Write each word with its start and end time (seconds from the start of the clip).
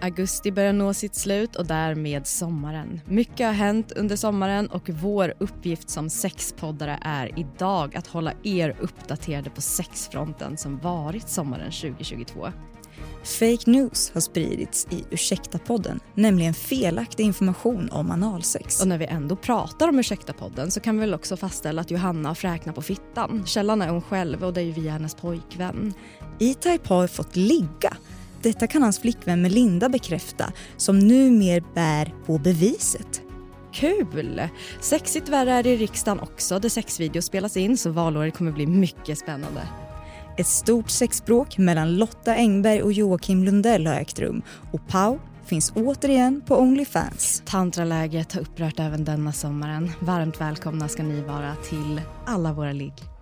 Augusti 0.00 0.52
börjar 0.52 0.72
nå 0.72 0.94
sitt 0.94 1.14
slut 1.14 1.56
och 1.56 1.66
därmed 1.66 2.26
sommaren. 2.26 3.00
Mycket 3.06 3.46
har 3.46 3.54
hänt 3.54 3.92
under 3.92 4.16
sommaren 4.16 4.66
och 4.66 4.90
vår 4.90 5.34
uppgift 5.38 5.90
som 5.90 6.10
sexpoddare 6.10 6.98
är 7.02 7.38
idag 7.38 7.96
att 7.96 8.06
hålla 8.06 8.32
er 8.42 8.76
uppdaterade 8.80 9.50
på 9.50 9.60
sexfronten 9.60 10.56
som 10.56 10.78
varit 10.78 11.28
sommaren 11.28 11.72
2022. 11.72 12.48
Fake 13.22 13.70
news 13.70 14.10
har 14.14 14.20
spridits 14.20 14.86
i 14.90 15.04
Ursäkta-podden, 15.10 16.00
nämligen 16.14 16.54
felaktig 16.54 17.24
information 17.24 17.88
om 17.90 18.10
analsex. 18.10 18.80
Och 18.80 18.88
när 18.88 18.98
vi 18.98 19.04
ändå 19.04 19.36
pratar 19.36 19.88
om 19.88 19.98
Ursäkta-podden 19.98 20.70
så 20.70 20.80
kan 20.80 20.94
vi 20.94 21.00
väl 21.00 21.14
också 21.14 21.36
fastställa 21.36 21.80
att 21.80 21.90
Johanna 21.90 22.28
har 22.28 22.34
fräknat 22.34 22.74
på 22.74 22.82
fittan. 22.82 23.46
Källan 23.46 23.82
är 23.82 23.88
hon 23.88 24.02
själv 24.02 24.44
och 24.44 24.52
det 24.52 24.60
är 24.60 24.64
ju 24.64 24.72
via 24.72 24.92
hennes 24.92 25.14
pojkvän. 25.14 25.94
E-Type 26.40 26.94
har 26.94 27.06
fått 27.06 27.36
ligga. 27.36 27.96
Detta 28.42 28.66
kan 28.66 28.82
hans 28.82 28.98
flickvän 28.98 29.42
Melinda 29.42 29.88
bekräfta, 29.88 30.52
som 30.76 30.98
numer 30.98 31.62
bär 31.74 32.14
på 32.26 32.38
beviset. 32.38 33.22
Kul! 33.72 34.42
Sexigt 34.80 35.28
värre 35.28 35.52
är 35.52 35.62
det 35.62 35.70
i 35.70 35.76
riksdagen 35.76 36.20
också 36.20 36.58
där 36.58 36.68
sexvideos 36.68 37.24
spelas 37.24 37.56
in 37.56 37.78
så 37.78 37.90
valåret 37.90 38.36
kommer 38.36 38.52
bli 38.52 38.66
mycket 38.66 39.18
spännande. 39.18 39.68
Ett 40.38 40.46
stort 40.46 40.90
sexbråk 40.90 41.58
mellan 41.58 41.96
Lotta 41.96 42.34
Engberg 42.34 42.82
och 42.82 42.92
Joakim 42.92 43.44
Lundell 43.44 43.86
har 43.86 43.94
ägt 43.94 44.18
rum 44.18 44.42
och 44.72 44.88
Pau 44.88 45.18
finns 45.44 45.72
återigen 45.74 46.42
på 46.46 46.56
Onlyfans. 46.56 47.42
Tantraläget 47.46 48.32
har 48.32 48.40
upprört 48.40 48.80
även 48.80 49.04
denna 49.04 49.32
sommaren. 49.32 49.90
Varmt 50.00 50.40
välkomna 50.40 50.88
ska 50.88 51.02
ni 51.02 51.20
vara 51.20 51.54
till 51.54 52.00
alla 52.26 52.52
våra 52.52 52.72
ligg. 52.72 53.17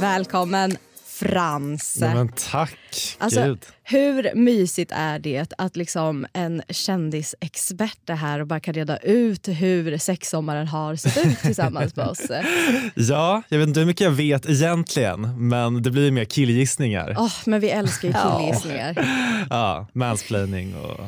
Välkommen 0.00 0.76
Frans. 1.06 1.96
Nej, 2.00 2.14
men 2.14 2.28
tack, 2.28 2.78
Alltså, 3.18 3.42
gud. 3.44 3.66
hur 3.82 4.34
mysigt 4.34 4.92
är 4.94 5.18
det 5.18 5.52
att 5.58 5.76
liksom 5.76 6.26
en 6.32 6.62
kändisexpert 6.68 8.10
är 8.10 8.14
här 8.14 8.40
och 8.40 8.46
bara 8.46 8.60
kan 8.60 8.74
reda 8.74 8.96
ut 8.96 9.48
hur 9.48 9.98
sexsommaren 9.98 10.66
har 10.68 10.96
sett 10.96 11.26
ut 11.26 11.38
tillsammans 11.38 11.96
med 11.96 12.06
oss? 12.06 12.20
Ja, 12.94 13.42
jag 13.48 13.58
vet 13.58 13.68
inte 13.68 13.80
hur 13.80 13.86
mycket 13.86 14.04
jag 14.04 14.10
vet 14.10 14.48
egentligen, 14.48 15.48
men 15.48 15.82
det 15.82 15.90
blir 15.90 16.10
mer 16.10 16.24
killgissningar. 16.24 17.14
Åh, 17.18 17.32
men 17.46 17.60
vi 17.60 17.70
älskar 17.70 18.08
ju 18.08 18.14
killgissningar. 18.14 18.94
Ja, 19.50 19.86
mansplaining 19.92 20.74
och 20.76 21.00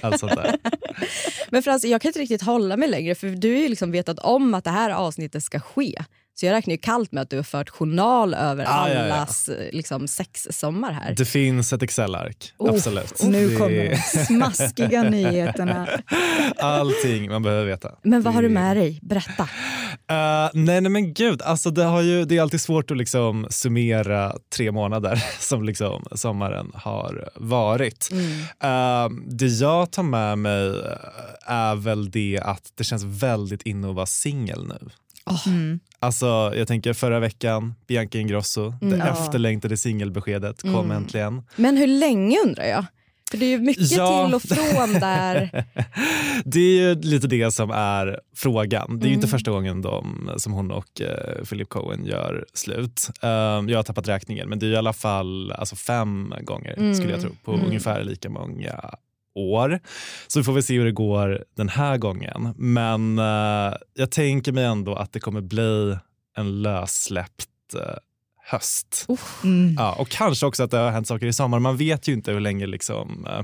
allt 0.00 0.20
sånt 0.20 0.36
där. 0.36 0.56
Men 1.50 1.62
Frans, 1.62 1.84
jag 1.84 2.00
kan 2.02 2.08
inte 2.08 2.18
riktigt 2.18 2.42
hålla 2.42 2.76
mig 2.76 2.88
längre 2.88 3.14
för 3.14 3.28
du 3.28 3.52
har 3.54 3.60
ju 3.60 3.68
liksom 3.68 3.90
vetat 3.90 4.18
om 4.18 4.54
att 4.54 4.64
det 4.64 4.70
här 4.70 4.90
avsnittet 4.90 5.42
ska 5.44 5.60
ske. 5.60 6.02
Så 6.40 6.46
jag 6.46 6.52
räknar 6.52 6.72
ju 6.74 6.78
kallt 6.78 7.12
med 7.12 7.22
att 7.22 7.30
du 7.30 7.36
har 7.36 7.42
fört 7.42 7.68
journal 7.70 8.34
över 8.34 8.64
Ah, 8.68 8.88
ja, 8.88 8.94
ja. 8.94 9.00
allas 9.14 9.50
liksom, 9.72 10.08
sexsommar 10.08 10.92
här. 10.92 11.14
Det 11.16 11.24
finns 11.24 11.72
ett 11.72 11.82
Excel-ark, 11.82 12.52
Oh, 12.58 12.70
absolut. 12.74 13.22
Nu 13.22 13.48
Det 13.48 13.56
kommer 13.56 13.88
de 13.90 14.24
smaskiga 14.24 15.02
nyheterna. 15.10 15.88
Allting 16.56 17.30
man 17.30 17.42
behöver 17.42 17.64
veta. 17.66 17.90
Men 18.02 18.22
vad 18.22 18.34
har 18.34 18.42
du 18.42 18.48
Det- 18.48 18.54
med 18.54 18.76
dig? 18.76 18.98
Berätta. 19.02 19.42
Eh, 20.10 20.50
nej, 20.54 20.80
nej 20.80 20.90
men 20.90 21.14
gud, 21.14 21.42
alltså 21.42 21.70
det, 21.70 21.82
har 21.84 22.02
ju, 22.02 22.24
det 22.24 22.36
är 22.36 22.42
alltid 22.42 22.60
svårt 22.60 22.90
att 22.90 22.96
liksom 22.96 23.46
summera 23.50 24.36
tre 24.56 24.72
månader 24.72 25.24
som 25.40 25.64
liksom 25.64 26.04
sommaren 26.14 26.70
har 26.74 27.28
varit. 27.36 28.08
Eh, 28.62 29.08
det 29.26 29.46
jag 29.46 29.90
tar 29.90 30.02
med 30.02 30.38
mig 30.38 30.82
är 31.46 31.74
väl 31.74 32.10
det 32.10 32.40
att 32.42 32.62
det 32.74 32.84
känns 32.84 33.04
väldigt 33.04 33.62
inne 33.62 33.88
att 33.88 33.94
vara 33.94 34.06
singel 34.06 34.66
nu. 34.66 34.88
Mm. 35.46 35.80
Alltså, 36.00 36.26
jag 36.56 36.68
tänker 36.68 36.92
förra 36.92 37.20
veckan, 37.20 37.74
Bianca 37.86 38.18
Ingrosso, 38.18 38.70
det 38.80 38.86
Mm. 38.86 39.00
Efterlängtade 39.00 39.76
singelbeskedet 39.76 40.62
kom 40.62 40.74
Mm. 40.74 40.90
äntligen. 40.90 41.42
Men 41.56 41.76
hur 41.76 41.86
länge 41.86 42.36
undrar 42.46 42.64
jag? 42.64 42.84
För 43.30 43.38
det 43.38 43.44
är 43.46 43.50
ju 43.50 43.58
mycket 43.58 43.90
Ja. 43.90 44.26
till 44.26 44.34
och 44.34 44.42
från 44.42 44.92
där. 44.92 45.64
Det 46.44 46.60
är 46.60 46.80
ju 46.80 46.94
lite 46.94 47.26
det 47.26 47.50
som 47.50 47.70
är 47.70 48.20
frågan. 48.36 48.98
Det 48.98 49.06
är 49.06 49.08
ju 49.08 49.14
inte 49.14 49.24
Mm. 49.26 49.30
första 49.30 49.50
gången 49.50 49.82
de, 49.82 50.30
som 50.36 50.52
hon 50.52 50.70
och 50.70 51.00
eh, 51.00 51.44
Philip 51.44 51.68
Cohen 51.68 52.04
gör 52.06 52.44
slut. 52.54 53.08
Um, 53.22 53.68
jag 53.68 53.78
har 53.78 53.82
tappat 53.82 54.08
räkningen, 54.08 54.48
men 54.48 54.58
det 54.58 54.66
är 54.66 54.70
i 54.70 54.76
alla 54.76 54.92
fall 54.92 55.52
alltså 55.52 55.76
fem 55.76 56.34
gånger 56.42 56.74
Mm. 56.78 56.94
skulle 56.94 57.10
jag 57.12 57.20
tro 57.20 57.30
på 57.44 57.52
Mm. 57.54 57.66
ungefär 57.66 58.04
lika 58.04 58.30
många 58.30 58.80
år. 59.38 59.80
Så 60.26 60.40
vi 60.40 60.44
får 60.44 60.52
väl 60.52 60.62
se 60.62 60.78
hur 60.78 60.84
det 60.84 60.92
går 60.92 61.44
den 61.56 61.68
här 61.68 61.98
gången. 61.98 62.54
Men 62.56 63.18
eh, 63.18 63.74
jag 63.94 64.10
tänker 64.10 64.52
mig 64.52 64.64
ändå 64.64 64.94
att 64.94 65.12
det 65.12 65.20
kommer 65.20 65.40
bli 65.40 65.96
en 66.36 66.62
lössläppt 66.62 67.74
eh, 67.74 67.96
höst. 68.50 69.06
Mm. 69.44 69.74
Ja, 69.78 69.92
och 69.92 70.08
kanske 70.08 70.46
också 70.46 70.62
att 70.62 70.70
det 70.70 70.78
har 70.78 70.90
hänt 70.90 71.08
saker 71.08 71.26
i 71.26 71.32
sommar. 71.32 71.58
Man 71.58 71.76
vet 71.76 72.08
ju 72.08 72.12
inte 72.12 72.32
hur 72.32 72.40
länge 72.40 72.66
liksom... 72.66 73.26
eh, 73.30 73.42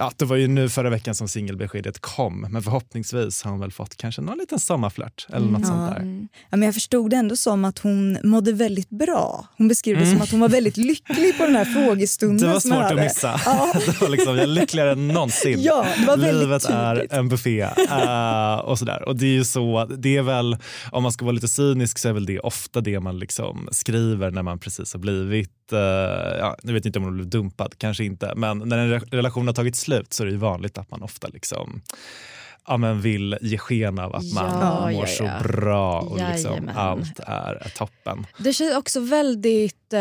Ja, 0.00 0.12
det 0.16 0.24
var 0.24 0.36
ju 0.36 0.48
nu 0.48 0.68
förra 0.68 0.90
veckan 0.90 1.14
som 1.14 1.28
singelbeskedet 1.28 1.98
kom, 2.00 2.46
men 2.50 2.62
förhoppningsvis 2.62 3.42
har 3.42 3.50
hon 3.50 3.60
väl 3.60 3.72
fått 3.72 3.96
kanske 3.96 4.22
någon 4.22 4.38
liten 4.38 4.58
sommarflört 4.58 5.26
eller 5.32 5.46
något 5.46 5.66
sånt 5.66 5.90
där. 5.90 5.96
Mm. 6.00 6.28
Ja, 6.50 6.56
men 6.56 6.62
jag 6.62 6.74
förstod 6.74 7.10
det 7.10 7.16
ändå 7.16 7.36
som 7.36 7.64
att 7.64 7.78
hon 7.78 8.18
mådde 8.24 8.52
väldigt 8.52 8.90
bra. 8.90 9.46
Hon 9.58 9.68
beskrev 9.68 9.98
det 9.98 10.06
som 10.06 10.20
att 10.22 10.30
hon 10.30 10.40
var 10.40 10.48
väldigt 10.48 10.76
lycklig 10.76 11.38
på 11.38 11.46
den 11.46 11.56
här 11.56 11.64
frågestunden. 11.64 12.38
Mm. 12.38 12.48
Det 12.62 12.70
var 12.70 12.82
svårt 12.82 12.98
att 12.98 13.04
missa. 13.04 13.40
Ja. 13.44 13.72
Det 13.86 14.00
var 14.00 14.08
liksom, 14.08 14.34
jag 14.34 14.42
är 14.42 14.46
lyckligare 14.46 14.92
än 14.92 15.08
någonsin. 15.08 15.62
Ja, 15.62 15.86
det 15.98 16.06
var 16.06 16.16
väldigt 16.16 16.42
Livet 16.42 16.64
är 16.64 17.06
en 17.10 17.28
buffé. 17.28 17.60
eh, 17.90 18.54
och 18.54 18.78
sådär. 18.78 19.08
Och 19.08 19.16
det 19.16 19.26
är 19.26 19.30
ju 19.30 19.44
så, 19.44 19.84
det 19.98 20.16
är 20.16 20.22
väl, 20.22 20.56
om 20.92 21.02
man 21.02 21.12
ska 21.12 21.24
vara 21.24 21.32
lite 21.32 21.48
cynisk 21.48 21.98
så 21.98 22.08
är 22.08 22.12
väl 22.12 22.26
det 22.26 22.40
ofta 22.40 22.80
det 22.80 23.00
man 23.00 23.18
liksom 23.18 23.68
skriver 23.72 24.30
när 24.30 24.42
man 24.42 24.58
precis 24.58 24.92
har 24.92 25.00
blivit, 25.00 25.72
eh, 25.72 25.78
ja, 26.38 26.56
nu 26.62 26.72
vet 26.72 26.86
inte 26.86 26.98
om 26.98 27.04
man 27.04 27.14
blev 27.14 27.28
dumpad, 27.28 27.74
kanske 27.78 28.04
inte, 28.04 28.32
men 28.36 28.58
när 28.58 28.78
en 28.78 28.94
re- 28.94 29.10
relation 29.10 29.46
har 29.46 29.54
tagit 29.54 29.76
slut 29.76 29.87
så 30.12 30.22
är 30.22 30.26
det 30.26 30.32
ju 30.32 30.38
vanligt 30.38 30.78
att 30.78 30.90
man 30.90 31.02
ofta 31.02 31.28
liksom 31.28 31.82
ja, 32.68 32.76
men 32.76 33.00
vill 33.00 33.36
ge 33.40 33.58
sken 33.58 33.98
av 33.98 34.14
att 34.14 34.32
man 34.34 34.60
Ja, 34.60 34.80
mår 34.80 34.92
ja, 34.92 35.06
så 35.06 35.24
ja. 35.24 35.40
bra 35.42 36.00
och 36.00 36.18
liksom 36.32 36.70
allt 36.74 37.20
är 37.20 37.72
toppen. 37.76 38.26
Det 38.38 38.52
känns 38.52 38.76
också 38.76 39.00
väldigt, 39.00 39.92
eh, 39.92 39.98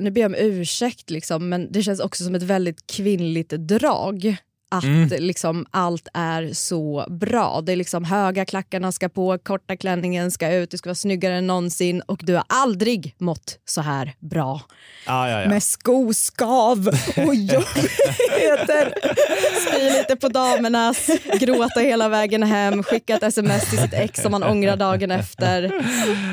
nu 0.00 0.10
ber 0.10 0.20
jag 0.20 0.28
om 0.28 0.34
ursäkt, 0.38 1.10
liksom, 1.10 1.48
men 1.48 1.72
det 1.72 1.82
känns 1.82 2.00
också 2.00 2.24
som 2.24 2.34
ett 2.34 2.42
väldigt 2.42 2.86
kvinnligt 2.86 3.50
drag. 3.50 4.36
Att 4.70 4.84
Mm. 4.84 5.08
liksom 5.18 5.66
allt 5.70 6.08
är 6.14 6.52
så 6.52 7.06
bra. 7.10 7.60
Det 7.60 7.72
är 7.72 7.76
liksom 7.76 8.04
höga 8.04 8.44
klackarna 8.44 8.92
ska 8.92 9.08
på, 9.08 9.38
korta 9.38 9.76
klänningen 9.76 10.30
ska 10.30 10.52
ut, 10.52 10.70
du 10.70 10.76
ska 10.78 10.88
vara 10.88 10.94
snyggare 10.94 11.34
än 11.34 11.46
någonsin 11.46 12.00
och 12.06 12.20
du 12.22 12.34
har 12.34 12.44
aldrig 12.48 13.14
mått 13.18 13.58
så 13.64 13.80
här 13.80 14.12
bra. 14.20 14.60
Ja, 15.06 15.30
ja, 15.30 15.42
ja. 15.42 15.48
Med 15.48 15.62
skoskav 15.62 16.88
och 17.16 17.34
jobbigheter. 17.34 18.94
Spy 19.68 19.98
lite 19.98 20.16
på 20.16 20.28
damernas, 20.28 21.06
gråta 21.40 21.80
hela 21.80 22.08
vägen 22.08 22.42
hem, 22.42 22.82
skicka 22.82 23.14
ett 23.16 23.22
sms 23.22 23.70
till 23.70 23.78
sitt 23.78 23.92
ex 23.94 24.22
som 24.22 24.30
man 24.32 24.42
ångrar 24.42 24.76
dagen 24.76 25.10
efter. 25.10 25.62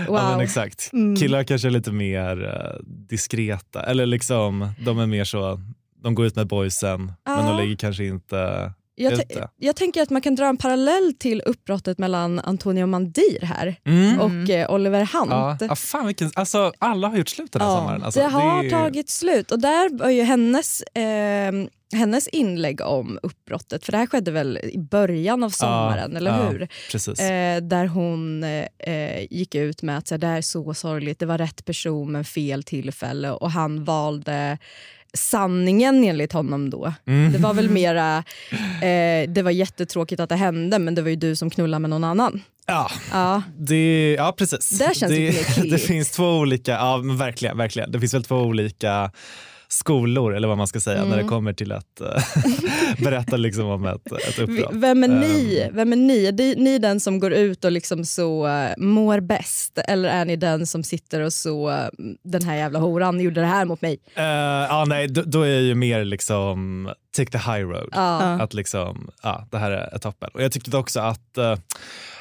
Wow. 0.07 0.15
Ja, 0.17 0.29
men 0.31 0.39
exakt. 0.39 0.89
Mm. 0.93 1.15
Killar 1.15 1.43
kanske 1.43 1.67
är 1.67 1.71
lite 1.71 1.91
mer 1.91 2.43
eh, 2.45 2.83
diskreta. 3.09 3.83
Eller 3.85 4.05
liksom, 4.05 4.71
de 4.85 4.99
är 4.99 5.05
mer 5.05 5.23
så, 5.23 5.59
de 6.05 6.15
går 6.15 6.25
ut 6.25 6.35
med 6.35 6.47
boysen 6.47 7.05
men 7.05 7.15
Ja. 7.25 7.41
de 7.41 7.57
ligger 7.63 7.75
kanske 7.75 8.05
inte 8.05 8.71
Jag, 8.95 9.13
ute. 9.13 9.49
jag 9.57 9.75
tänker 9.75 10.01
att 10.01 10.09
man 10.09 10.21
kan 10.21 10.35
dra 10.35 10.45
en 10.45 10.57
parallell 10.57 11.13
till 11.19 11.41
uppbrottet 11.45 11.97
mellan 11.97 12.39
Antonio 12.39 12.85
Mandir 12.85 13.41
här 13.45 13.75
Mm. 13.85 14.19
och 14.19 14.49
eh, 14.49 14.71
Oliver 14.73 14.99
Hunt. 15.13 15.31
Ja. 15.31 15.57
Ja, 15.61 15.75
fan 15.75 16.05
vilken, 16.07 16.31
alltså, 16.35 16.73
alla 16.79 17.07
har 17.07 17.17
gjort 17.17 17.29
slut 17.29 17.51
den 17.51 17.61
här 17.61 17.69
Ja, 17.69 17.77
sommaren. 17.77 18.03
Alltså, 18.03 18.19
det 18.19 18.25
har 18.27 18.63
är- 18.63 18.69
tagit 18.69 19.09
slut 19.09 19.51
och 19.51 19.59
där 19.59 19.97
var 19.97 20.09
ju 20.09 20.21
hennes, 20.23 20.81
eh, 20.81 21.53
hennes 21.93 22.27
inlägg 22.27 22.81
om 22.81 23.19
uppbrottet, 23.23 23.85
för 23.85 23.91
det 23.91 23.97
här 23.97 24.07
skedde 24.07 24.31
väl 24.31 24.57
i 24.63 24.77
början 24.79 25.43
av 25.43 25.49
sommaren, 25.49 26.15
eller 26.15 26.31
ja, 26.31 26.49
hur? 26.49 26.67
Precis. 26.91 27.19
Eh, 27.19 27.61
där 27.61 27.85
hon 27.87 28.43
eh, 28.43 29.21
gick 29.29 29.55
ut 29.55 29.81
med 29.81 29.97
att 29.97 30.07
så 30.07 30.13
här, 30.15 30.19
det 30.19 30.27
här 30.27 30.37
är 30.37 30.41
så 30.41 30.73
sorgligt, 30.73 31.19
det 31.19 31.25
var 31.25 31.37
rätt 31.37 31.65
person 31.65 32.11
men 32.11 32.23
fel 32.25 32.63
tillfälle 32.63 33.31
och 33.31 33.51
han 33.51 33.83
valde 33.83 34.57
sanningen 35.15 36.03
enligt 36.03 36.33
honom 36.33 36.69
då. 36.69 36.93
Mm. 37.07 37.31
Det 37.31 37.37
var 37.37 37.53
väl 37.53 37.69
mera, 37.69 38.17
eh, 38.81 39.29
det 39.29 39.41
var 39.43 39.51
jättetråkigt 39.51 40.19
att 40.19 40.29
det 40.29 40.35
hände 40.35 40.79
men 40.79 40.95
det 40.95 41.01
var 41.01 41.09
ju 41.09 41.15
du 41.15 41.35
som 41.35 41.49
knullade 41.49 41.79
med 41.79 41.89
någon 41.89 42.03
annan. 42.03 42.41
Ja, 42.67 42.91
Ja. 43.11 43.41
det, 43.57 44.15
ja 44.17 44.33
precis. 44.37 44.69
Det 44.69 45.07
det, 45.07 45.45
det 45.71 45.77
finns 45.77 46.11
två 46.11 46.37
olika, 46.37 46.71
ja 46.71 46.97
verkligen, 46.97 47.57
verkligen. 47.57 47.91
Det 47.91 47.99
finns 47.99 48.13
väl 48.13 48.23
två 48.23 48.35
olika 48.35 49.11
skolor 49.67 50.35
eller 50.35 50.47
vad 50.47 50.57
man 50.57 50.67
ska 50.67 50.79
säga 50.79 50.97
när 50.99 51.05
Mm. 51.13 51.17
det 51.17 51.29
kommer 51.29 51.53
till 51.53 51.71
att 51.71 52.01
eh, 52.01 52.07
berätta 53.03 53.37
liksom 53.37 53.65
om 53.65 53.85
ett, 53.85 54.11
ett 54.27 54.39
uppbrott. 54.39 54.69
Vem 54.73 55.03
är 55.03 55.07
ni? 55.07 55.59
Ehm, 55.59 55.75
Vem 55.75 55.91
är 55.93 55.97
ni? 55.97 56.25
Är 56.25 56.55
ni- 56.55 56.79
den 56.79 56.99
som 56.99 57.19
går 57.19 57.33
ut 57.33 57.65
och 57.65 57.71
liksom 57.71 58.05
så 58.05 58.47
eh, 58.47 58.69
mår 58.77 59.19
bäst 59.19 59.77
eller 59.87 60.09
är 60.09 60.25
ni 60.25 60.35
den 60.35 60.67
som 60.67 60.83
sitter 60.83 61.21
och 61.21 61.33
så 61.33 61.69
eh, 61.69 61.87
den 62.23 62.43
här 62.43 62.55
jävla 62.55 62.79
horan 62.79 63.19
gjorde 63.19 63.41
det 63.41 63.47
här 63.47 63.65
mot 63.65 63.81
mig? 63.81 63.97
eh, 64.15 64.23
ja, 64.23 64.85
nej, 64.87 65.07
då, 65.07 65.21
då 65.25 65.41
är 65.41 65.49
jag 65.53 65.61
ju 65.61 65.75
mer 65.75 66.05
liksom 66.05 66.89
take 67.17 67.31
the 67.31 67.37
high 67.37 67.67
road. 67.67 67.89
Ja. 67.91 68.19
Att 68.41 68.53
liksom, 68.53 69.09
ja, 69.23 69.47
det 69.51 69.57
här 69.57 69.71
är 69.71 69.97
toppen. 69.97 70.29
Och 70.33 70.43
jag 70.43 70.51
tyckte 70.51 70.77
också 70.77 70.99
att, 70.99 71.37
eh, 71.37 71.57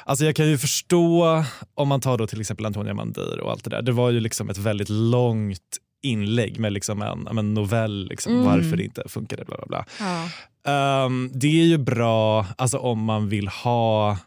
alltså 0.04 0.24
jag 0.24 0.36
kan 0.36 0.46
ju 0.48 0.58
förstå 0.58 1.44
om 1.74 1.88
man 1.88 2.00
tar 2.00 2.18
då 2.18 2.26
till 2.26 2.40
exempel 2.40 2.66
Antonia 2.66 2.94
Mandir 2.94 3.40
och 3.40 3.50
allt 3.50 3.64
det 3.64 3.70
där. 3.70 3.82
Det 3.82 3.92
var 3.92 4.10
ju 4.10 4.20
liksom 4.20 4.50
ett 4.50 4.58
väldigt 4.58 4.88
långt 4.88 5.60
inlägg 6.04 6.58
med 6.58 6.72
liksom 6.72 7.02
en, 7.02 7.22
ja, 7.26 7.32
men 7.32 7.54
novell, 7.54 8.08
liksom, 8.08 8.32
Mm. 8.32 8.44
varför 8.44 8.76
det 8.76 8.84
inte 8.84 9.02
funkade. 9.08 9.44
Bla, 9.44 9.56
bla, 9.56 9.66
bla. 9.66 9.84
Ja. 10.00 10.28
Ehm, 10.72 11.30
det 11.34 11.46
är 11.60 11.64
ju 11.64 11.78
bra 11.78 12.46
alltså, 12.58 12.78
om 12.78 13.04
man 13.04 13.28
vill 13.28 13.48
ha 13.48 14.18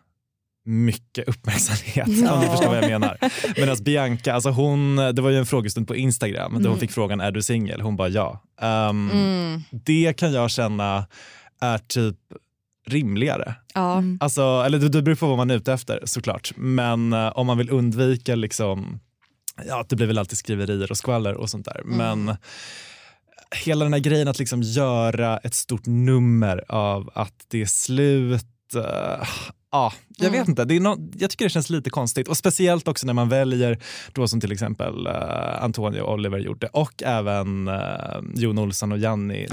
mycket 0.65 1.27
uppmärksamhet, 1.29 2.07
om 2.31 2.39
ni 2.39 2.47
förstår 2.47 2.67
vad 2.67 2.77
jag 2.77 2.89
menar. 2.89 3.17
Medan 3.59 3.77
Bianca, 3.83 4.33
alltså 4.33 4.49
hon, 4.49 4.95
det 4.95 5.21
var 5.21 5.29
ju 5.29 5.37
en 5.37 5.45
frågestund 5.45 5.87
på 5.87 5.95
Instagram 5.95 6.63
där 6.63 6.69
hon 6.69 6.79
fick 6.79 6.91
frågan 6.91 7.21
är 7.21 7.31
du 7.31 7.41
singel? 7.41 7.81
Hon 7.81 7.95
bara 7.95 8.09
ja. 8.09 8.43
Ehm, 8.61 9.09
Mm. 9.13 9.61
Det 9.71 10.13
kan 10.17 10.33
jag 10.33 10.51
känna 10.51 11.05
är 11.61 11.77
typ 11.77 12.15
rimligare. 12.87 13.55
Ja. 13.73 14.03
Alltså, 14.19 14.63
eller 14.65 14.79
det, 14.79 14.89
det 14.89 15.01
beror 15.01 15.15
på 15.15 15.27
vad 15.27 15.37
man 15.37 15.51
är 15.51 15.55
ute 15.55 15.73
efter 15.73 15.99
såklart. 16.05 16.51
Men 16.55 17.13
eh, 17.13 17.27
om 17.27 17.47
man 17.47 17.57
vill 17.57 17.69
undvika 17.69 18.35
liksom, 18.35 18.99
ja 19.67 19.85
det 19.89 19.95
blir 19.95 20.07
väl 20.07 20.17
alltid 20.17 20.37
skriverier 20.37 20.91
och 20.91 20.97
skvaller 20.97 21.33
och 21.33 21.49
sånt 21.49 21.65
där. 21.65 21.81
Men 21.85 22.35
hela 23.65 23.85
den 23.85 23.93
här 23.93 23.99
grejen 23.99 24.27
att 24.27 24.39
liksom 24.39 24.61
göra 24.61 25.37
ett 25.37 25.53
stort 25.55 25.85
nummer 25.85 26.65
av 26.71 27.09
att 27.13 27.33
det 27.47 27.61
är 27.61 27.65
slut. 27.65 28.45
eh, 28.75 29.27
Ja, 29.71 29.93
jag 30.17 30.31
vet 30.31 30.47
inte. 30.47 30.65
Det 30.65 30.75
är 30.75 30.79
nå- 30.79 31.09
jag 31.17 31.29
tycker 31.29 31.45
det 31.45 31.49
känns 31.49 31.69
lite 31.69 31.89
konstigt. 31.89 32.27
Och 32.27 32.37
Speciellt 32.37 32.87
också 32.87 33.05
när 33.05 33.13
man 33.13 33.29
väljer, 33.29 33.79
då 34.13 34.27
som 34.27 34.41
till 34.41 34.51
exempel 34.51 35.07
uh, 35.07 35.63
Antonija 35.63 36.03
och 36.03 36.13
Oliver 36.13 36.39
gjorde 36.39 36.67
och 36.67 37.03
även 37.03 37.67
uh, 37.67 38.21
Jon 38.35 38.57
Olsson 38.59 38.91
och 38.91 38.97
Janni. 38.97 39.47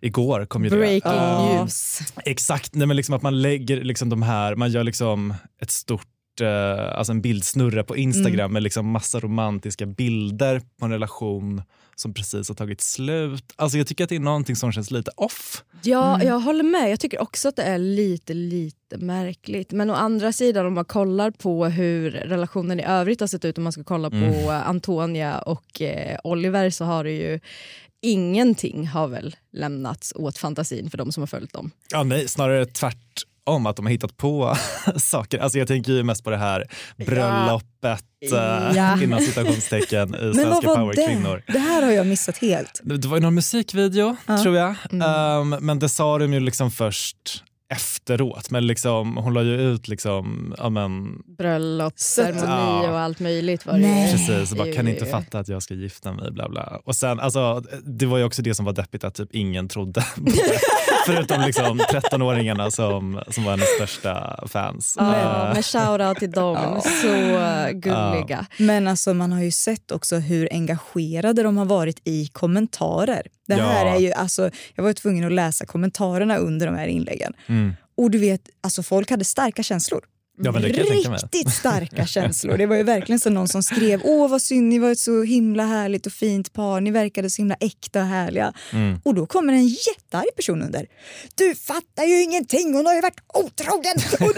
Igår 0.00 0.46
kom 0.46 0.64
ju 0.64 0.70
Breaking 0.70 1.12
det. 1.12 1.18
Eh, 1.18 1.60
news. 1.60 2.00
Exakt, 2.24 2.74
nej, 2.74 2.86
men 2.86 2.96
liksom 2.96 3.14
att 3.14 3.22
man 3.22 3.42
lägger 3.42 3.84
liksom 3.84 4.08
de 4.08 4.22
här, 4.22 4.54
man 4.54 4.70
gör 4.70 4.84
liksom 4.84 5.34
ett 5.60 5.70
stort 5.70 6.06
eh, 6.40 6.98
alltså 6.98 7.12
en 7.12 7.20
bildsnurra 7.20 7.84
på 7.84 7.96
Instagram 7.96 8.52
med 8.52 8.62
liksom 8.62 8.90
massa 8.90 9.20
romantiska 9.20 9.86
bilder 9.86 10.62
på 10.78 10.84
en 10.84 10.92
relation 10.92 11.62
som 12.00 12.14
precis 12.14 12.48
har 12.48 12.54
tagit 12.54 12.80
slut. 12.80 13.44
Alltså 13.56 13.78
jag 13.78 13.86
tycker 13.86 14.04
att 14.04 14.10
det 14.10 14.16
är 14.16 14.20
någonting 14.20 14.56
som 14.56 14.72
känns 14.72 14.90
lite 14.90 15.10
off. 15.16 15.64
Ja, 15.82 16.22
jag 16.22 16.40
håller 16.40 16.64
med. 16.64 16.90
Jag 16.90 17.00
tycker 17.00 17.20
också 17.22 17.48
att 17.48 17.56
det 17.56 17.62
är 17.62 17.78
lite, 17.78 18.34
lite 18.34 18.98
märkligt. 18.98 19.72
Men 19.72 19.90
å 19.90 19.94
andra 19.94 20.32
sidan 20.32 20.66
om 20.66 20.74
man 20.74 20.84
kollar 20.84 21.30
på 21.30 21.66
hur 21.66 22.10
relationen 22.10 22.80
i 22.80 22.84
övrigt 22.84 23.20
har 23.20 23.26
sett 23.26 23.44
ut, 23.44 23.58
om 23.58 23.64
man 23.64 23.72
ska 23.72 23.84
kolla 23.84 24.10
på 24.10 24.16
eh, 24.16 24.68
Antonia 24.68 25.38
och 25.38 25.82
eh, 25.82 26.18
Oliver 26.24 26.70
så 26.70 26.84
har 26.84 27.04
det 27.04 27.12
ju 27.12 27.40
ingenting 28.00 28.86
har 28.86 29.08
väl 29.08 29.36
lämnats 29.52 30.12
åt 30.16 30.38
fantasin 30.38 30.90
för 30.90 30.98
de 30.98 31.12
som 31.12 31.22
har 31.22 31.26
följt 31.26 31.52
dem. 31.52 31.70
Ja, 31.90 32.02
nej, 32.02 32.28
snarare 32.28 32.66
tvärtom 33.48 33.66
att 33.66 33.76
de 33.76 33.86
har 33.86 33.90
hittat 33.90 34.16
på 34.16 34.56
saker. 34.96 35.38
Alltså 35.38 35.58
jag 35.58 35.68
tänker 35.68 35.92
ju 35.92 36.02
mest 36.02 36.24
på 36.24 36.30
det 36.30 36.36
här 36.36 36.64
bröllopet 36.96 38.04
eh, 38.32 38.76
Ja. 38.76 39.02
inom 39.02 39.20
citationstecken 39.20 40.14
i 40.14 40.34
Svenska 40.34 40.68
powerkvinnor. 40.74 41.42
det? 41.46 41.52
Det 41.52 41.58
här 41.58 41.82
har 41.82 41.92
jag 41.92 42.06
missat 42.06 42.38
helt. 42.38 42.80
Det 42.84 43.04
var 43.08 43.16
ju 43.16 43.22
någon 43.22 43.34
musikvideo 43.34 44.16
tror 44.42 44.56
jag. 44.56 44.74
Mm. 44.92 45.52
Um, 45.52 45.58
men 45.66 45.78
det 45.78 45.88
sa 45.88 46.18
de 46.18 46.32
ju 46.32 46.40
liksom 46.40 46.70
först 46.70 47.44
efteråt. 47.74 48.50
Men 48.50 48.66
liksom, 48.66 49.16
hon 49.16 49.34
la 49.34 49.42
ju 49.42 49.60
ut 49.60 49.88
liksom, 49.88 50.54
ja 50.58 50.68
men, 50.70 51.22
Bröllopsceremoni 51.38 52.44
Ja. 52.84 52.90
och 52.90 52.98
allt 52.98 53.20
möjligt 53.20 53.66
var 53.66 53.78
det 53.78 54.08
precis, 54.12 54.54
bara, 54.56 54.72
kan 54.72 54.88
inte 54.88 55.06
fatta 55.06 55.38
att 55.38 55.48
jag 55.48 55.62
ska 55.62 55.74
gifta 55.74 56.12
mig 56.12 56.30
bla 56.30 56.48
bla. 56.48 56.80
Och 56.84 56.96
sen, 56.96 57.20
alltså, 57.20 57.62
det 57.84 58.06
var 58.06 58.18
ju 58.18 58.24
också 58.24 58.42
det 58.42 58.54
som 58.54 58.64
var 58.64 58.72
deppigt 58.72 59.04
att 59.04 59.14
typ 59.14 59.28
ingen 59.32 59.68
trodde 59.68 60.00
på 60.16 60.20
det. 60.24 60.60
Förutom 61.14 61.42
liksom 61.46 61.80
13-åringarna 61.80 62.70
som, 62.70 63.22
som 63.28 63.44
var 63.44 63.50
hennes 63.50 63.68
största 63.76 64.44
fans. 64.48 64.94
Ja, 64.98 65.14
Eh, 65.48 65.54
men 65.54 65.62
shoutout 65.62 66.18
till 66.18 66.30
dem, 66.30 66.80
så 67.02 67.08
gulliga. 67.72 68.46
Men 68.58 68.88
alltså, 68.88 69.14
man 69.14 69.32
har 69.32 69.42
ju 69.42 69.50
sett 69.50 69.90
också 69.90 70.16
hur 70.16 70.48
engagerade 70.52 71.42
de 71.42 71.56
har 71.56 71.64
varit 71.64 72.00
i 72.04 72.26
kommentarer. 72.26 73.22
Det 73.46 73.54
här 73.54 73.86
Ja. 73.86 73.94
är 73.94 73.98
ju, 74.00 74.12
alltså, 74.12 74.50
jag 74.74 74.82
var 74.82 74.90
ju 74.90 74.94
tvungen 74.94 75.24
att 75.24 75.32
läsa 75.32 75.66
kommentarerna 75.66 76.36
under 76.36 76.66
de 76.66 76.74
här 76.76 76.86
inläggen. 76.86 77.32
Mm. 77.46 77.72
Och 77.96 78.10
du 78.10 78.18
vet, 78.18 78.40
alltså, 78.60 78.82
folk 78.82 79.10
hade 79.10 79.24
starka 79.24 79.62
känslor. 79.62 80.00
Ja, 80.40 80.52
men 80.52 80.62
det 80.62 80.68
kan 80.70 80.78
jag 80.78 80.88
tänka 80.88 81.10
mig. 81.10 81.18
Riktigt 81.22 81.52
starka 81.54 82.06
känslor. 82.16 82.56
Det 82.58 82.66
var 82.66 82.76
ju 82.76 82.82
verkligen 82.82 83.18
så 83.20 83.30
någon 83.30 83.48
som 83.48 83.62
skrev 83.62 84.00
åh 84.04 84.30
vad 84.30 84.42
synd, 84.42 84.68
ni 84.68 84.78
var 84.78 84.90
ett 84.92 84.98
så 84.98 85.22
himla 85.22 85.64
härligt 85.66 86.06
och 86.06 86.12
fint 86.12 86.52
par, 86.52 86.80
ni 86.80 86.90
verkade 86.90 87.30
så 87.30 87.42
himla 87.42 87.54
äkta 87.60 88.00
och 88.00 88.06
härliga. 88.06 88.52
Mm. 88.72 89.00
Och 89.04 89.14
då 89.14 89.26
kommer 89.26 89.52
en 89.52 89.66
jättearg 89.68 90.36
person 90.36 90.62
under. 90.62 90.86
Du 91.34 91.54
fattar 91.54 92.04
ju 92.04 92.22
ingenting, 92.22 92.74
hon 92.74 92.86
har 92.86 92.94
ju 92.94 93.00
varit 93.00 93.20
otrogen! 93.34 93.94
Och 94.28 94.32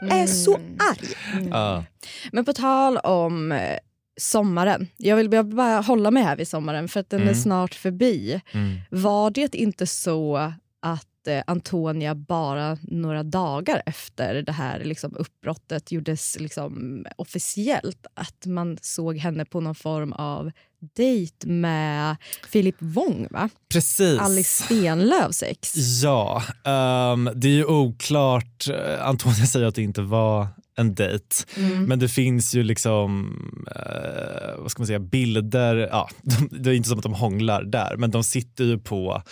du 0.00 0.06
är 0.16 0.26
så 0.26 0.54
arg. 0.90 1.08
Ja. 1.50 1.84
Men 2.32 2.44
på 2.44 2.52
tal 2.52 2.96
om 2.98 3.52
eh, 3.52 3.78
sommaren, 4.20 4.88
jag 4.96 5.16
vill 5.16 5.30
bara- 5.30 5.42
bara 5.42 5.80
hålla 5.80 6.10
mig 6.10 6.22
här 6.22 6.36
vid 6.36 6.48
sommaren 6.48 6.88
för 6.88 7.00
att 7.00 7.10
den 7.10 7.20
är 7.20 7.24
Mm. 7.24 7.34
snart 7.42 7.74
förbi. 7.74 8.40
Mm. 8.52 8.76
Var 8.90 9.30
det 9.30 9.54
inte 9.54 9.86
så 9.86 10.36
att 10.82 11.06
eh, 11.26 11.42
Antonia 11.46 12.14
bara 12.14 12.78
några 12.82 13.22
dagar 13.22 13.82
efter 13.86 14.42
det 14.42 14.52
här 14.52 14.84
liksom, 14.84 15.16
uppbrottet 15.16 15.92
gjordes 15.92 16.36
liksom, 16.40 17.04
officiellt 17.16 18.06
att 18.14 18.46
man 18.46 18.78
såg 18.82 19.16
henne 19.16 19.44
på 19.44 19.60
någon 19.60 19.74
form 19.74 20.12
av 20.12 20.50
dejt 20.96 21.46
med 21.46 22.16
Filip 22.48 22.76
Wong, 22.78 23.26
va? 23.30 23.48
Precis. 23.72 24.20
Alice 24.20 24.62
Stenlöfs 24.62 25.42
ex. 25.42 25.74
Ja, 26.02 26.42
ehm, 26.64 27.30
det 27.34 27.48
är 27.48 27.52
ju 27.52 27.64
oklart. 27.64 28.68
Eh, 28.68 29.06
Antonia 29.06 29.46
säger 29.46 29.66
att 29.66 29.74
det 29.74 29.82
inte 29.82 30.02
var 30.02 30.48
en 30.76 30.94
dejt. 30.94 31.36
Mm. 31.56 31.84
Men 31.84 31.98
det 31.98 32.08
finns 32.08 32.54
ju 32.54 32.62
liksom 32.62 33.32
eh, 33.76 34.58
vad 34.58 34.70
ska 34.70 34.80
man 34.80 34.86
säga, 34.86 34.98
bilder. 34.98 35.76
Ja, 35.76 36.08
de, 36.22 36.48
det 36.62 36.70
är 36.70 36.74
inte 36.74 36.88
som 36.88 36.98
att 36.98 37.02
de 37.02 37.14
hånglar 37.14 37.62
där, 37.62 37.96
men 37.96 38.10
de 38.10 38.24
sitter 38.24 38.64
ju 38.64 38.78
på 38.78 39.22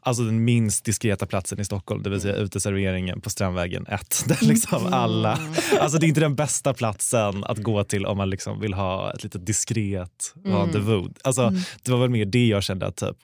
alltså 0.00 0.22
den 0.22 0.44
minst 0.44 0.84
diskreta 0.84 1.26
platsen 1.26 1.60
i 1.60 1.64
Stockholm, 1.64 2.02
det 2.02 2.10
vill 2.10 2.20
säga 2.20 2.36
uteserveringen 2.36 3.20
på 3.20 3.30
Strandvägen 3.30 3.86
1. 3.86 4.24
Där 4.28 4.46
liksom 4.46 4.86
alla, 4.86 5.38
alltså 5.80 5.98
det 5.98 6.06
är 6.06 6.08
inte 6.08 6.20
den 6.20 6.36
bästa 6.36 6.74
platsen 6.74 7.44
att 7.44 7.58
gå 7.58 7.84
till 7.84 8.06
om 8.06 8.16
man 8.16 8.30
liksom 8.30 8.60
vill 8.60 8.74
ha 8.74 9.12
ett 9.12 9.22
litet 9.22 9.46
diskret 9.46 10.34
rendezvous. 10.44 11.10
Alltså, 11.24 11.52
Det 11.82 11.90
var 11.90 11.98
väl 11.98 12.10
mer 12.10 12.24
det 12.24 12.46
jag 12.46 12.62
kände 12.62 12.86
att 12.86 12.96
typ, 12.96 13.16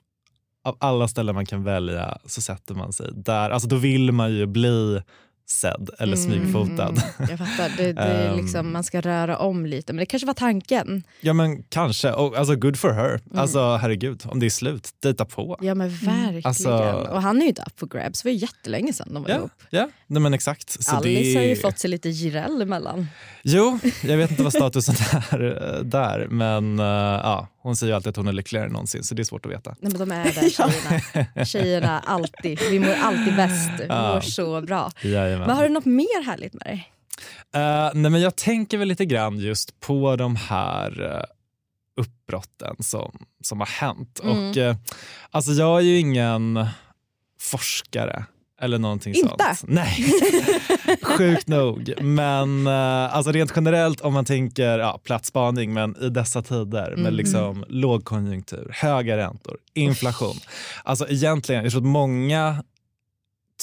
av 0.63 0.77
alla 0.79 1.07
ställen 1.07 1.35
man 1.35 1.45
kan 1.45 1.63
välja 1.63 2.17
så 2.25 2.41
sätter 2.41 2.75
man 2.75 2.93
sig 2.93 3.09
där. 3.13 3.49
Alltså 3.49 3.67
då 3.67 3.75
vill 3.75 4.11
man 4.11 4.33
ju 4.33 4.45
bli 4.45 5.01
sedd 5.47 5.89
eller 5.99 6.15
smygfotad. 6.17 6.87
Mm, 6.89 7.29
jag 7.29 7.39
fattar. 7.39 7.71
Det, 7.77 7.93
det 7.93 8.01
är 8.01 8.29
Ehm. 8.29 8.37
liksom, 8.37 8.71
man 8.71 8.83
ska 8.83 9.01
röra 9.01 9.37
om 9.37 9.65
lite, 9.65 9.93
men 9.93 9.97
det 9.99 10.05
kanske 10.05 10.25
var 10.27 10.33
tanken. 10.33 11.03
Ja 11.21 11.33
men 11.33 11.63
kanske, 11.63 12.11
och, 12.11 12.37
alltså 12.37 12.55
good 12.55 12.77
for 12.79 12.89
her. 12.91 13.19
Alltså 13.35 13.75
herregud, 13.75 14.23
om 14.25 14.39
det 14.39 14.45
är 14.45 14.49
slut, 14.49 14.89
dejta 15.03 15.25
på. 15.25 15.57
Ja 15.61 15.75
men 15.75 15.89
verkligen. 15.89 16.41
Alltså- 16.45 17.05
och 17.11 17.21
han 17.21 17.37
är 17.37 17.41
ju 17.41 17.47
inte 17.47 17.61
up 17.61 17.79
for 17.79 17.87
grabs, 17.87 18.21
det 18.21 18.27
var 18.29 18.33
ju 18.33 18.37
jättelänge 18.37 18.93
sedan 18.93 19.07
de 19.13 19.23
var 19.23 19.29
Ja, 19.29 19.35
ihop. 19.37 19.51
ja. 19.69 19.89
Nej, 20.07 20.21
men 20.21 20.33
exakt. 20.33 20.83
Så 20.83 20.95
Alice 20.95 21.21
det... 21.21 21.35
har 21.35 21.43
ju 21.43 21.55
fått 21.55 21.79
sig 21.79 21.89
lite 21.89 22.09
girell 22.09 22.61
emellan. 22.61 23.07
Jo, 23.43 23.79
jag 24.03 24.17
vet 24.17 24.31
inte 24.31 24.43
vad 24.43 24.53
statusen 24.53 24.95
är 25.29 25.73
eh, 25.77 25.83
där, 25.83 26.27
men 26.29 26.79
eh, 26.79 26.85
ja, 27.23 27.47
hon 27.61 27.75
säger 27.75 27.91
ju 27.91 27.95
alltid 27.95 28.09
att 28.09 28.15
hon 28.15 28.27
är 28.27 28.31
lyckligare 28.33 28.65
än 28.65 28.71
någonsin 28.71 29.03
så 29.03 29.15
det 29.15 29.21
är 29.21 29.23
svårt 29.23 29.45
att 29.45 29.51
veta. 29.51 29.75
Nej 29.79 29.91
men 29.91 29.99
de 30.07 30.11
är 30.11 30.23
där 30.23 30.49
tjejerna. 30.49 31.45
Tjejerna 31.45 31.99
alltid, 31.99 32.59
vi 32.71 32.79
mår 32.79 32.93
alltid 33.03 33.35
bäst, 33.35 33.69
vi 33.79 33.85
Ja. 33.89 34.13
mår 34.13 34.21
så 34.21 34.61
bra. 34.61 34.91
Jajamän. 35.35 35.47
Men 35.47 35.57
har 35.57 35.63
du 35.63 35.69
något 35.73 35.85
mer 35.85 36.23
härligt 36.23 36.53
med 36.53 36.61
dig? 36.65 36.91
Eh, 37.55 37.89
nej, 37.93 38.11
men 38.11 38.21
jag 38.21 38.35
tänker 38.35 38.77
väl 38.77 38.87
lite 38.87 39.05
grann 39.05 39.39
just 39.39 39.79
på 39.79 40.15
de 40.15 40.35
här 40.35 41.01
uh, 41.01 41.21
uppbrotten 42.01 42.75
som, 42.79 43.25
som 43.41 43.59
har 43.59 43.67
hänt. 43.67 44.19
Mm. 44.23 44.49
Och, 44.49 44.57
eh, 44.57 44.75
alltså 45.31 45.51
jag 45.51 45.77
är 45.77 45.81
ju 45.83 45.99
ingen 45.99 46.65
forskare 47.41 48.25
eller 48.61 48.77
någonting 48.79 49.13
Inte? 49.13 49.55
sånt. 49.55 49.63
Nej, 49.71 50.05
sjukt 51.01 51.47
nog. 51.47 51.93
Men 52.01 52.67
eh, 52.67 53.15
alltså 53.15 53.31
rent 53.31 53.53
generellt 53.55 54.01
om 54.01 54.13
man 54.13 54.25
tänker 54.25 54.79
ja, 54.79 54.99
platsspaning, 55.03 55.73
men 55.73 55.95
i 56.01 56.09
dessa 56.09 56.41
tider 56.41 56.89
med 56.89 56.99
Mm. 56.99 57.13
liksom 57.15 57.65
lågkonjunktur, 57.67 58.69
höga 58.73 59.17
räntor, 59.17 59.57
inflation. 59.73 60.35
Alltså 60.83 61.07
egentligen, 61.09 61.63
jag 61.63 61.71
tror 61.71 61.81
att 61.81 61.87
många 61.87 62.63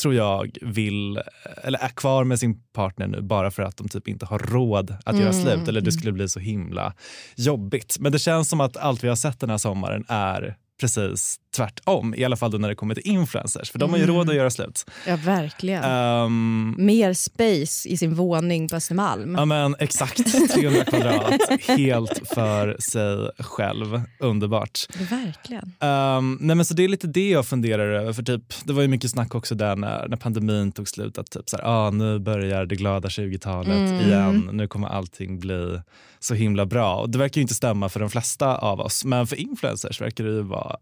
tror 0.02 0.14
jag 0.14 0.56
vill, 0.62 1.20
eller 1.62 1.78
är 1.78 1.88
kvar 1.88 2.24
med 2.24 2.38
sin 2.38 2.62
partner 2.72 3.06
nu 3.06 3.22
bara 3.22 3.50
för 3.50 3.62
att 3.62 3.76
de 3.76 3.88
typ 3.88 4.08
inte 4.08 4.26
har 4.26 4.38
råd 4.38 4.96
att 5.04 5.18
göra 5.18 5.28
Mm. 5.32 5.42
slut 5.42 5.68
eller 5.68 5.80
det 5.80 5.92
skulle 5.92 6.12
bli 6.12 6.28
så 6.28 6.40
himla 6.40 6.94
jobbigt. 7.36 7.96
Men 8.00 8.12
det 8.12 8.18
känns 8.18 8.48
som 8.48 8.60
att 8.60 8.76
allt 8.76 9.04
vi 9.04 9.08
har 9.08 9.16
sett 9.16 9.40
den 9.40 9.50
här 9.50 9.58
sommaren 9.58 10.04
är 10.08 10.56
precis 10.80 11.36
tvärtom. 11.56 12.14
I 12.14 12.24
alla 12.24 12.36
fall 12.36 12.50
då 12.50 12.58
när 12.58 12.68
det 12.68 12.74
kommer 12.74 12.94
till 12.94 13.06
influencers, 13.06 13.70
för 13.70 13.78
de 13.78 13.90
har 13.90 13.96
ju 13.98 14.04
Mm. 14.04 14.16
råd 14.16 14.30
att 14.30 14.36
göra 14.36 14.50
slut. 14.50 14.84
Ja, 15.06 15.16
verkligen. 15.16 15.84
Ehm, 15.84 16.74
Mer 16.78 17.12
space 17.14 17.88
i 17.88 17.96
sin 17.96 18.14
våning 18.14 18.68
på 18.68 18.76
Östermalm. 18.76 19.34
Ja 19.34 19.44
men 19.44 19.76
exakt, 19.78 20.32
300 20.54 20.84
kvadrat, 20.84 21.40
helt 21.68 22.20
för 22.34 22.76
sig 22.80 23.30
själv. 23.44 24.02
Underbart. 24.18 24.78
Verkligen. 25.10 25.72
Um, 25.80 26.38
nej 26.40 26.56
men 26.56 26.64
så 26.64 26.74
det 26.74 26.84
är 26.84 26.88
lite 26.88 27.06
det 27.06 27.28
jag 27.30 27.46
funderar 27.46 27.88
över. 27.92 28.12
För 28.12 28.22
typ, 28.22 28.42
det 28.64 28.72
var 28.72 28.82
ju 28.82 28.88
mycket 28.88 29.10
snack 29.10 29.34
också 29.34 29.54
där 29.54 29.76
när, 29.76 30.08
när 30.08 30.16
pandemin 30.16 30.72
tog 30.72 30.88
slut. 30.88 31.18
Att 31.18 31.30
typ 31.30 31.48
så 31.48 31.56
här, 31.56 31.64
ah, 31.64 31.90
nu 31.90 32.18
börjar 32.18 32.66
det 32.66 32.76
glada 32.76 33.08
20-talet 33.08 33.68
Mm. 33.72 34.00
igen. 34.00 34.48
Nu 34.52 34.68
kommer 34.68 34.88
allting 34.88 35.38
bli 35.40 35.80
så 36.20 36.34
himla 36.34 36.66
bra. 36.66 36.96
Och 36.96 37.10
det 37.10 37.18
verkar 37.18 37.38
ju 37.38 37.42
inte 37.42 37.54
stämma 37.54 37.88
för 37.88 38.00
de 38.00 38.10
flesta 38.10 38.56
av 38.56 38.80
oss. 38.80 39.04
Men 39.04 39.26
för 39.26 39.36
influencers 39.36 40.00
verkar 40.00 40.24
det 40.24 40.30
ju 40.30 40.42
vara 40.42 40.76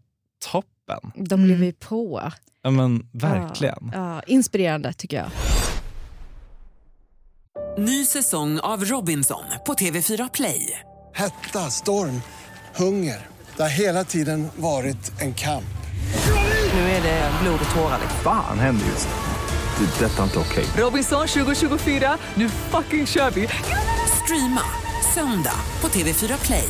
toppen. 0.51 1.11
De 1.15 1.45
lever 1.45 1.65
ju 1.65 1.73
på. 1.73 2.31
Ja 2.63 2.69
men 2.71 3.05
verkligen. 3.13 3.91
Ja, 3.93 4.15
ja, 4.15 4.23
inspirerande 4.27 4.93
tycker 4.93 5.17
jag. 5.17 5.29
Ny 7.77 8.05
säsong 8.05 8.59
av 8.59 8.85
Robinson 8.85 9.43
på 9.65 9.73
TV4 9.73 10.29
Play. 10.33 10.79
Hetta, 11.13 11.59
storm, 11.59 12.21
hunger. 12.75 13.27
Det 13.57 13.61
har 13.63 13.69
hela 13.69 14.03
tiden 14.03 14.47
varit 14.55 15.21
en 15.21 15.33
kamp. 15.33 15.63
Nu 16.73 16.79
är 16.79 17.01
det 17.03 17.31
blod 17.41 17.59
och 17.69 17.75
tårar. 17.75 17.99
liksom. 18.01 18.19
Fan 18.23 18.59
händer 18.59 18.85
just 18.85 19.07
nu. 19.07 19.85
Det. 19.85 20.05
är 20.05 20.09
Detta 20.09 20.19
är 20.19 20.23
inte 20.23 20.39
okej. 20.39 20.65
Robinson 20.77 21.27
2024, 21.27 22.17
nu 22.35 22.49
fucking 22.49 23.07
kör 23.07 23.31
vi! 23.31 23.47
Streama 24.23 24.61
söndag 25.13 25.55
på 25.81 25.87
TV4 25.87 26.45
Play. 26.45 26.69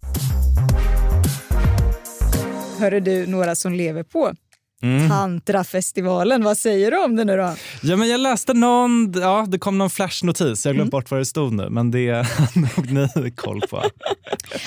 Hörru 2.81 2.99
du 2.99 3.27
några 3.27 3.55
som 3.55 3.73
lever 3.73 4.03
på? 4.03 4.33
Mm. 4.81 5.09
Tantrafestivalen, 5.09 6.43
vad 6.43 6.57
säger 6.57 6.91
du 6.91 7.03
om 7.03 7.15
det 7.15 7.23
nu 7.25 7.37
då? 7.37 7.55
Ja, 7.83 7.95
men 7.95 8.09
jag 8.09 8.19
läste 8.19 8.53
någon, 8.53 9.13
ja, 9.15 9.45
det 9.49 9.59
kom 9.59 9.77
någon 9.77 9.89
flashnotis, 9.89 10.65
jag 10.65 10.75
glömt 10.75 10.81
Mm. 10.81 10.89
bort 10.89 11.11
vad 11.11 11.19
det 11.19 11.25
stod 11.25 11.53
nu, 11.53 11.69
men 11.69 11.91
det 11.91 12.09
har 12.09 12.59
nog 12.95 13.13
ni 13.25 13.31
koll 13.31 13.61
på. 13.69 13.83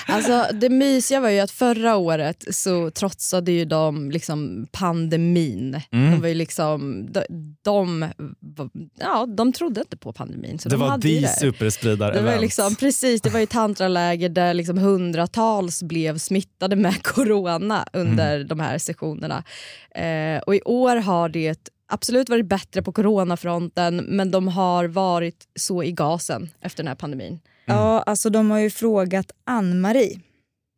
Alltså, 0.07 0.45
det 0.53 0.69
mysiga 0.69 1.19
var 1.19 1.29
ju 1.29 1.39
att 1.39 1.51
förra 1.51 1.95
året 1.95 2.43
så 2.51 2.91
trotsade 2.91 3.51
ju 3.51 3.65
de 3.65 4.11
liksom 4.11 4.67
pandemin. 4.71 5.81
Mm. 5.91 6.11
De 6.11 6.21
var 6.21 6.27
ju 6.27 6.33
liksom, 6.33 7.07
de, 7.11 7.21
de, 7.63 8.09
ja, 8.99 9.25
de 9.37 9.53
trodde 9.53 9.81
inte 9.81 9.97
på 9.97 10.13
pandemin. 10.13 10.59
Så 10.59 10.69
det 10.69 10.75
de 10.75 10.79
var 10.81 10.97
the 10.97 11.19
det. 11.19 11.27
superspridare 11.39 12.13
Det 12.13 12.21
var 12.21 12.39
liksom, 12.39 12.75
precis, 12.75 13.21
det 13.21 13.29
var 13.29 13.39
ju 13.39 13.45
tantraläger 13.45 14.29
där 14.29 14.53
liksom 14.53 14.77
hundratals 14.77 15.83
blev 15.83 16.17
smittade 16.17 16.75
med 16.75 17.03
corona 17.03 17.85
under 17.93 18.35
Mm. 18.35 18.47
de 18.47 18.59
här 18.59 18.77
sessionerna. 18.77 19.43
Eh, 20.05 20.41
och 20.41 20.55
i 20.55 20.61
år 20.61 20.95
har 20.95 21.29
det 21.29 21.69
absolut 21.87 22.29
varit 22.29 22.45
bättre 22.45 22.81
på 22.83 22.91
coronafronten 22.91 23.95
men 23.97 24.31
de 24.31 24.47
har 24.47 24.85
varit 24.85 25.47
så 25.59 25.83
i 25.83 25.91
gasen 25.91 26.49
efter 26.61 26.83
den 26.83 26.87
här 26.87 26.95
pandemin. 26.95 27.39
Ja, 27.65 28.01
alltså 28.01 28.29
de 28.29 28.51
har 28.51 28.59
ju 28.59 28.69
frågat 28.69 29.31
Ann-Marie 29.43 30.19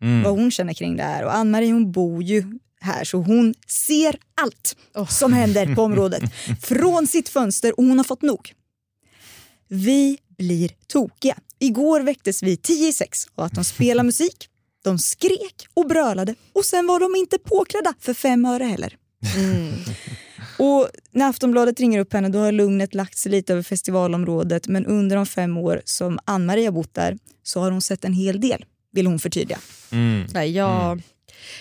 Mm. 0.01 0.23
vad 0.23 0.33
hon 0.33 0.51
känner 0.51 0.73
kring 0.73 0.97
det 0.97 1.03
här. 1.03 1.23
Och 1.25 1.35
Ann-Marie 1.35 1.71
hon 1.71 1.91
bor 1.91 2.23
ju 2.23 2.43
här 2.81 3.03
så 3.03 3.17
hon 3.17 3.53
ser 3.67 4.15
allt 4.41 4.75
som 5.09 5.33
händer 5.33 5.75
på 5.75 5.81
området 5.81 6.23
från 6.61 7.07
sitt 7.07 7.29
fönster 7.29 7.79
och 7.79 7.85
hon 7.85 7.97
har 7.97 8.03
fått 8.03 8.21
nog. 8.21 8.53
Vi 9.67 10.17
blir 10.37 10.71
tokiga. 10.87 11.37
Igår 11.59 12.01
väcktes 12.01 12.43
vi 12.43 12.57
tio 12.57 12.87
i 12.89 12.93
sex 12.93 13.25
av 13.35 13.43
att 13.43 13.55
de 13.55 13.63
spelar 13.63 14.03
musik, 14.03 14.47
de 14.83 14.99
skrek 14.99 15.67
och 15.73 15.87
brölade 15.87 16.35
och 16.53 16.65
sen 16.65 16.87
var 16.87 16.99
de 16.99 17.15
inte 17.19 17.37
påklädda 17.37 17.93
för 17.99 18.13
fem 18.13 18.45
öre 18.45 18.63
heller. 18.63 18.97
Och 20.57 20.89
när 21.11 21.29
Aftonbladet 21.29 21.79
ringer 21.79 21.99
upp 21.99 22.13
henne 22.13 22.29
då 22.29 22.39
har 22.39 22.51
lugnet 22.51 22.93
lagt 22.93 23.17
sig 23.17 23.31
lite 23.31 23.53
över 23.53 23.63
festivalområdet 23.63 24.67
men 24.67 24.85
under 24.85 25.15
de 25.15 25.25
fem 25.25 25.57
år 25.57 25.81
som 25.85 26.19
Ann-Marie 26.25 26.67
har 26.67 26.71
bott 26.71 26.93
där 26.93 27.17
så 27.43 27.59
har 27.59 27.71
hon 27.71 27.81
sett 27.81 28.05
en 28.05 28.13
hel 28.13 28.41
del, 28.41 28.65
vill 28.91 29.07
hon 29.07 29.19
förtydliga. 29.19 29.59
Mm. 29.91 30.25
Nej, 30.33 30.51
jag, 30.51 31.01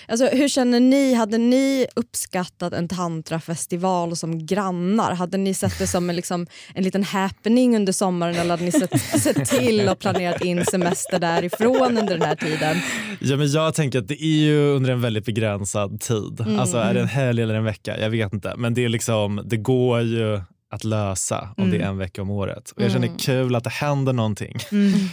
alltså, 0.07 0.27
hur 0.27 0.47
känner 0.47 0.79
ni? 0.79 1.13
Hade 1.13 1.37
ni 1.37 1.87
uppskattat 1.95 2.73
en 2.73 2.87
tantrafestival 2.87 4.15
som 4.15 4.45
grannar? 4.45 5.13
Hade 5.15 5.37
ni 5.37 5.53
sett 5.53 5.79
det 5.79 5.87
som 5.87 6.09
en, 6.09 6.15
liksom, 6.15 6.47
en 6.73 6.83
liten 6.83 7.03
happening 7.03 7.75
under 7.75 7.93
sommaren 7.93 8.35
eller 8.35 8.49
hade 8.49 8.63
ni 8.65 8.71
sett, 8.71 9.01
sett 9.21 9.45
till 9.45 9.89
och 9.89 9.99
planerat 9.99 10.41
in 10.43 10.65
semester 10.65 11.19
därifrån 11.19 11.97
under 11.97 12.17
den 12.17 12.21
här 12.21 12.35
tiden? 12.35 12.77
Ja, 13.19 13.35
men 13.37 13.47
jag 13.51 13.73
tänker 13.73 13.99
att 13.99 14.07
det 14.07 14.23
är 14.23 14.45
ju 14.45 14.57
under 14.75 14.89
en 14.91 15.01
väldigt 15.01 15.25
begränsad 15.25 16.01
tid. 16.01 16.39
Mm. 16.41 16.59
Alltså 16.59 16.77
är 16.77 16.93
det 16.93 16.99
en 17.01 17.07
helg 17.07 17.41
eller 17.41 17.55
en 17.55 17.63
vecka? 17.63 17.99
Jag 17.99 18.09
vet 18.09 18.33
inte. 18.33 18.53
Men 18.57 18.73
det, 18.73 18.85
är 18.85 18.89
liksom, 18.89 19.41
det 19.45 19.57
går 19.57 20.01
ju 20.01 20.41
att 20.71 20.83
lösa 20.83 21.49
om 21.57 21.71
det 21.71 21.77
är 21.77 21.81
en 21.87 21.97
vecka 21.97 22.21
om 22.21 22.29
året. 22.29 22.71
Och 22.71 22.81
jag 22.83 22.91
känner 22.91 23.07
Mm. 23.07 23.19
kul 23.19 23.55
att 23.55 23.63
det 23.63 23.69
händer 23.69 24.13
någonting. 24.13 24.57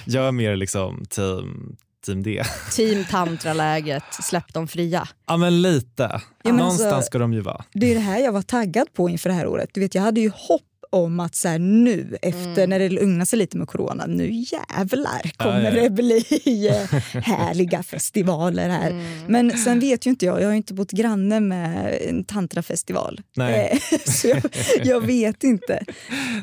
Jag 0.07 0.27
är 0.29 0.33
mer 0.33 0.57
liksom 0.57 1.05
team, 1.11 1.77
team 2.05 2.23
D. 2.23 2.43
Team 2.77 3.05
tantraläget, 3.11 4.05
släpp 4.11 4.55
dem 4.55 4.69
fria. 4.69 5.09
Ja 5.27 5.37
men 5.37 5.63
lite. 5.63 6.21
men 6.45 6.57
Någonstans 6.57 6.93
alltså- 6.93 7.07
ska 7.07 7.19
de 7.19 7.33
ju 7.33 7.41
vara. 7.41 7.65
Det 7.73 7.91
är 7.91 7.95
det 7.95 8.01
här 8.01 8.19
jag 8.19 8.33
var 8.33 8.43
taggad 8.43 8.93
på 8.93 9.09
inför 9.09 9.29
det 9.31 9.35
här 9.37 9.47
året. 9.47 9.71
Du 9.73 9.81
vet, 9.81 9.95
jag 9.95 10.03
hade 10.03 10.21
ju 10.21 10.31
hopp 10.35 10.63
om 10.95 11.21
att 11.21 11.35
så 11.35 11.49
här, 11.49 11.59
nu 11.59 12.17
efter 12.23 12.67
när 12.67 12.79
det 12.79 12.89
lugnar 12.89 13.25
sig 13.25 13.39
lite 13.39 13.57
med 13.57 13.69
corona, 13.69 14.07
nu 14.07 14.31
jävlar 14.31 15.37
kommer 15.37 15.63
Ja, 15.63 15.71
ja, 15.71 15.83
det 15.83 15.91
bli 15.91 16.25
eh, 16.69 17.21
härliga 17.23 17.83
festivaler 17.83 18.69
här. 18.69 19.05
Men 19.29 19.59
sen 19.59 19.81
vet 19.81 20.07
ju 20.07 20.11
inte 20.11 20.27
jag, 20.27 20.41
jag 20.41 20.47
har 20.47 20.51
ju 20.51 20.57
inte 20.57 20.75
bott 20.75 20.91
granne 20.91 21.41
med 21.41 21.99
en 22.09 22.25
tantrafestival. 22.25 23.21
Nej. 23.37 23.71
Eh, 23.73 23.99
Så 24.05 24.29
jag, 24.29 24.43
jag 24.85 25.01
vet 25.01 25.45
inte. 25.45 25.85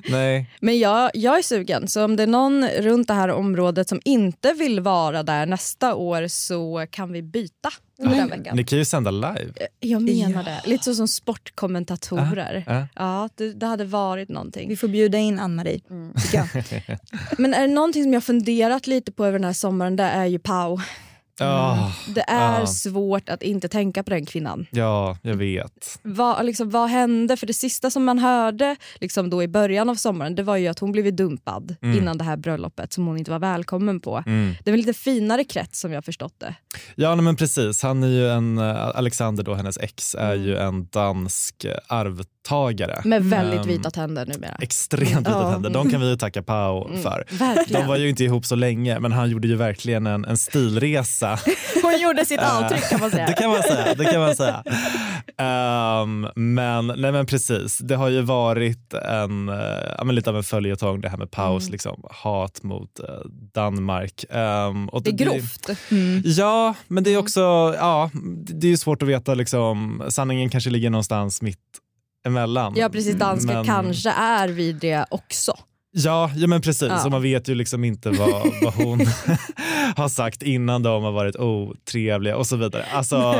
Nej. 0.09 0.49
Men 0.59 0.79
jag, 0.79 1.11
jag 1.13 1.37
är 1.37 1.41
sugen, 1.41 1.87
så 1.87 2.03
om 2.03 2.15
det 2.15 2.23
är 2.23 2.27
någon 2.27 2.67
runt 2.67 3.07
det 3.07 3.13
här 3.13 3.29
området 3.29 3.89
som 3.89 4.01
inte 4.05 4.53
vill 4.53 4.79
vara 4.79 5.23
där 5.23 5.45
nästa 5.45 5.95
år 5.95 6.27
så 6.27 6.85
kan 6.89 7.11
vi 7.11 7.21
byta 7.21 7.69
den 8.09 8.29
veckan. 8.29 8.55
Ni 8.55 8.63
kan 8.63 8.77
ju 8.77 8.85
sända 8.85 9.11
live. 9.11 9.51
Jag 9.79 10.01
menar 10.01 10.43
det. 10.43 10.61
Lite 10.65 10.83
så 10.83 10.95
som 10.95 11.07
sportkommentatorer. 11.07 12.63
Ja. 12.67 12.87
Ja, 12.95 13.29
det, 13.35 13.53
det 13.53 13.65
hade 13.65 13.85
varit 13.85 14.29
någonting. 14.29 14.69
Vi 14.69 14.77
får 14.77 14.87
bjuda 14.87 15.17
in 15.17 15.39
Ann-Marie, 15.39 15.81
jag. 16.33 16.47
Men 17.37 17.53
är 17.53 17.67
det 17.67 17.73
någonting 17.73 18.03
som 18.03 18.13
jag 18.13 18.23
funderat 18.23 18.87
lite 18.87 19.11
på 19.11 19.25
över 19.25 19.39
den 19.39 19.45
här 19.45 19.53
sommaren, 19.53 19.95
det 19.95 20.03
är 20.03 20.25
ju 20.25 20.39
Pau. 20.39 20.79
Ja, 21.39 21.91
Det 22.15 22.21
är 22.27 22.59
Ja. 22.59 22.67
svårt 22.67 23.29
att 23.29 23.43
inte 23.43 23.67
tänka 23.67 24.03
på 24.03 24.09
den 24.09 24.25
kvinnan. 24.25 24.65
ja, 24.71 25.17
jag 25.21 25.35
vet. 25.35 25.99
Vad, 26.01 26.45
liksom, 26.45 26.69
vad 26.69 26.89
hände? 26.89 27.37
För 27.37 27.47
det 27.47 27.53
sista 27.53 27.89
som 27.89 28.03
man 28.03 28.19
hörde 28.19 28.75
liksom 28.99 29.29
då 29.29 29.43
i 29.43 29.47
början 29.47 29.89
av 29.89 29.95
sommaren 29.95 30.35
det 30.35 30.43
var 30.43 30.57
ju 30.57 30.67
att 30.67 30.79
hon 30.79 30.91
blivit 30.91 31.17
dumpad 31.17 31.75
innan 31.81 32.17
det 32.17 32.23
här 32.23 32.37
bröllopet 32.37 32.93
som 32.93 33.07
hon 33.07 33.17
inte 33.17 33.31
var 33.31 33.39
välkommen 33.39 33.99
på. 33.99 34.23
Mm. 34.25 34.53
Det 34.63 34.71
var 34.71 34.73
en 34.77 34.79
lite 34.85 34.99
finare 34.99 35.43
krets 35.43 35.79
som 35.79 35.91
jag 35.91 35.97
har 35.97 36.01
förstått 36.01 36.35
det. 36.39 36.55
Ja 36.95 37.15
men 37.15 37.35
precis, 37.35 37.83
han 37.83 38.03
är 38.03 38.07
ju 38.07 38.29
en, 38.29 38.57
eh, 38.57 38.87
Alexander 38.87 39.43
då, 39.43 39.53
hennes 39.53 39.77
ex, 39.77 40.15
är 40.15 40.35
ju 40.35 40.57
en 40.57 40.87
dansk 40.91 41.63
eh, 41.65 41.77
arvtagare. 42.51 43.01
Med 43.05 43.23
väldigt 43.25 43.59
Ehm, 43.61 43.67
vita 43.67 43.91
tänder 43.91 44.25
numera. 44.25 44.55
Extremt 44.61 45.09
vita 45.19 45.31
Ja. 45.31 45.51
tänder. 45.51 45.69
De 45.69 45.89
kan 45.89 46.01
vi 46.01 46.09
ju 46.09 46.15
tacka 46.17 46.43
Pau 46.43 46.87
för. 47.03 47.23
Verkligen. 47.31 47.81
De 47.81 47.87
var 47.87 47.97
ju 47.97 48.09
inte 48.09 48.23
ihop 48.23 48.45
så 48.45 48.55
länge 48.55 48.99
men 48.99 49.11
han 49.11 49.29
gjorde 49.29 49.47
ju 49.47 49.55
verkligen 49.55 50.07
en, 50.07 50.25
en 50.25 50.37
stilresa. 50.37 51.39
Hon 51.83 51.99
gjorde 52.01 52.25
sitt 52.25 52.39
avtryck 52.39 52.89
kan 52.89 52.99
man 52.99 53.11
säga. 53.11 53.25
Det 53.27 53.33
kan 53.33 53.49
man 53.49 53.63
säga. 53.63 53.93
Det 53.97 54.05
kan 54.05 54.19
man 54.21 54.35
säga. 54.35 54.63
Ehm, 55.37 56.27
men, 56.35 56.87
nej 56.87 57.11
men 57.11 57.25
precis, 57.25 57.77
det 57.77 57.95
har 57.95 58.09
ju 58.09 58.21
varit 58.21 58.93
en, 58.93 59.49
eh, 59.49 60.03
men 60.05 60.15
lite 60.15 60.29
av 60.29 60.37
en 60.37 60.43
följetong 60.43 61.01
det 61.01 61.09
här 61.09 61.17
med 61.17 61.31
paus, 61.31 61.63
Mm. 61.63 61.71
liksom, 61.71 62.03
hat 62.11 62.63
mot 62.63 62.99
eh, 62.99 63.05
Danmark. 63.53 64.25
Ehm, 64.29 64.89
och 64.89 65.03
Det 65.03 65.09
är 65.09 65.13
grovt. 65.13 65.69
Ja, 66.23 66.75
men 66.87 66.97
Mm. 66.97 67.03
det 67.03 67.13
är 67.13 67.17
också 67.17 67.41
ja, 67.77 68.09
det 68.13 68.53
det 68.53 68.67
är 68.67 68.71
ju 68.71 68.77
svårt 68.77 69.01
att 69.01 69.09
veta. 69.09 69.33
Liksom, 69.33 70.03
sanningen 70.09 70.49
kanske 70.49 70.69
ligger 70.69 70.89
någonstans 70.89 71.41
mitt 71.41 71.57
emellan. 72.27 72.73
Ja 72.75 72.89
precis, 72.89 73.15
danska 73.15 73.53
Men- 73.53 73.65
kanske 73.65 74.09
är 74.11 74.47
vidriga 74.47 75.05
också. 75.09 75.53
Ja, 75.93 76.31
ja 76.35 76.47
men 76.47 76.61
precis. 76.61 76.89
Ja. 76.89 76.97
Så 76.97 77.09
man 77.09 77.21
vet 77.21 77.47
ju 77.47 77.55
liksom 77.55 77.83
inte 77.83 78.09
vad, 78.09 78.51
vad 78.61 78.73
hon 78.73 78.99
har 79.95 80.09
sagt 80.09 80.41
innan 80.43 80.83
de 80.83 81.03
har 81.03 81.11
varit 81.11 81.35
otrevliga 81.35 82.37
och 82.37 82.47
så 82.47 82.55
vidare. 82.55 82.85
Alltså, 82.93 83.35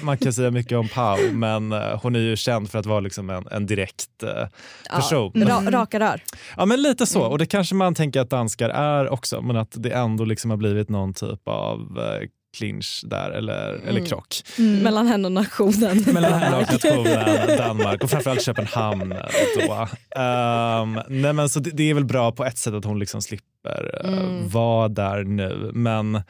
man 0.00 0.18
kan 0.18 0.32
säga 0.32 0.50
mycket 0.50 0.78
om 0.78 0.88
Pau 0.88 1.32
men 1.32 1.72
eh, 1.72 2.00
hon 2.02 2.16
är 2.16 2.20
ju 2.20 2.36
känd 2.36 2.70
för 2.70 2.78
att 2.78 2.86
vara 2.86 3.00
liksom 3.00 3.30
en, 3.30 3.46
en 3.50 3.66
direkt 3.66 4.22
eh, 4.22 4.48
person. 4.96 5.32
Ja, 5.34 5.46
ra, 5.46 5.70
raka 5.70 6.00
rör. 6.00 6.22
Ja 6.56 6.66
men 6.66 6.82
lite 6.82 7.06
så 7.06 7.22
och 7.22 7.38
det 7.38 7.46
kanske 7.46 7.74
man 7.74 7.94
tänker 7.94 8.20
att 8.20 8.30
danskar 8.30 8.70
är 8.70 9.08
också 9.08 9.42
men 9.42 9.56
att 9.56 9.72
det 9.82 9.90
ändå 9.90 10.24
liksom 10.24 10.50
har 10.50 10.56
blivit 10.58 10.88
någon 10.88 11.14
typ 11.14 11.48
av 11.48 11.80
eh, 11.80 12.28
clinch 12.56 13.00
där 13.04 13.30
eller, 13.30 13.80
eller 13.86 14.06
krock. 14.06 14.42
Mellan 14.58 15.06
henne 15.06 15.26
och 15.26 15.32
nationen. 15.32 16.04
Mellan 16.12 16.32
henne 16.32 16.56
och 16.56 16.72
nationen 16.72 17.58
Danmark 17.58 18.04
och 18.04 18.10
framförallt 18.10 18.42
Köpenhamn. 18.42 19.14
Då. 19.56 19.88
Ehm, 20.20 21.00
nej 21.08 21.32
men 21.32 21.48
så 21.48 21.60
det, 21.60 21.70
det 21.70 21.90
är 21.90 21.94
väl 21.94 22.04
bra 22.04 22.32
på 22.32 22.44
ett 22.44 22.58
sätt 22.58 22.74
att 22.74 22.84
hon 22.84 22.98
liksom 22.98 23.22
slipper 23.22 24.06
uh, 24.06 24.46
vara 24.46 24.88
där 24.88 25.24
nu 25.24 25.70
men 25.74 26.22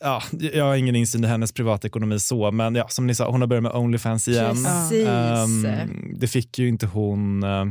Ja, 0.00 0.22
jag 0.52 0.64
har 0.64 0.76
ingen 0.76 0.96
insyn 0.96 1.24
i 1.24 1.26
hennes 1.26 1.52
privatekonomi 1.52 2.18
så, 2.18 2.50
men 2.50 2.74
ja, 2.74 2.88
som 2.88 3.06
ni 3.06 3.14
sa, 3.14 3.30
hon 3.30 3.40
har 3.40 3.48
börjat 3.48 3.62
med 3.62 3.72
Onlyfans 3.72 4.28
igen. 4.28 4.66
Ehm, 5.06 5.66
det 6.14 6.28
fick 6.28 6.58
ju 6.58 6.68
inte 6.68 6.86
hon, 6.86 7.42
eh, 7.42 7.64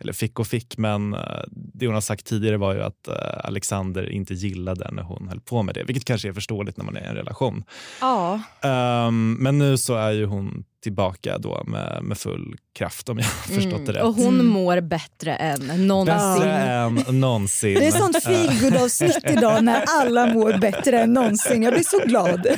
eller 0.00 0.12
fick 0.12 0.38
och 0.38 0.46
fick, 0.46 0.78
men 0.78 1.14
eh, 1.14 1.20
det 1.50 1.86
hon 1.86 1.94
har 1.94 2.00
sagt 2.00 2.26
tidigare 2.26 2.56
var 2.56 2.74
ju 2.74 2.82
att 2.82 3.08
eh, 3.08 3.14
Alexander 3.44 4.10
inte 4.10 4.34
gillade 4.34 4.90
när 4.92 5.02
hon 5.02 5.28
höll 5.28 5.40
på 5.40 5.62
med 5.62 5.74
det, 5.74 5.84
vilket 5.84 6.04
kanske 6.04 6.28
är 6.28 6.32
förståeligt 6.32 6.76
när 6.76 6.84
man 6.84 6.96
är 6.96 7.00
i 7.00 7.06
en 7.06 7.14
relation. 7.14 7.64
Ja. 8.00 8.40
Ehm, 8.62 9.36
men 9.40 9.58
nu 9.58 9.78
så 9.78 9.94
är 9.94 10.10
ju 10.10 10.26
hon 10.26 10.64
tillbaka 10.82 11.38
då 11.38 11.62
med, 11.66 11.98
med 12.02 12.18
full 12.18 12.56
kraft 12.78 13.08
om 13.08 13.18
jag 13.18 13.24
har 13.48 13.54
förstått 13.54 13.86
det 13.86 13.92
rätt. 13.92 13.96
Mm. 14.00 14.06
Och 14.08 14.14
hon 14.14 14.46
mår 14.46 14.80
bättre 14.80 15.34
än 15.36 15.86
någonsin. 15.86 16.42
Bättre 16.44 16.52
än 16.52 17.20
någonsin. 17.20 17.74
Det 17.74 17.86
är 17.86 17.90
sånt 17.90 18.22
feelgood 18.24 18.76
avsnitt 18.82 19.18
idag 19.30 19.64
när 19.64 19.84
alla 20.00 20.26
mår 20.26 20.58
bättre 20.58 21.00
än 21.00 21.12
någonsin. 21.12 21.62
Jag 21.62 21.72
blir 21.72 21.84
så 21.84 21.98
glad. 22.06 22.46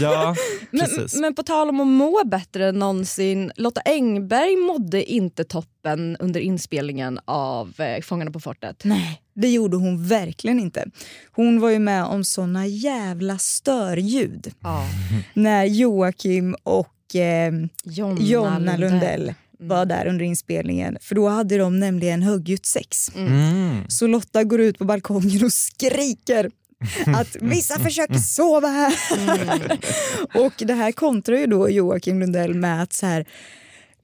Ja, 0.00 0.34
Men, 0.70 0.80
precis. 0.80 1.20
men 1.20 1.34
på 1.34 1.42
tal 1.42 1.68
om 1.68 1.80
att 1.80 1.86
må 1.86 2.22
bättre 2.24 2.68
än 2.68 2.78
någonsin, 2.78 3.52
Lotta 3.56 3.80
Engberg 3.84 4.56
mådde 4.56 5.04
inte 5.12 5.44
toppen 5.44 6.16
under 6.16 6.40
inspelningen 6.40 7.20
av 7.24 7.80
eh, 7.80 8.02
Fångarna 8.02 8.30
på 8.30 8.40
fortet. 8.40 8.84
Nej, 8.84 9.20
det 9.34 9.48
gjorde 9.48 9.76
hon 9.76 10.06
verkligen 10.08 10.60
inte. 10.60 10.84
Hon 11.32 11.60
var 11.60 11.70
ju 11.70 11.78
med 11.78 12.04
om 12.04 12.24
såna 12.24 12.66
jävla 12.66 13.38
störljud 13.38 14.52
Ja. 14.62 14.84
när 15.34 15.64
Joakim 15.64 16.56
och 16.62 16.88
eh, 17.14 17.52
Jonna, 17.84 18.20
Jonna 18.20 18.76
Lundell 18.76 19.34
Mm. 19.60 19.68
var 19.68 19.86
där 19.86 20.06
under 20.06 20.24
inspelningen. 20.24 20.98
För 21.00 21.14
då 21.14 21.28
hade 21.28 21.58
de 21.58 21.80
nämligen 21.80 22.22
högljutt 22.22 22.66
sex. 22.66 23.10
Mm. 23.16 23.84
Så 23.88 24.06
Lotta 24.06 24.44
går 24.44 24.60
ut 24.60 24.78
på 24.78 24.84
balkongen 24.84 25.44
och 25.44 25.52
skriker 25.52 26.50
att 27.16 27.36
vissa 27.40 27.78
försöker 27.78 28.14
sova 28.18 28.68
här. 28.68 28.94
och 30.44 30.52
det 30.58 30.74
här 30.74 30.92
kontrar 30.92 31.36
ju 31.36 31.46
då 31.46 31.70
Joakim 31.70 32.20
Lundell 32.20 32.54
med 32.54 32.82
att 32.82 32.92
så 32.92 33.06
här 33.06 33.26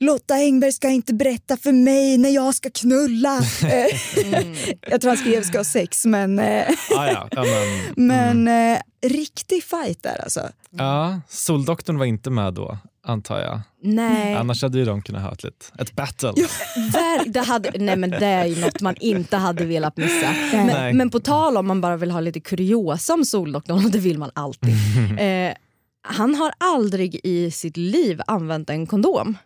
Lotta 0.02 0.34
Engberg 0.34 0.72
ska 0.72 0.88
inte 0.90 1.14
berätta 1.14 1.56
för 1.56 1.72
mig 1.72 2.18
när 2.18 2.28
jag 2.30 2.54
ska 2.54 2.70
knulla. 2.70 3.40
Eh, 3.62 4.46
jag 4.90 5.00
tror 5.00 5.08
han 5.08 5.16
skrev 5.16 5.42
ska 5.42 5.58
ha 5.58 5.64
sex 5.64 6.04
men, 6.04 6.38
eh, 6.38 6.64
Ah, 6.96 7.06
ja, 7.06 7.28
ja, 7.30 7.44
men, 7.96 8.06
men 8.44 8.72
eh, 8.74 8.80
riktig 9.06 9.64
fight 9.64 10.02
där 10.02 10.20
alltså. 10.22 10.40
ja, 10.70 11.20
Soldoktorn 11.28 11.98
var 11.98 12.06
inte 12.06 12.30
med 12.30 12.54
då, 12.54 12.78
antar 13.06 13.40
jag. 13.40 13.60
Nej, 13.82 14.34
Annars 14.34 14.62
hade 14.62 14.78
ju 14.78 14.84
de 14.84 15.02
kunnat 15.02 15.22
ha 15.22 15.32
ett, 15.32 15.72
ett 15.78 15.92
battle. 15.96 16.28
ver- 16.92 17.28
det, 17.32 17.40
hade, 17.40 17.70
nej 17.78 17.96
men 17.96 18.10
det 18.10 18.26
är 18.26 18.46
ju 18.46 18.60
något 18.60 18.80
man 18.80 18.94
inte 19.00 19.36
hade 19.36 19.64
velat 19.64 19.96
missa. 19.96 20.34
Men, 20.52 20.96
men 20.96 21.10
på 21.10 21.20
tal 21.20 21.56
om 21.56 21.66
man 21.66 21.80
bara 21.80 21.96
vill 21.96 22.10
ha 22.10 22.20
lite 22.20 22.40
kuriosa 22.40 23.14
om 23.14 23.24
Soldoktorn, 23.24 23.84
och 23.84 23.90
det 23.90 23.98
vill 23.98 24.18
man 24.18 24.30
alltid. 24.34 24.74
Eh, 25.18 25.52
han 26.04 26.34
har 26.34 26.52
aldrig 26.58 27.20
i 27.24 27.50
sitt 27.50 27.76
liv 27.76 28.20
använt 28.26 28.70
en 28.70 28.86
kondom. 28.86 29.36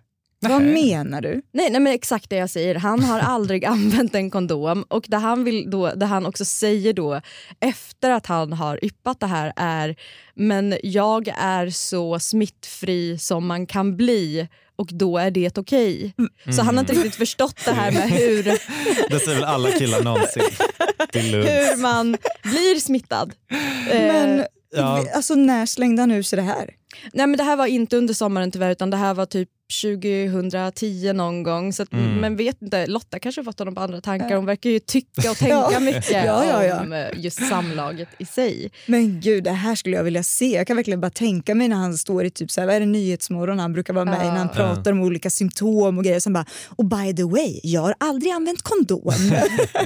Vad 0.40 0.62
menar 0.62 1.20
du? 1.20 1.42
Nej, 1.52 1.70
nej 1.70 1.80
men 1.80 1.92
exakt 1.92 2.30
det 2.30 2.36
jag 2.36 2.50
säger. 2.50 2.74
Han 2.74 3.00
har 3.04 3.20
aldrig 3.20 3.64
använt 3.64 4.14
en 4.14 4.30
kondom 4.30 4.82
och 4.88 5.04
det 5.08 5.16
han, 5.16 5.44
vill 5.44 5.70
då, 5.70 5.94
det 5.94 6.06
han 6.06 6.26
också 6.26 6.44
säger 6.44 6.92
då 6.92 7.20
efter 7.60 8.10
att 8.10 8.26
han 8.26 8.52
har 8.52 8.84
yppat 8.84 9.20
det 9.20 9.26
här 9.26 9.52
är 9.56 9.96
men 10.34 10.74
jag 10.82 11.28
är 11.38 11.70
så 11.70 12.18
smittfri 12.18 13.18
som 13.18 13.46
man 13.46 13.66
kan 13.66 13.96
bli 13.96 14.48
och 14.78 14.88
då 14.92 15.18
är 15.18 15.30
det 15.30 15.58
okej. 15.58 16.14
Så 16.56 16.62
han 16.62 16.76
har 16.76 16.80
inte 16.82 16.92
riktigt 16.92 17.14
förstått 17.14 17.60
det 17.64 17.72
här 17.72 17.92
med 17.92 18.10
hur, 18.10 18.42
Det 19.10 19.20
säger 19.20 19.34
väl 19.34 19.44
alla 19.44 19.70
killar 19.70 20.02
någonsin. 20.02 20.42
Hur 21.12 21.82
man 21.82 22.16
blir 22.42 22.80
smittad. 22.80 23.32
Eh, 23.90 23.98
Men 23.98 24.44
Ja. 24.76 25.04
alltså, 25.14 25.34
när 25.34 25.66
slängde 25.66 26.02
han 26.02 26.10
ur 26.10 26.22
sig 26.22 26.36
det 26.36 26.42
här? 26.42 26.70
Nej 27.12 27.26
men 27.26 27.36
det 27.36 27.42
här 27.44 27.56
var 27.56 27.66
inte 27.66 27.96
under 27.96 28.14
sommaren 28.14 28.50
tyvärr 28.50 28.70
utan 28.70 28.90
det 28.90 28.96
här 28.96 29.14
var 29.14 29.26
typ 29.26 29.48
2010 29.82 31.12
någon 31.12 31.42
gång. 31.42 31.72
Så 31.72 31.82
att, 31.82 31.92
Mm. 31.92 32.14
Men 32.20 32.36
vet 32.36 32.62
inte, 32.62 32.86
Lotta 32.86 33.18
kanske 33.18 33.40
har 33.40 33.44
fått 33.44 33.58
honom 33.58 33.74
på 33.74 33.80
andra 33.80 34.00
tankar. 34.00 34.36
Hon 34.36 34.46
verkar 34.46 34.70
ju 34.70 34.78
tycka 34.78 35.30
och 35.30 35.36
tänka 35.38 35.68
Ja. 35.72 35.80
mycket 35.80 36.10
Ja, 36.10 36.44
ja, 36.44 36.64
ja. 36.64 36.80
om 36.80 36.92
eh, 36.92 37.06
just 37.16 37.48
samlaget 37.48 38.08
i 38.18 38.24
sig. 38.24 38.70
Men 38.86 39.20
gud, 39.20 39.44
det 39.44 39.50
här 39.50 39.74
skulle 39.74 39.96
jag 39.96 40.04
vilja 40.04 40.22
se. 40.22 40.46
Jag 40.56 40.66
kan 40.66 40.76
verkligen 40.76 41.00
bara 41.00 41.10
tänka 41.10 41.54
mig 41.54 41.68
när 41.68 41.76
han 41.76 41.98
står 41.98 42.24
i 42.24 42.30
typ 42.30 42.50
så 42.50 42.60
här, 42.60 42.66
vad 42.66 42.76
är 42.76 42.80
det, 42.80 42.86
Nyhetsmorgon 42.86 43.58
han 43.58 43.72
brukar 43.72 43.94
vara 43.94 44.04
med 44.04 44.20
i 44.22 44.28
när 44.28 44.36
han 44.38 44.48
pratar 44.48 44.92
om 44.92 45.00
olika 45.00 45.30
symptom 45.30 45.98
och 45.98 46.04
grejer. 46.04 46.16
Och 46.16 46.22
sen 46.22 46.32
bara, 46.32 46.46
och 46.76 46.84
by 46.84 47.14
the 47.16 47.24
way, 47.24 47.60
jag 47.62 47.80
har 47.80 47.94
aldrig 48.00 48.32
använt 48.32 48.62
kondom. 48.62 49.02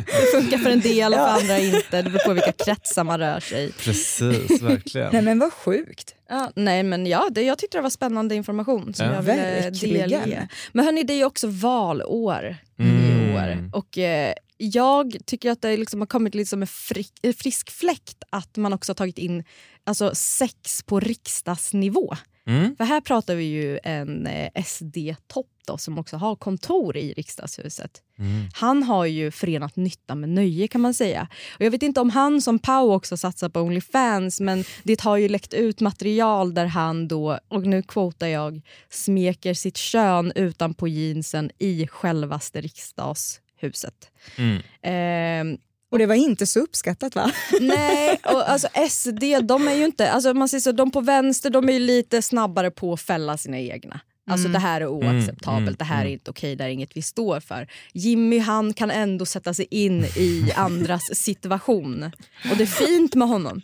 Det 0.06 0.40
funkar 0.40 0.58
för 0.58 0.70
en 0.70 0.80
del 0.80 1.12
och 1.12 1.18
för 1.18 1.26
andra 1.26 1.58
inte. 1.58 2.02
Det 2.02 2.10
beror 2.10 2.26
på 2.26 2.32
vilka 2.32 2.52
kretsar 2.52 3.04
man 3.04 3.18
rör 3.20 3.40
sig 3.40 3.64
i. 3.68 3.72
Precis, 3.72 4.62
verkligen. 4.62 5.08
Nej 5.12 5.22
men 5.22 5.38
vad 5.38 5.52
sjukt. 5.52 6.14
Ja, 6.30 6.52
nej 6.56 6.82
men 6.82 7.06
ja, 7.06 7.28
det, 7.30 7.42
jag 7.42 7.58
tyckte 7.58 7.78
det 7.78 7.82
var 7.82 7.90
spännande 7.90 8.34
information 8.34 8.94
som 8.94 9.06
Ja. 9.06 9.14
jag 9.14 9.22
ville 9.22 9.42
Verkligen. 9.60 10.08
delge. 10.10 10.48
Men 10.72 10.84
hörni, 10.84 11.02
det 11.02 11.12
är 11.12 11.16
ju 11.18 11.24
också 11.24 11.46
valår 11.48 12.56
i 12.78 12.82
Mm. 12.82 13.34
år. 13.34 13.70
Och 13.78 13.98
eh, 13.98 14.34
jag 14.56 15.16
tycker 15.26 15.50
att 15.50 15.62
det 15.62 15.76
liksom 15.76 16.00
har 16.00 16.06
kommit 16.06 16.34
lite 16.34 16.48
som 16.50 16.62
en 16.62 16.66
frisk, 16.68 17.12
en 17.22 17.34
frisk 17.34 17.70
fläkt 17.70 18.22
att 18.30 18.56
man 18.56 18.72
också 18.72 18.90
har 18.90 18.94
tagit 18.94 19.18
in 19.18 19.44
alltså, 19.84 20.14
sex 20.14 20.82
på 20.82 21.00
riksdagsnivå. 21.00 22.16
Mm. 22.46 22.76
För 22.76 22.84
här 22.84 23.00
pratar 23.00 23.34
vi 23.34 23.44
ju 23.44 23.78
en 23.82 24.26
eh, 24.26 24.62
SD-topp 24.64 25.46
som 25.78 25.98
också 25.98 26.16
har 26.16 26.36
kontor 26.36 26.96
i 26.96 27.12
riksdagshuset. 27.12 28.02
Mm. 28.18 28.48
Han 28.54 28.82
har 28.82 29.06
ju 29.06 29.30
förenat 29.30 29.76
nytta 29.76 30.14
med 30.14 30.28
nöje 30.28 30.68
kan 30.68 30.80
man 30.80 30.94
säga. 30.94 31.28
Och 31.58 31.64
jag 31.64 31.70
vet 31.70 31.82
inte 31.82 32.00
om 32.00 32.10
han 32.10 32.42
som 32.42 32.58
Pau 32.58 32.94
också 32.94 33.16
satsar 33.16 33.48
på 33.48 33.60
Onlyfans 33.60 34.40
men 34.40 34.64
det 34.82 35.00
har 35.00 35.16
ju 35.16 35.28
läckt 35.28 35.54
ut 35.54 35.80
material 35.80 36.54
där 36.54 36.66
han 36.66 37.08
då, 37.08 37.38
och 37.48 37.66
nu 37.66 37.82
quotar 37.82 38.26
jag, 38.26 38.60
smeker 38.88 39.54
sitt 39.54 39.76
kön 39.76 40.32
utanpå 40.34 40.88
jeansen 40.88 41.50
i 41.58 41.86
självaste 41.86 42.60
riksdagshuset. 42.60 44.10
Mm. 44.36 44.62
Ehm, 44.82 45.58
Och 45.90 45.98
det 45.98 46.06
var 46.06 46.14
inte 46.14 46.46
så 46.46 46.60
uppskattat 46.60 47.14
va? 47.14 47.32
Nej, 47.60 48.20
och 48.24 48.50
alltså 48.50 48.68
SD 48.90 49.24
de 49.42 49.68
är 49.68 49.74
ju 49.74 49.84
inte, 49.84 50.10
alltså 50.10 50.34
man 50.34 50.48
säger 50.48 50.60
så, 50.60 50.72
de 50.72 50.90
på 50.90 51.00
vänster 51.00 51.50
de 51.50 51.68
är 51.68 51.72
ju 51.72 51.78
lite 51.78 52.22
snabbare 52.22 52.70
på 52.70 52.92
att 52.92 53.00
fälla 53.00 53.36
sina 53.36 53.58
egna. 53.58 54.00
Alltså 54.30 54.48
det 54.48 54.58
här 54.58 54.80
är 54.80 54.86
oacceptabelt, 54.86 55.68
mm, 55.68 55.74
det 55.78 55.84
här 55.84 56.04
är 56.04 56.08
inte 56.08 56.30
okej, 56.30 56.56
det 56.56 56.62
här 56.64 56.68
är 56.68 56.74
inget 56.74 56.96
vi 56.96 57.02
står 57.02 57.40
för. 57.40 57.68
Jimmy 57.92 58.38
han 58.38 58.74
kan 58.74 58.90
ändå 58.90 59.26
sätta 59.26 59.54
sig 59.54 59.66
in 59.70 60.04
i 60.04 60.52
andras 60.56 61.10
situation. 61.14 62.10
Och 62.50 62.56
det 62.56 62.64
är 62.64 62.86
fint 62.86 63.14
med 63.14 63.28
honom. 63.28 63.62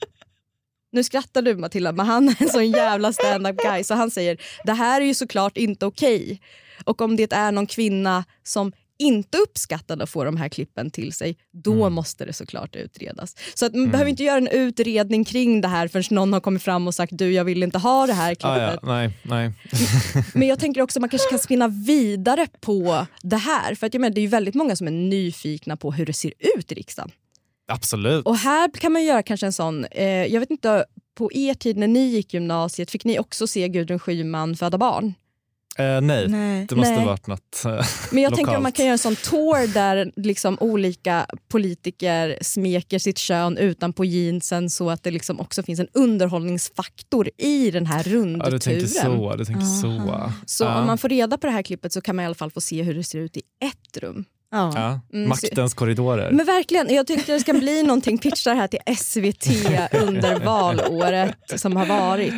Nu 0.92 1.04
skrattar 1.04 1.42
du 1.42 1.56
Matilda, 1.56 1.92
men 1.92 2.06
han 2.06 2.28
är 2.28 2.42
en 2.42 2.48
sån 2.48 2.70
jävla 2.70 3.12
stand-up 3.12 3.56
guy 3.56 3.84
så 3.84 3.94
han 3.94 4.10
säger 4.10 4.40
det 4.64 4.72
här 4.72 5.00
är 5.00 5.04
ju 5.04 5.14
såklart 5.14 5.56
inte 5.56 5.86
okej. 5.86 6.40
Och 6.84 7.00
om 7.00 7.16
det 7.16 7.32
är 7.32 7.52
någon 7.52 7.66
kvinna 7.66 8.24
som 8.42 8.72
inte 8.98 9.38
uppskattade 9.38 10.04
att 10.04 10.10
få 10.10 10.24
de 10.24 10.36
här 10.36 10.48
klippen 10.48 10.90
till 10.90 11.12
sig, 11.12 11.36
då 11.52 11.90
måste 11.90 12.24
det 12.24 12.32
såklart 12.32 12.76
utredas. 12.76 13.36
Så 13.54 13.66
att 13.66 13.74
man 13.74 13.90
behöver 13.90 14.10
inte 14.10 14.22
göra 14.22 14.38
en 14.38 14.48
utredning 14.48 15.24
kring 15.24 15.60
det 15.60 15.68
här 15.68 15.88
förrän 15.88 16.04
någon 16.10 16.32
har 16.32 16.40
kommit 16.40 16.62
fram 16.62 16.86
och 16.86 16.94
sagt 16.94 17.12
du 17.18 17.32
jag 17.32 17.44
vill 17.44 17.62
inte 17.62 17.78
ha 17.78 18.06
det 18.06 18.12
här 18.12 18.34
klippet. 18.34 18.46
Ah, 18.46 18.72
ja, 18.72 18.78
nej, 18.82 19.10
nej. 19.22 19.52
Men 20.34 20.48
jag 20.48 20.58
tänker 20.58 20.82
också 20.82 20.98
att 20.98 21.00
man 21.00 21.10
kanske 21.10 21.30
kan 21.30 21.38
spinna 21.38 21.68
vidare 21.68 22.46
på 22.60 23.06
det 23.22 23.36
här. 23.36 23.74
För 23.74 23.86
att 23.86 23.94
jag 23.94 24.00
menar, 24.00 24.14
det 24.14 24.20
är 24.20 24.22
ju 24.22 24.28
väldigt 24.28 24.54
många 24.54 24.76
som 24.76 24.86
är 24.86 24.90
nyfikna 24.90 25.76
på 25.76 25.92
hur 25.92 26.06
det 26.06 26.12
ser 26.12 26.32
ut 26.56 26.72
i 26.72 26.74
riksdagen. 26.74 27.10
Absolut. 27.68 28.26
Och 28.26 28.36
här 28.36 28.70
kan 28.70 28.92
man 28.92 29.04
göra 29.04 29.22
kanske 29.22 29.46
en 29.46 29.52
sån, 29.52 29.84
eh, 29.84 30.04
jag 30.04 30.40
vet 30.40 30.50
inte, 30.50 30.84
på 31.14 31.32
er 31.32 31.54
tid 31.54 31.76
när 31.76 31.88
ni 31.88 32.06
gick 32.06 32.34
gymnasiet, 32.34 32.90
fick 32.90 33.04
ni 33.04 33.18
också 33.18 33.46
se 33.46 33.68
Gudrun 33.68 33.98
Schyman 33.98 34.56
föda 34.56 34.78
barn? 34.78 35.14
Eh, 35.78 36.00
nej. 36.00 36.28
Nej. 36.28 36.66
det 36.68 36.76
måste 36.76 36.90
Nej. 36.90 37.00
ha 37.00 37.06
varit 37.06 37.26
något 37.26 37.62
eh, 37.64 37.70
Men 37.70 38.22
jag 38.22 38.30
lokalt. 38.30 38.36
tänker 38.36 38.56
att 38.56 38.62
man 38.62 38.72
kan 38.72 38.84
göra 38.84 38.92
en 38.92 38.98
sån 38.98 39.16
tour 39.16 39.74
där 39.74 40.12
liksom 40.16 40.56
olika 40.60 41.26
politiker 41.48 42.38
smeker 42.42 42.98
sitt 42.98 43.18
kön 43.18 43.58
utanpå 43.58 44.04
jeansen 44.04 44.70
så 44.70 44.90
att 44.90 45.02
det 45.02 45.10
liksom 45.10 45.40
också 45.40 45.62
finns 45.62 45.80
en 45.80 45.88
underhållningsfaktor 45.92 47.30
i 47.38 47.70
den 47.70 47.86
här 47.86 48.02
Ja, 48.06 48.12
rundturen. 48.14 48.50
du 48.52 48.58
tänker 48.58 48.86
så. 48.86 49.36
Du 49.36 49.44
tänker 49.44 49.64
så. 49.66 50.32
Så 50.46 50.64
ja. 50.64 50.80
om 50.80 50.86
man 50.86 50.98
får 50.98 51.08
reda 51.08 51.38
på 51.38 51.46
det 51.46 51.52
här 51.52 51.62
klippet 51.62 51.92
så 51.92 52.00
kan 52.00 52.16
man 52.16 52.22
i 52.22 52.26
alla 52.26 52.34
fall 52.34 52.50
få 52.50 52.60
se 52.60 52.82
hur 52.82 52.94
det 52.94 53.04
ser 53.04 53.18
ut 53.18 53.36
i 53.36 53.42
ett 53.64 53.96
rum. 54.02 54.24
Ja. 54.56 54.72
ja. 54.74 55.00
Mm, 55.12 55.28
Maktens 55.28 55.74
korridorer. 55.74 56.30
Men 56.30 56.46
verkligen, 56.46 56.94
jag 56.94 57.06
tycker 57.06 57.32
det 57.32 57.40
ska 57.40 57.52
bli 57.52 57.82
någonting 57.82 58.18
pitchar 58.18 58.54
här 58.54 58.68
till 58.68 58.96
SVT 58.96 59.46
under 60.02 60.40
valåret 60.44 61.60
som 61.60 61.76
har 61.76 61.86
varit. 61.86 62.34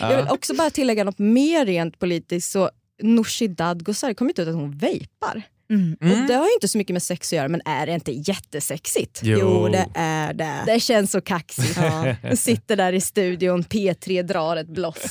Jag 0.00 0.16
vill 0.16 0.26
också 0.30 0.54
bara 0.54 0.70
tillägga 0.70 1.04
något 1.04 1.18
mer 1.18 1.66
rent 1.66 1.98
politiskt. 1.98 2.52
Så 2.52 2.70
Nooshi 3.02 3.48
Dadgostar, 3.48 4.08
det 4.08 4.14
kom 4.14 4.28
inte 4.28 4.42
ut 4.42 4.48
att 4.48 4.54
hon 4.54 4.78
vejpar. 4.78 5.42
Mm. 5.70 5.96
Och 6.00 6.26
det 6.28 6.34
har 6.34 6.46
ju 6.46 6.52
inte 6.54 6.68
så 6.68 6.78
mycket 6.78 6.94
med 6.94 7.02
sex 7.02 7.28
att 7.28 7.36
göra 7.36 7.48
men 7.48 7.60
är 7.64 7.86
det 7.86 7.92
inte 7.94 8.12
jättesexigt? 8.12 9.20
Jo, 9.22 9.68
det 9.68 9.86
är 9.94 10.32
det. 10.34 10.62
Det 10.66 10.80
känns 10.80 11.10
så 11.10 11.20
kaxigt. 11.20 11.78
Hon 12.22 12.36
sitter 12.36 12.76
där 12.76 12.92
i 12.92 13.00
studion, 13.00 13.62
P3 13.64 14.22
drar 14.22 14.56
ett 14.56 14.68
bloss. 14.68 15.04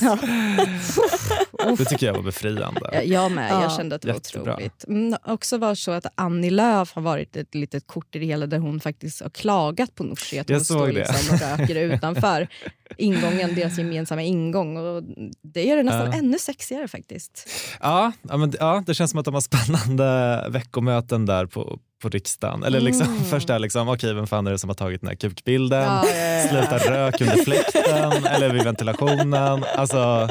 Det 1.78 1.84
tycker 1.84 2.06
jag 2.06 2.14
var 2.14 2.22
befriande. 2.22 2.80
Ja, 2.92 3.02
Jag 3.02 3.32
med, 3.32 3.50
jag 3.50 3.62
Ja. 3.64 3.70
kände 3.76 3.96
att 3.96 4.02
det 4.02 4.08
var 4.08 4.14
Jättebra. 4.14 4.52
otroligt. 4.54 4.84
Mm, 4.88 5.16
också 5.24 5.58
var 5.58 5.74
så 5.74 5.90
att 5.90 6.06
Annie 6.14 6.50
Lööf 6.50 6.92
har 6.94 7.02
varit 7.02 7.36
ett 7.36 7.54
litet 7.54 7.86
kort 7.86 8.16
i 8.16 8.18
det 8.18 8.26
hela 8.26 8.46
där 8.46 8.58
hon 8.58 8.80
faktiskt 8.80 9.22
har 9.22 9.30
klagat 9.30 9.94
på 9.94 10.04
Nooshi 10.04 10.38
att 10.38 10.48
Jag 10.50 10.56
hon 10.56 10.64
står 10.64 10.88
liksom 10.88 11.34
och 11.34 11.40
röker 11.58 11.74
utanför 11.76 12.48
ingången, 12.98 13.54
deras 13.54 13.78
gemensamma 13.78 14.22
ingång. 14.22 14.76
Och 14.76 15.02
det 15.42 15.62
gör 15.64 15.76
det 15.76 15.82
nästan 15.82 16.06
Ja. 16.12 16.18
ännu 16.18 16.38
sexigare 16.38 16.88
faktiskt. 16.88 17.48
Ja, 17.80 18.12
ja, 18.28 18.36
men, 18.36 18.52
ja, 18.60 18.82
det 18.86 18.94
känns 18.94 19.10
som 19.10 19.18
att 19.20 19.24
de 19.24 19.34
har 19.34 19.40
spännande 19.40 20.45
veckomöten 20.48 21.26
där 21.26 21.46
på, 21.46 21.78
på 22.02 22.08
riksdagen. 22.08 22.62
Eller 22.62 22.80
liksom, 22.80 23.06
först 23.30 23.50
är 23.50 23.58
liksom, 23.58 23.88
okej 23.88 24.14
vem 24.14 24.26
fan 24.26 24.46
är 24.46 24.50
det 24.50 24.58
som 24.58 24.70
har 24.70 24.74
tagit 24.74 25.00
den 25.00 25.08
här 25.08 25.16
kukbilden? 25.16 25.82
Ja, 25.82 26.04
ja, 26.08 26.16
ja. 26.16 26.48
Sluta 26.48 26.78
rök 26.78 27.20
under 27.20 27.36
fläkten 27.44 28.12
eller 28.34 28.50
vid 28.52 28.64
ventilationen. 28.64 29.64
Alltså, 29.76 30.28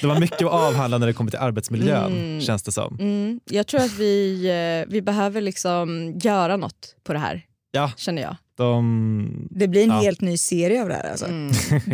det 0.00 0.06
var 0.06 0.20
mycket 0.20 0.42
att 0.42 0.52
avhandla 0.52 0.98
när 0.98 1.06
det 1.06 1.12
kommer 1.12 1.30
till 1.30 1.40
arbetsmiljön 1.40 2.12
Mm. 2.12 2.40
känns 2.40 2.62
det 2.62 2.72
som. 2.72 2.96
Mm, 3.00 3.40
jag 3.50 3.66
tror 3.66 3.80
att 3.80 3.92
vi, 3.98 4.46
eh, 4.86 4.92
vi 4.92 5.02
behöver 5.02 5.40
liksom 5.40 6.18
göra 6.22 6.56
något 6.56 6.96
på 7.04 7.12
det 7.12 7.18
här, 7.18 7.42
Ja, 7.70 7.92
känner 7.96 8.22
jag. 8.22 8.36
de... 8.56 9.48
Det 9.50 9.68
blir 9.68 9.82
en 9.82 9.88
Ja. 9.88 10.00
helt 10.00 10.20
ny 10.20 10.36
serie 10.36 10.82
av 10.82 10.88
det 10.88 10.94
här. 10.94 11.10
Alltså. 11.10 11.26
Mm. 11.26 11.52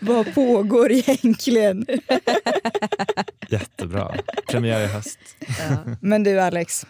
Vad 0.00 0.34
pågår 0.34 0.92
egentligen? 0.92 1.86
Jättebra. 3.60 4.14
Premiär 4.50 4.80
i 4.84 4.86
höst. 4.86 5.18
Men 6.00 6.22
du 6.22 6.40
Alex, 6.40 6.86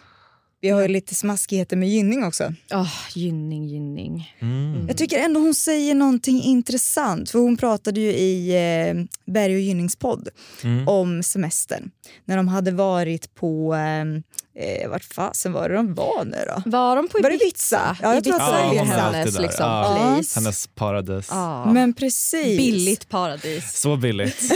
vi 0.61 0.69
har 0.69 0.81
ju 0.81 0.87
lite 0.87 1.15
smaskigheter 1.15 1.77
med 1.77 1.89
Gynning 1.89 2.23
också. 2.23 2.53
Oh, 2.71 2.93
gynning, 3.15 3.67
gynning. 3.67 4.33
Mm. 4.39 4.87
Jag 4.87 4.97
tycker 4.97 5.19
ändå 5.19 5.39
hon 5.39 5.53
säger 5.55 5.95
någonting 5.95 6.41
intressant. 6.43 7.29
För 7.29 7.39
hon 7.39 7.57
pratade 7.57 7.99
ju 7.99 8.11
i 8.11 8.49
eh, 8.89 8.93
Berg 9.33 9.55
och 9.55 9.61
Gynnings 9.61 9.95
podd 9.95 10.29
Mm. 10.63 10.87
om 10.87 11.23
semestern. 11.23 11.91
När 12.25 12.37
de 12.37 12.47
hade 12.47 12.71
varit 12.71 13.35
på, 13.35 13.75
eh, 13.75 14.05
eh, 14.59 14.89
vart 14.89 15.03
fasen 15.03 15.53
var 15.53 15.69
det 15.69 15.75
de 15.75 15.93
var 15.93 16.25
nu 16.25 16.37
då? 16.47 16.69
Var 16.69 16.95
de 16.95 17.07
på 17.07 17.17
Var 17.21 17.29
det 17.29 17.35
Ibiza? 17.35 17.45
Ibiza? 17.47 17.97
Ja, 18.01 18.13
jag 18.13 18.23
tror 18.23 18.35
att 18.35 18.41
Ibiza 18.41 18.85
det 18.85 19.01
var 19.01 19.09
är 19.09 19.13
hennes 19.13 19.39
liksom, 19.39 19.65
Ja. 19.65 19.95
place. 20.15 20.39
Hennes 20.39 20.67
paradis. 20.67 21.27
Ja. 21.29 21.71
Men 21.71 21.93
precis. 21.93 22.57
Billigt 22.57 23.09
paradis. 23.09 23.73
Så 23.81 23.95
billigt. 23.97 24.41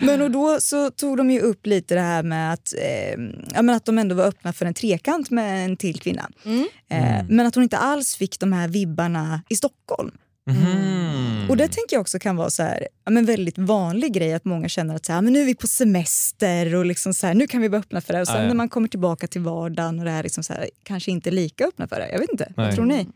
Men 0.00 0.22
och 0.22 0.30
då 0.30 0.60
så 0.60 0.90
tog 0.90 1.16
de 1.16 1.30
ju 1.30 1.40
upp 1.40 1.66
lite 1.66 1.94
det 1.94 2.00
här 2.00 2.22
med 2.22 2.52
att, 2.52 2.74
eh, 2.78 3.10
ja, 3.54 3.62
men 3.62 3.70
att 3.70 3.84
de 3.84 3.98
ändå 3.98 4.14
var 4.14 4.24
öppna 4.24 4.52
för 4.52 4.66
en 4.66 4.74
trekant 4.74 5.30
med 5.30 5.64
en 5.64 5.76
till 5.76 6.00
kvinna. 6.00 6.30
Mm. 6.44 6.66
Eh, 6.90 7.24
Men 7.28 7.46
att 7.46 7.54
hon 7.54 7.64
inte 7.64 7.78
alls 7.78 8.16
fick 8.16 8.40
de 8.40 8.52
här 8.52 8.68
vibbarna 8.68 9.42
i 9.48 9.56
Stockholm. 9.56 10.10
Och 11.50 11.56
det 11.56 11.68
tänker 11.68 11.96
jag 11.96 12.00
också 12.00 12.18
kan 12.18 12.36
vara 12.36 12.50
så 12.50 12.62
här, 12.62 12.88
ja, 13.04 13.10
men 13.10 13.26
väldigt 13.26 13.58
vanlig 13.58 14.12
grej 14.12 14.34
att 14.34 14.44
många 14.44 14.68
känner 14.68 14.94
att 14.94 15.06
så 15.06 15.12
här, 15.12 15.22
men 15.22 15.32
nu 15.32 15.40
är 15.40 15.46
vi 15.46 15.54
på 15.54 15.66
semester 15.66 16.74
och 16.74 16.84
liksom 16.86 17.14
så 17.14 17.26
här, 17.26 17.34
nu 17.34 17.46
kan 17.46 17.60
vi 17.60 17.68
vara 17.68 17.80
öppna 17.80 18.00
för 18.00 18.12
det. 18.12 18.20
Och 18.20 18.26
sen 18.26 18.42
ja. 18.42 18.48
när 18.48 18.54
man 18.54 18.68
kommer 18.68 18.88
tillbaka 18.88 19.26
till 19.26 19.40
vardagen 19.40 19.98
och 19.98 20.04
det 20.04 20.10
här 20.10 20.22
liksom 20.22 20.44
så 20.44 20.52
här, 20.52 20.70
kanske 20.82 21.10
inte 21.10 21.30
lika 21.30 21.64
öppna 21.64 21.88
för 21.88 21.96
det. 21.96 22.08
Jag 22.12 22.18
vet 22.18 22.30
inte, 22.30 22.52
vad 22.56 22.66
Nej. 22.66 22.74
tror 22.74 22.84
ni? 22.84 23.06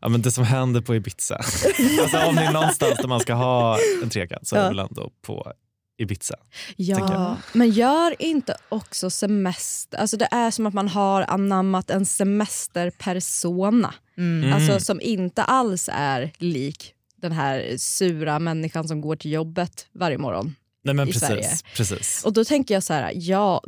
Ja, 0.00 0.08
men 0.08 0.22
det 0.22 0.30
som 0.30 0.44
händer 0.44 0.80
på 0.80 0.94
Ibiza. 0.94 1.36
alltså, 2.00 2.18
om 2.28 2.36
det 2.36 2.42
är 2.42 2.52
någonstans 2.52 2.94
där 2.96 3.08
man 3.08 3.20
ska 3.20 3.34
ha 3.34 3.78
en 4.02 4.10
trekant 4.10 4.48
så 4.48 4.56
är 4.56 4.62
det 4.62 4.68
väl 4.68 4.78
ändå 4.78 5.10
på 5.22 5.52
Ibiza. 5.98 6.36
Ja, 6.76 7.36
men 7.52 7.70
gör 7.70 8.22
inte 8.22 8.56
också 8.68 9.10
semester... 9.10 9.98
Alltså 9.98 10.16
det 10.16 10.28
är 10.30 10.50
som 10.50 10.66
att 10.66 10.74
man 10.74 10.88
har 10.88 11.24
anammat 11.28 11.90
en 11.90 12.06
semesterpersona. 12.06 13.94
Mm. 14.18 14.52
Alltså 14.52 14.80
som 14.80 15.00
inte 15.00 15.42
alls 15.42 15.88
är 15.92 16.32
lik 16.38 16.94
den 17.22 17.32
här 17.32 17.74
sura 17.78 18.38
människan 18.38 18.88
som 18.88 19.00
går 19.00 19.16
till 19.16 19.32
jobbet 19.32 19.86
varje 19.92 20.18
morgon. 20.18 20.54
Nej, 20.84 20.94
men 20.94 21.08
i 21.08 21.12
precis, 21.12 21.28
Sverige. 21.28 21.48
precis. 21.76 22.24
Och 22.24 22.32
då 22.32 22.44
tänker 22.44 22.74
jag 22.74 22.82
så 22.82 22.92
här, 22.92 23.12
ja, 23.14 23.62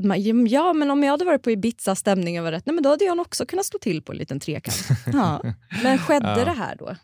ja 0.49 0.73
men 0.73 0.91
om 0.91 1.03
jag 1.03 1.11
hade 1.11 1.25
varit 1.25 1.43
på 1.43 1.51
Ibiza, 1.51 1.95
stämningen 1.95 2.45
var 2.45 2.53
rätt, 2.53 2.67
nej 2.67 2.75
men 2.75 2.83
då 2.85 2.91
hade 2.91 3.05
jag 3.05 3.21
också 3.21 3.47
kunnat 3.47 3.67
slå 3.67 3.79
till 3.79 4.03
på 4.03 4.13
en 4.13 4.19
liten 4.19 4.41
trekant. 4.41 4.89
Ja. 5.13 5.43
Men 5.83 5.99
skedde 5.99 6.35
Ja. 6.39 6.45
det 6.45 6.51
här 6.53 6.77
då? 6.79 6.97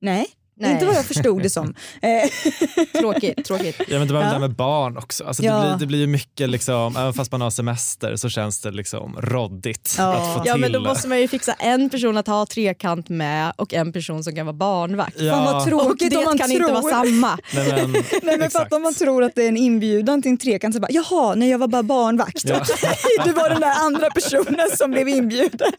Nej, 0.00 0.26
Nej. 0.58 0.72
inte 0.72 0.86
vad 0.86 0.94
jag 0.94 1.04
förstod 1.04 1.42
det 1.42 1.50
som. 1.50 1.74
Eh, 2.02 3.00
Tråkigt, 3.00 3.44
tråkigt. 3.44 3.80
Ja, 3.88 3.98
men 3.98 4.08
det 4.08 4.14
var 4.14 4.20
Ja. 4.20 4.26
det 4.26 4.32
här 4.32 4.38
med 4.38 4.50
barn 4.54 4.96
också. 4.98 5.24
Alltså, 5.24 5.42
Ja. 5.42 5.54
det, 5.54 5.60
blir, 5.68 5.76
det 5.78 5.86
blir 5.86 6.06
mycket, 6.06 6.50
liksom, 6.50 6.96
även 6.96 7.12
fast 7.12 7.32
man 7.32 7.40
har 7.40 7.50
semester 7.50 8.16
så 8.16 8.28
känns 8.28 8.60
det 8.60 8.70
liksom 8.70 9.16
råddigt 9.20 9.94
Ja. 9.98 10.14
att 10.14 10.34
få 10.34 10.42
Ja 10.48 10.52
till. 10.52 10.60
men 10.60 10.72
då 10.72 10.80
måste 10.80 11.08
man 11.08 11.20
ju 11.20 11.28
fixa 11.28 11.52
en 11.52 11.90
person 11.90 12.16
att 12.16 12.26
ha 12.26 12.46
trekant 12.46 13.08
med 13.08 13.52
och 13.56 13.74
en 13.74 13.92
person 13.92 14.24
som 14.24 14.34
kan 14.34 14.46
vara 14.46 14.54
barnvakt. 14.56 15.20
Ja. 15.20 15.32
Fan 15.32 15.44
vad 15.44 15.56
Och 15.56 15.68
tråkigt 15.68 16.10
det 16.10 16.16
om 16.16 16.24
man 16.24 16.38
kan 16.38 16.50
tror... 16.50 16.60
inte 16.70 16.72
vara 16.72 16.90
samma. 17.04 17.38
Nej, 17.54 17.68
men, 17.72 17.92
Nej, 18.22 18.38
men 18.38 18.50
att 18.54 18.72
om 18.72 18.82
man 18.82 18.94
tror 18.94 19.22
att 19.24 19.34
det 19.34 19.44
är 19.44 19.48
en 19.48 19.56
inbjudan 19.56 20.22
till 20.22 20.30
en 20.30 20.38
trekant 20.38 20.74
så 20.74 20.80
bara 20.80 20.90
jaha, 20.90 21.34
nej 21.34 21.50
jag 21.50 21.58
var 21.58 21.68
bara 21.68 21.82
barnvakt. 21.82 22.42
Ja. 22.44 22.56
Okej, 22.60 22.98
du 23.24 23.32
var 23.32 23.48
den 23.50 23.60
där 23.60 23.74
andra 23.80 24.10
personen 24.10 24.68
som 24.76 24.90
blev 24.90 25.08
inbjuden. 25.08 25.72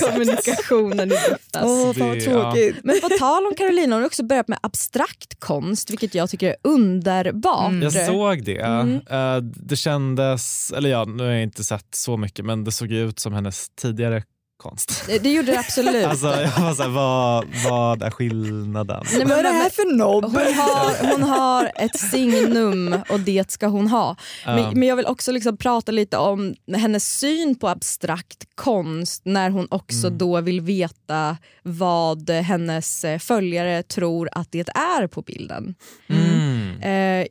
Kommunikationen 0.00 1.12
i 1.12 1.14
luftas. 1.14 1.62
Åh, 1.64 1.92
fan 1.92 2.08
vad 2.08 2.20
tråkigt. 2.24 2.76
Men 2.84 3.00
på 3.00 3.08
tal 3.08 3.39
om 3.46 3.54
Carolina, 3.54 3.96
hon 3.96 4.02
har 4.02 4.06
också 4.06 4.22
börjat 4.22 4.48
med 4.48 4.58
abstrakt 4.62 5.40
konst, 5.40 5.90
vilket 5.90 6.14
jag 6.14 6.30
tycker 6.30 6.48
är 6.48 6.56
underbart. 6.62 7.72
Jag 7.82 8.06
såg 8.06 8.44
det. 8.44 8.58
Mm. 8.60 9.00
Eh, 9.10 9.36
det 9.42 9.76
kändes, 9.76 10.72
eller 10.72 10.90
ja, 10.90 11.04
nu 11.04 11.22
har 11.22 11.30
jag 11.30 11.42
inte 11.42 11.64
sett 11.64 11.94
så 11.94 12.16
mycket 12.16 12.44
men 12.44 12.64
det 12.64 12.72
såg 12.72 12.92
ut 12.92 13.18
som 13.18 13.32
hennes 13.32 13.70
tidigare 13.70 14.22
konst. 14.60 15.04
Det, 15.06 15.18
det 15.18 15.32
gjorde 15.32 15.52
det 15.52 15.58
absolut. 15.58 16.06
Alltså, 16.10 16.26
jag 16.26 16.60
var 16.60 16.74
så 16.74 16.82
här, 16.82 16.90
vad, 16.90 17.44
vad 17.70 18.02
är 18.02 18.10
skillnaden? 18.10 19.04
Nej, 19.12 19.24
Vad 19.26 19.38
är 19.38 19.42
det 19.42 19.48
här 19.48 19.70
för 19.70 19.96
nobb? 19.96 20.24
Hon 20.24 20.34
har, 20.54 21.10
hon 21.12 21.22
har 21.22 21.70
ett 21.74 21.98
signum 22.00 22.96
och 23.08 23.20
det 23.20 23.50
ska 23.50 23.66
hon 23.66 23.88
ha. 23.88 24.16
Men, 24.46 24.78
men 24.78 24.88
jag 24.88 24.96
vill 24.96 25.06
också 25.06 25.32
liksom 25.32 25.56
prata 25.56 25.92
lite 25.92 26.16
om 26.16 26.54
hennes 26.76 27.18
syn 27.18 27.54
på 27.54 27.68
abstrakt 27.68 28.44
konst 28.54 29.22
när 29.24 29.50
hon 29.50 29.66
också 29.70 30.06
Mm. 30.06 30.18
då 30.18 30.40
vill 30.40 30.60
veta 30.60 31.36
vad 31.62 32.30
hennes 32.30 33.04
eh, 33.04 33.18
följare 33.18 33.82
tror 33.82 34.28
att 34.32 34.52
det 34.52 34.68
är 34.68 35.06
på 35.06 35.22
bilden. 35.22 35.74
Mm. 36.08 36.80
Eh, 36.82 37.26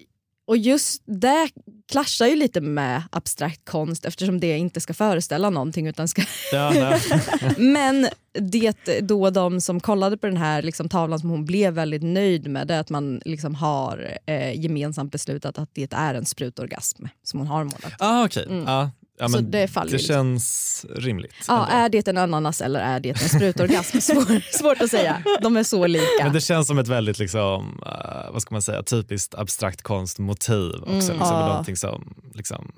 och 0.49 0.57
just 0.57 1.03
det 1.05 1.49
klaschar 1.91 2.25
ju 2.25 2.35
lite 2.35 2.61
med 2.61 3.03
abstrakt 3.11 3.65
konst 3.65 4.05
eftersom 4.05 4.39
det 4.39 4.57
inte 4.57 4.81
ska 4.81 4.93
föreställa 4.93 5.49
någonting 5.49 5.87
utan 5.87 6.07
ska 6.07 6.21
Ja. 6.51 6.99
Men 7.57 8.07
det 8.33 9.01
då 9.01 9.29
de 9.29 9.61
som 9.61 9.79
kollade 9.79 10.17
på 10.17 10.27
den 10.27 10.37
här 10.37 10.61
liksom, 10.61 10.89
tavlan 10.89 11.19
som 11.19 11.29
hon 11.29 11.45
blev 11.45 11.73
väldigt 11.73 12.03
nöjd 12.03 12.47
med 12.47 12.67
det 12.67 12.73
är 12.73 12.79
att 12.79 12.89
man 12.89 13.21
liksom 13.25 13.55
har 13.55 14.17
eh, 14.25 14.61
gemensamt 14.61 15.11
beslutat 15.11 15.57
att 15.57 15.69
det 15.73 15.93
är 15.93 16.13
en 16.13 16.25
sprutorgasm 16.25 17.05
som 17.23 17.39
hon 17.39 17.47
har 17.47 17.63
målat. 17.63 17.93
ah, 17.99 18.25
okej. 18.25 18.45
Mm. 18.49 18.63
Ja, 18.67 18.91
ja, 19.19 19.29
Så 19.29 19.39
det 19.39 19.67
faller 19.67 19.91
det 19.91 19.99
känns 19.99 20.85
rimligt. 20.95 21.33
Ja, 21.47 21.67
ändå. 21.67 21.77
är 21.85 21.89
det 21.89 22.07
en 22.07 22.17
ananas 22.17 22.61
eller 22.61 22.79
är 22.79 22.99
det 22.99 23.09
en 23.09 23.29
sprutorgasm? 23.29 23.97
Svår, 24.01 24.57
svårt 24.57 24.81
att 24.81 24.89
säga. 24.91 25.23
De 25.41 25.57
är 25.57 25.63
så 25.63 25.87
lika. 25.87 26.23
Men 26.23 26.33
det 26.33 26.41
känns 26.41 26.67
som 26.67 26.77
ett 26.79 26.87
väldigt 26.87 27.19
liksom, 27.19 27.81
eh, 27.85 28.31
vad 28.31 28.41
ska 28.41 28.55
man 28.55 28.61
säga, 28.61 28.83
typiskt 28.83 29.35
abstrakt 29.35 29.81
konstmotiv 29.81 30.71
också. 30.75 30.89
Mm. 30.89 30.95
Liksom, 30.99 31.17
Ja. 31.19 31.47
Någonting 31.47 31.75
som 31.77 32.13
liksom, 32.33 32.71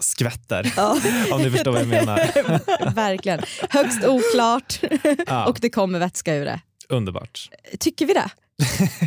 skvätter, 0.00 0.72
Ja. 0.76 0.96
om 1.32 1.42
ni 1.42 1.50
förstår 1.50 1.70
vad 1.72 1.80
jag 1.80 1.88
menar. 1.88 2.16
Verkligen. 2.94 3.40
Högst 3.70 4.04
oklart 4.04 4.80
Ja, 5.26 5.46
och 5.46 5.58
det 5.60 5.70
kommer 5.70 5.98
vätska 5.98 6.34
ur 6.34 6.44
det. 6.44 6.60
underbart. 6.88 7.50
Tycker 7.80 8.06
vi 8.06 8.12
det? 8.14 8.30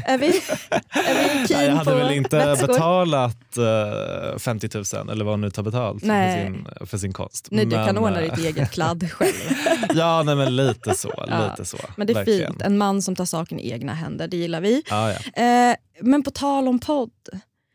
Är 0.06 0.18
vi, 0.18 0.28
är 0.28 1.14
vi 1.14 1.36
Nej, 1.36 1.48
keen 1.48 1.66
jag 1.66 1.76
hade 1.76 1.92
på 1.92 1.98
väl 1.98 2.12
inte 2.12 2.38
vätskor? 2.38 2.68
betalat 2.68 3.58
eh, 3.58 4.38
50 4.40 4.70
000 4.96 5.10
eller 5.10 5.26
vad 5.26 5.34
hon 5.34 5.42
nu 5.42 5.50
tar 5.52 5.64
betalt 5.64 6.00
för 6.00 6.08
Nej. 6.08 6.46
sin, 6.46 6.68
för 6.88 6.98
sin 6.98 7.14
konst. 7.14 7.48
Nej, 7.52 7.66
du 7.66 7.72
kan 7.72 7.86
Men, 7.86 7.98
ordna 7.98 8.22
eh, 8.22 8.36
ditt 8.36 8.46
eget 8.46 8.72
kladd 8.72 9.12
själv. 9.12 9.34
Ja, 9.96 10.24
nej, 10.24 10.36
men 10.36 10.56
lite 10.56 10.94
så. 10.94 11.14
Ja. 11.28 11.50
Lite 11.50 11.66
så 11.66 11.78
Men 11.96 12.08
det 12.08 12.14
är 12.14 12.16
verkligen. 12.16 12.52
fint, 12.52 12.62
en 12.62 12.78
man 12.78 13.02
som 13.02 13.16
tar 13.16 13.26
saken 13.26 13.60
i 13.60 13.72
egna 13.72 13.94
händer, 13.94 14.28
det 14.28 14.38
gillar 14.38 14.62
vi. 14.62 14.84
Ja, 14.90 15.12
ja. 15.34 15.44
Eh, 15.44 15.76
men 16.02 16.24
på 16.24 16.32
tal 16.32 16.68
om 16.68 16.80
podd. 16.80 17.10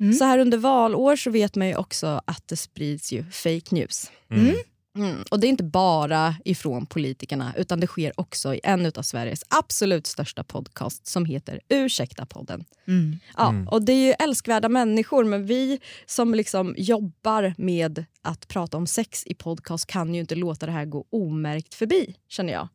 Mm. 0.01 0.13
Så 0.15 0.25
här 0.25 0.39
under 0.39 0.59
valår 0.59 1.17
så 1.17 1.31
vet 1.31 1.55
man 1.57 1.69
ju 1.69 1.77
också 1.77 2.21
att 2.25 2.43
det 2.49 2.57
sprids 2.57 3.13
ju 3.13 3.25
fake 3.31 3.75
news. 3.75 4.11
Mm. 4.31 4.55
Mm. 4.97 5.25
Och 5.31 5.41
det 5.41 5.47
är 5.47 5.49
inte 5.49 5.65
bara 5.65 6.35
ifrån 6.45 6.87
politikerna 6.87 7.55
utan 7.57 7.81
det 7.81 7.87
sker 7.87 8.13
också 8.21 8.55
i 8.55 8.61
en 8.65 8.87
av 8.87 9.03
Sveriges 9.03 9.45
absolut 9.49 10.07
största 10.07 10.45
podcast 10.45 11.07
som 11.07 11.25
heter 11.25 11.61
Ursäkta 11.69 12.27
podden. 12.27 12.65
Mm. 12.89 13.19
Ja, 13.37 13.49
Mm. 13.49 13.69
och 13.69 13.83
det 13.85 13.93
är 13.93 14.07
ju 14.07 14.13
älskvärda 14.13 14.69
människor 14.69 15.25
men 15.25 15.47
vi 15.47 15.81
som 16.07 16.35
liksom 16.35 16.75
jobbar 16.79 17.55
med 17.59 18.05
att 18.23 18.49
prata 18.49 18.77
om 18.77 18.87
sex 18.87 19.27
i 19.27 19.35
podcast 19.35 19.87
kan 19.87 20.15
ju 20.15 20.21
inte 20.21 20.35
låta 20.35 20.67
det 20.67 20.73
här 20.73 20.85
gå 20.85 21.05
omärkt 21.11 21.75
förbi 21.75 22.17
känner 22.29 22.53
jag. 22.53 22.69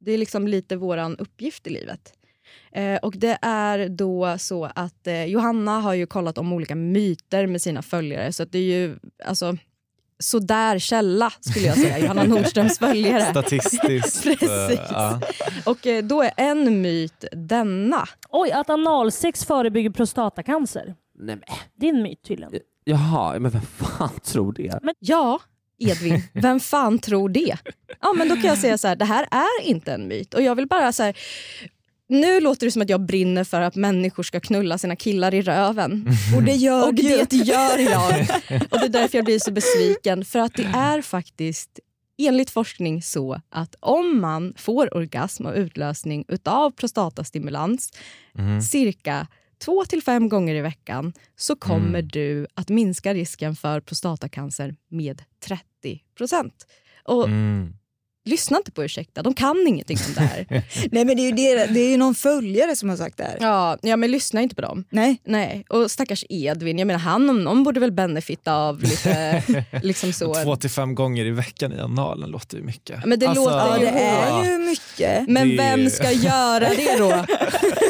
Det 0.00 0.12
är 0.12 0.18
liksom 0.18 0.48
lite 0.48 0.76
våran 0.76 1.16
uppgift 1.16 1.66
i 1.66 1.70
livet. 1.70 2.12
Eh, 2.72 2.96
och 2.96 3.14
det 3.16 3.38
är 3.42 3.88
då 3.88 4.38
så 4.38 4.64
att 4.74 5.06
eh, 5.06 5.24
Johanna 5.24 5.80
har 5.80 5.94
ju 5.94 6.06
kollat 6.06 6.38
om 6.38 6.52
olika 6.52 6.74
myter 6.74 7.46
med 7.46 7.62
sina 7.62 7.82
följare 7.82 8.32
så 8.32 8.42
att 8.42 8.52
det 8.52 8.58
är 8.58 8.62
ju 8.62 8.96
alltså 9.24 9.56
sådär 10.22 10.78
källa 10.78 11.32
skulle 11.40 11.66
jag 11.66 11.76
säga, 11.76 11.98
Johanna 11.98 12.24
Nordströms 12.24 12.78
följare. 12.78 13.30
Statistiskt. 13.30 13.82
Precis. 14.22 14.48
eh, 14.48 14.86
ja. 14.90 15.20
Och 15.64 15.86
eh, 15.86 16.04
då 16.04 16.22
är 16.22 16.32
en 16.36 16.82
myt 16.82 17.24
denna. 17.32 18.08
Oj, 18.30 18.50
att 18.52 18.70
analsex 18.70 19.44
förebygger 19.44 19.90
prostatacancer. 19.90 20.94
Nej, 21.18 21.36
men, 21.36 21.42
Det 21.76 21.86
är 21.88 21.94
en 21.94 22.02
myt 22.02 22.22
tydligen. 22.28 22.52
jaha, 22.84 23.38
men 23.38 23.50
vem 23.50 23.62
fan 23.62 24.20
tror 24.22 24.52
det? 24.52 24.78
Ja, 24.98 25.40
Edvin, 25.78 26.22
vem 26.32 26.60
fan 26.60 26.98
tror 26.98 27.28
det? 27.28 27.56
Ja, 28.00 28.12
men 28.18 28.28
då 28.28 28.34
kan 28.34 28.44
jag 28.44 28.58
säga 28.58 28.78
så 28.78 28.88
här, 28.88 28.96
det 28.96 29.04
här 29.04 29.26
är 29.30 29.62
inte 29.64 29.92
en 29.92 30.08
myt. 30.08 30.34
Och 30.34 30.42
jag 30.42 30.54
vill 30.54 30.66
bara 30.68 30.92
så 30.92 31.02
här, 31.02 31.16
nu 32.12 32.40
låter 32.40 32.66
det 32.66 32.70
som 32.70 32.82
att 32.82 32.88
jag 32.88 33.00
brinner 33.06 33.44
för 33.44 33.60
att 33.60 33.74
människor 33.76 34.22
ska 34.22 34.40
knulla 34.40 34.78
sina 34.78 34.96
killar 34.96 35.34
i 35.34 35.42
röven. 35.42 36.06
Och 36.36 36.42
det 36.42 36.52
gör 36.54 36.86
Och 36.86 36.94
det 36.94 37.32
gör 37.32 37.78
jag. 37.78 38.20
Och 38.70 38.78
det 38.78 38.84
är 38.84 38.88
därför 38.88 39.18
jag 39.18 39.24
blir 39.24 39.38
så 39.38 39.52
besviken. 39.52 40.24
För 40.24 40.38
att 40.38 40.54
det 40.54 40.70
är 40.74 41.02
faktiskt 41.02 41.78
enligt 42.18 42.50
forskning 42.50 43.02
så 43.02 43.40
att 43.50 43.74
om 43.80 44.20
man 44.20 44.54
får 44.56 44.94
orgasm 44.96 45.46
och 45.46 45.54
utlösning 45.56 46.24
utav 46.28 46.70
prostatastimulans 46.70 47.92
Mhm. 48.34 48.60
cirka 48.62 49.26
två 49.64 49.84
till 49.84 50.02
fem 50.02 50.28
gånger 50.28 50.54
i 50.54 50.60
veckan 50.60 51.12
så 51.36 51.56
kommer 51.56 51.98
Mm. 51.98 52.08
du 52.08 52.46
att 52.54 52.68
minska 52.68 53.14
risken 53.14 53.56
för 53.56 53.80
prostatacancer 53.80 54.76
med 54.88 55.22
30 55.46 55.62
procent. 56.16 56.66
Och 57.04 57.24
Mm. 57.28 57.74
Lyssna 58.24 58.56
inte 58.56 58.70
på 58.72 58.84
ursäkta, 58.84 59.22
de 59.22 59.34
kan 59.34 59.64
ingenting 59.68 59.98
om 60.08 60.14
det 60.14 60.20
här. 60.20 60.46
Nej 60.92 61.04
men 61.04 61.16
det 61.16 61.22
är 61.22 61.24
ju, 61.26 61.32
det, 61.32 61.66
det 61.66 61.80
är 61.80 61.90
ju 61.90 61.96
någon 61.96 62.14
följare 62.14 62.76
som 62.76 62.88
har 62.88 62.96
sagt 62.96 63.16
det 63.16 63.24
här. 63.24 63.36
ja, 63.40 63.78
ja, 63.82 63.96
men 63.96 64.10
lyssna 64.10 64.40
inte 64.42 64.54
på 64.54 64.60
dem. 64.60 64.84
Nej. 64.90 65.20
Nej, 65.24 65.64
och 65.68 65.90
stackars 65.90 66.24
Edvin, 66.28 66.78
jag 66.78 66.86
menar 66.86 67.00
han 67.00 67.30
om 67.30 67.44
någon 67.44 67.62
borde 67.64 67.80
väl 67.80 67.92
benefitta 67.92 68.54
av 68.56 68.82
lite 68.82 69.42
liksom 69.82 70.12
så. 70.12 70.34
Två 70.34 70.56
till 70.56 70.70
fem 70.70 70.94
gånger 70.94 71.24
i 71.24 71.30
veckan 71.30 71.72
i 71.72 71.78
analen 71.80 72.30
låter 72.30 72.56
ju 72.56 72.62
mycket. 72.62 73.04
Men 73.06 73.18
det 73.18 73.34
låter 73.34 73.56
Ja 73.56 73.78
ju- 73.78 73.84
det 73.84 73.90
är 73.90 74.44
ju 74.52 74.58
mycket. 74.58 75.28
Men 75.28 75.48
Det- 75.48 75.56
vem 75.56 75.90
ska 75.90 76.10
göra 76.12 76.68
det 76.68 76.96
då? 76.98 77.08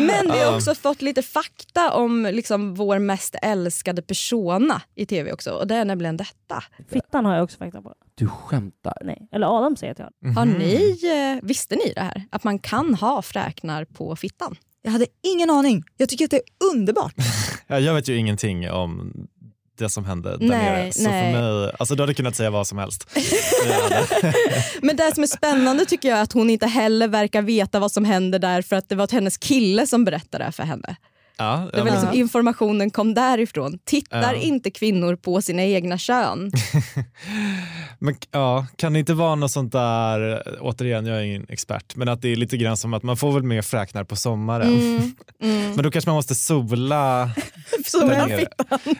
Men 0.00 0.32
vi 0.32 0.38
har 0.44 0.54
också 0.56 0.74
fått 0.74 1.02
lite 1.02 1.22
fakta 1.22 1.92
om 1.92 2.28
liksom 2.32 2.74
vår 2.74 2.98
mest 2.98 3.34
älskade 3.42 4.02
persona 4.02 4.82
i 4.94 5.06
tv 5.06 5.32
också. 5.32 5.50
Och 5.50 5.66
det 5.66 5.74
är 5.74 5.84
nämligen 5.84 6.16
detta. 6.16 6.64
Fittan 6.92 7.24
har 7.24 7.34
jag 7.34 7.44
också 7.44 7.58
fakta 7.58 7.82
på. 7.82 7.94
Du 8.14 8.28
skämtar? 8.28 8.98
Nej. 9.04 9.28
Eller 9.32 9.58
Adam 9.58 9.76
säger 9.76 9.92
att 9.92 9.98
jag 9.98 10.06
har. 10.24 10.32
Har 10.34 10.44
Mhm. 10.46 10.58
ni, 10.58 10.98
eh, 11.38 11.46
visste 11.46 11.76
ni 11.76 11.92
det 11.94 12.00
här? 12.00 12.24
Att 12.30 12.44
man 12.44 12.58
kan 12.58 12.94
ha 12.94 13.22
fräknar 13.22 13.84
på 13.84 14.16
fittan? 14.16 14.56
Jag 14.82 14.90
hade 14.92 15.06
ingen 15.22 15.50
aning. 15.50 15.84
Jag 15.96 16.08
tycker 16.08 16.24
att 16.24 16.30
det 16.30 16.36
är 16.36 16.74
underbart. 16.74 17.14
Ja, 17.68 17.78
jag 17.78 17.94
vet 17.94 18.08
ju 18.08 18.16
ingenting 18.16 18.70
om 18.70 19.12
det 19.78 19.88
som 19.88 20.04
hände 20.04 20.30
där 20.30 20.46
Nej, 20.46 20.64
nere. 20.64 20.92
Så 20.92 21.02
nej. 21.02 21.34
för 21.34 21.40
mig, 21.40 21.72
alltså 21.78 21.94
du 21.94 22.02
hade 22.02 22.14
kunnat 22.14 22.36
säga 22.36 22.50
vad 22.50 22.66
som 22.66 22.78
helst. 22.78 23.08
Men 24.82 24.96
det 24.96 25.14
som 25.14 25.22
är 25.22 25.26
spännande 25.26 25.84
tycker 25.84 26.08
jag 26.08 26.18
är 26.18 26.22
att 26.22 26.32
hon 26.32 26.50
inte 26.50 26.66
heller 26.66 27.08
verkar 27.08 27.42
veta 27.42 27.78
vad 27.78 27.92
som 27.92 28.04
händer 28.04 28.38
där 28.38 28.62
för 28.62 28.76
att 28.76 28.88
det 28.88 28.94
var 28.94 29.12
hennes 29.12 29.36
kille 29.36 29.86
som 29.86 30.04
berättade 30.04 30.44
det 30.44 30.52
för 30.52 30.62
henne. 30.62 30.96
Ja, 31.38 31.68
Det 31.72 31.82
var 31.82 31.90
liksom 31.90 32.12
informationen 32.14 32.90
kom 32.90 33.14
därifrån. 33.14 33.78
Tittar 33.84 34.34
Ja. 34.34 34.40
inte 34.40 34.70
kvinnor 34.70 35.16
på 35.16 35.42
sina 35.42 35.62
egna 35.64 35.98
kön? 35.98 36.50
Men 37.98 38.14
ja, 38.30 38.66
kan 38.76 38.92
det 38.92 38.98
inte 38.98 39.14
vara 39.14 39.34
något 39.34 39.50
sånt 39.50 39.72
där, 39.72 40.42
återigen 40.60 41.06
jag 41.06 41.16
är 41.18 41.22
ingen 41.22 41.46
expert, 41.48 41.96
men 41.96 42.08
att 42.08 42.22
det 42.22 42.28
är 42.32 42.36
lite 42.36 42.56
grann 42.56 42.76
som 42.76 42.94
att 42.94 43.02
man 43.02 43.16
får 43.16 43.32
väl 43.32 43.42
mer 43.42 43.62
fräknar 43.62 44.04
på 44.04 44.16
sommaren. 44.16 44.68
Mm, 44.74 44.96
mm. 45.42 45.72
Men 45.74 45.82
då 45.84 45.90
kanske 45.90 46.08
man 46.10 46.14
måste 46.16 46.34
sola 46.34 47.30
nere. 48.06 48.46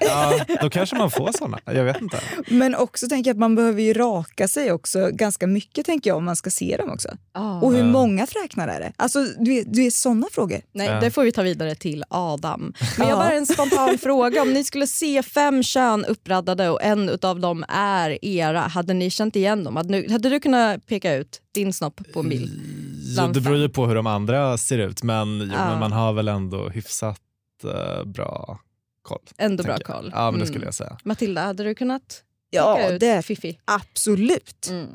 Ja, 0.01 0.41
då 0.63 0.71
kanske 0.71 0.97
man 0.97 1.11
får 1.11 1.33
såna. 1.39 1.59
Jag 1.65 1.85
vet 1.85 2.01
inte. 2.01 2.21
Men 2.49 2.75
också 2.75 3.09
tänker 3.09 3.29
jag 3.31 3.35
att 3.35 3.41
man 3.41 3.55
behöver 3.55 3.83
ju 3.83 3.93
raka 3.93 4.49
sig 4.49 4.73
också 4.73 5.09
ganska 5.13 5.47
mycket 5.47 5.87
tänker 5.87 6.11
jag 6.11 6.17
om 6.17 6.25
man 6.25 6.37
ska 6.37 6.51
se 6.51 6.77
dem 6.77 6.91
också. 6.91 7.09
Ah. 7.33 7.61
Och 7.61 7.73
hur 7.75 7.85
många 7.85 8.27
fräknar 8.27 8.69
är 8.69 8.81
det? 8.81 8.93
Alltså 8.97 9.19
du 9.39 9.63
du 9.67 9.83
vet 9.85 9.95
sådana 9.95 10.27
frågor. 10.33 10.61
Nej, 10.73 10.87
Ja. 10.89 11.01
det 11.01 11.11
får 11.11 11.23
vi 11.25 11.33
ta 11.33 11.43
vidare 11.43 11.75
till 11.75 12.05
Adam. 12.35 12.73
Men 12.99 13.09
jag 13.09 13.17
Ja. 13.17 13.21
har 13.21 13.25
bara 13.25 13.35
en 13.37 13.47
spontan 13.47 13.99
fråga. 14.03 14.43
Om 14.43 14.53
ni 14.53 14.65
skulle 14.65 14.87
se 14.87 15.23
fem 15.23 15.63
kön 15.63 16.05
uppradade 16.05 16.69
och 16.69 16.83
en 16.83 17.19
av 17.23 17.41
dem 17.41 17.65
är 17.69 18.25
era, 18.25 18.61
hade 18.61 18.95
ni 18.95 19.11
känt 19.11 19.37
igen 19.37 19.65
dem? 19.65 19.77
Hade, 19.77 19.89
nu, 19.89 20.07
hade 20.11 20.29
du 20.29 20.41
kunnat 20.41 20.87
peka 20.87 21.15
ut 21.15 21.41
din 21.55 21.73
snopp 21.73 22.01
på 22.13 22.21
en 22.21 22.29
bild? 22.29 22.51
Jo, 22.99 23.15
Bland 23.15 23.35
det 23.35 23.41
beror 23.41 23.57
ju 23.57 23.69
på 23.69 23.87
hur 23.87 23.95
de 23.95 24.07
andra 24.07 24.59
ser 24.59 24.79
ut, 24.79 25.03
men, 25.03 25.39
jo, 25.41 25.47
Ja. 25.53 25.69
men 25.69 25.79
man 25.79 25.93
har 25.93 26.13
väl 26.13 26.29
ändå 26.29 26.69
hyfsat 26.69 27.21
eh, 27.65 28.05
bra 28.05 28.59
koll. 29.03 29.21
Ändå 29.39 29.63
bra 29.65 29.73
jag. 29.73 29.83
koll. 29.85 30.11
Ja, 30.15 30.25
men 30.31 30.33
det 30.33 30.37
Mm. 30.45 30.47
skulle 30.47 30.65
jag 30.65 30.75
säga. 30.75 30.99
Matilda, 31.05 31.41
hade 31.45 31.65
du 31.65 31.75
kunnat 31.75 32.23
Ja, 32.51 32.91
det 33.01 33.23
Fifi? 33.27 33.59
absolut. 33.65 34.69
Mm. 34.71 34.87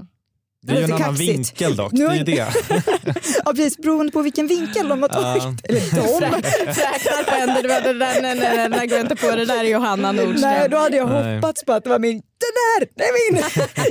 Det 0.63 0.73
är 0.73 0.77
ju 0.77 0.83
en 0.83 0.93
annan 0.93 1.07
kaxigt. 1.07 1.29
vinkel 1.29 1.75
dock. 1.75 1.91
Nu 1.91 2.07
Det 2.07 2.13
är 2.13 2.15
ju 2.15 2.23
det. 2.23 2.47
Ja, 3.45 3.51
precis, 3.53 3.77
beroende 3.77 4.11
på 4.11 4.21
vilken 4.21 4.47
vinkel 4.47 4.87
de 4.87 5.01
har 5.01 5.09
tagit. 5.09 5.43
Ja. 5.43 5.53
Eller 5.69 6.19
de. 6.21 6.41
Räknar 6.67 7.23
på 7.23 7.31
händer, 7.31 7.63
det 7.63 7.67
där, 7.67 7.93
nej, 7.93 8.21
nej, 8.21 8.35
nej, 8.57 8.69
nej, 8.69 8.87
gå 8.87 8.97
inte 8.97 9.15
på 9.15 9.35
det 9.35 9.45
där 9.45 9.59
är 9.63 9.63
Johanna 9.69 10.11
Nordström. 10.11 10.51
Nej, 10.51 10.69
då 10.69 10.77
hade 10.77 10.97
jag 10.97 11.09
Nej. 11.09 11.35
hoppats 11.35 11.63
på 11.65 11.73
att 11.73 11.83
det 11.83 11.89
var 11.89 11.99
min. 11.99 12.17
Det 12.17 12.81
där, 12.85 12.87
det 12.95 13.03
är 13.03 13.31
min! 13.33 13.43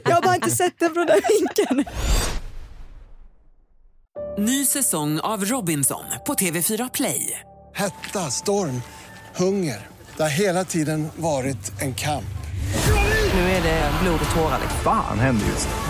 Jag 0.04 0.14
har 0.14 0.22
bara 0.22 0.34
inte 0.34 0.50
sett 0.50 0.78
den 0.78 0.94
från 0.94 1.06
den 1.06 1.20
vinkeln. 1.38 1.84
Ny 4.38 4.64
säsong 4.66 5.20
av 5.20 5.44
Robinson 5.44 6.04
på 6.26 6.34
TV4 6.34 6.90
Play. 6.94 7.40
Hetta, 7.74 8.30
storm, 8.30 8.82
hunger. 9.36 9.86
Det 10.16 10.22
har 10.22 10.30
hela 10.30 10.64
tiden 10.64 11.08
varit 11.16 11.72
en 11.80 11.94
kamp. 11.94 12.24
Nu 13.34 13.40
är 13.40 13.62
det 13.62 13.90
blod 14.02 14.20
och 14.28 14.34
tårar. 14.34 14.58
liksom. 14.62 14.80
Fan 14.84 15.18
händer 15.18 15.46
just 15.46 15.68
nu. 15.68 15.89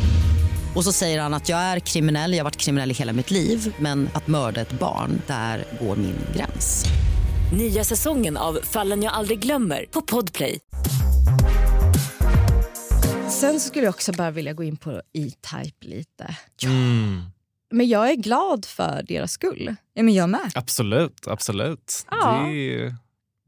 Och 0.75 0.83
så 0.83 0.91
säger 0.91 1.21
han 1.21 1.33
att 1.33 1.49
jag 1.49 1.59
är 1.59 1.79
kriminell, 1.79 2.31
jag 2.31 2.39
har 2.39 2.43
varit 2.43 2.57
kriminell 2.57 2.91
i 2.91 2.93
hela 2.93 3.13
mitt 3.13 3.31
liv 3.31 3.75
men 3.79 4.09
att 4.13 4.27
mörda 4.27 4.61
ett 4.61 4.71
barn, 4.71 5.21
där 5.27 5.65
går 5.81 5.95
min 5.95 6.15
gräns. 6.35 6.85
Nya 7.53 7.83
säsongen 7.83 8.37
av 8.37 8.59
Fallen 8.63 9.03
jag 9.03 9.13
aldrig 9.13 9.39
glömmer 9.39 9.85
på 9.91 10.01
Podplay. 10.01 10.59
Sen 13.29 13.59
så 13.59 13.67
skulle 13.67 13.85
jag 13.85 13.93
också 13.93 14.11
bara 14.11 14.31
vilja 14.31 14.53
gå 14.53 14.63
in 14.63 14.77
på 14.77 15.01
E-Type 15.13 15.87
lite. 15.87 16.35
Mm. 16.63 17.21
Men 17.71 17.87
jag 17.87 18.09
är 18.09 18.15
glad 18.15 18.65
för 18.65 19.03
deras 19.07 19.31
skull. 19.31 19.75
Ja, 19.93 20.03
men 20.03 20.13
jag 20.13 20.29
med. 20.29 20.51
Absolut, 20.55 21.27
absolut. 21.27 22.05
Ja. 22.11 22.41
Det 22.45 22.95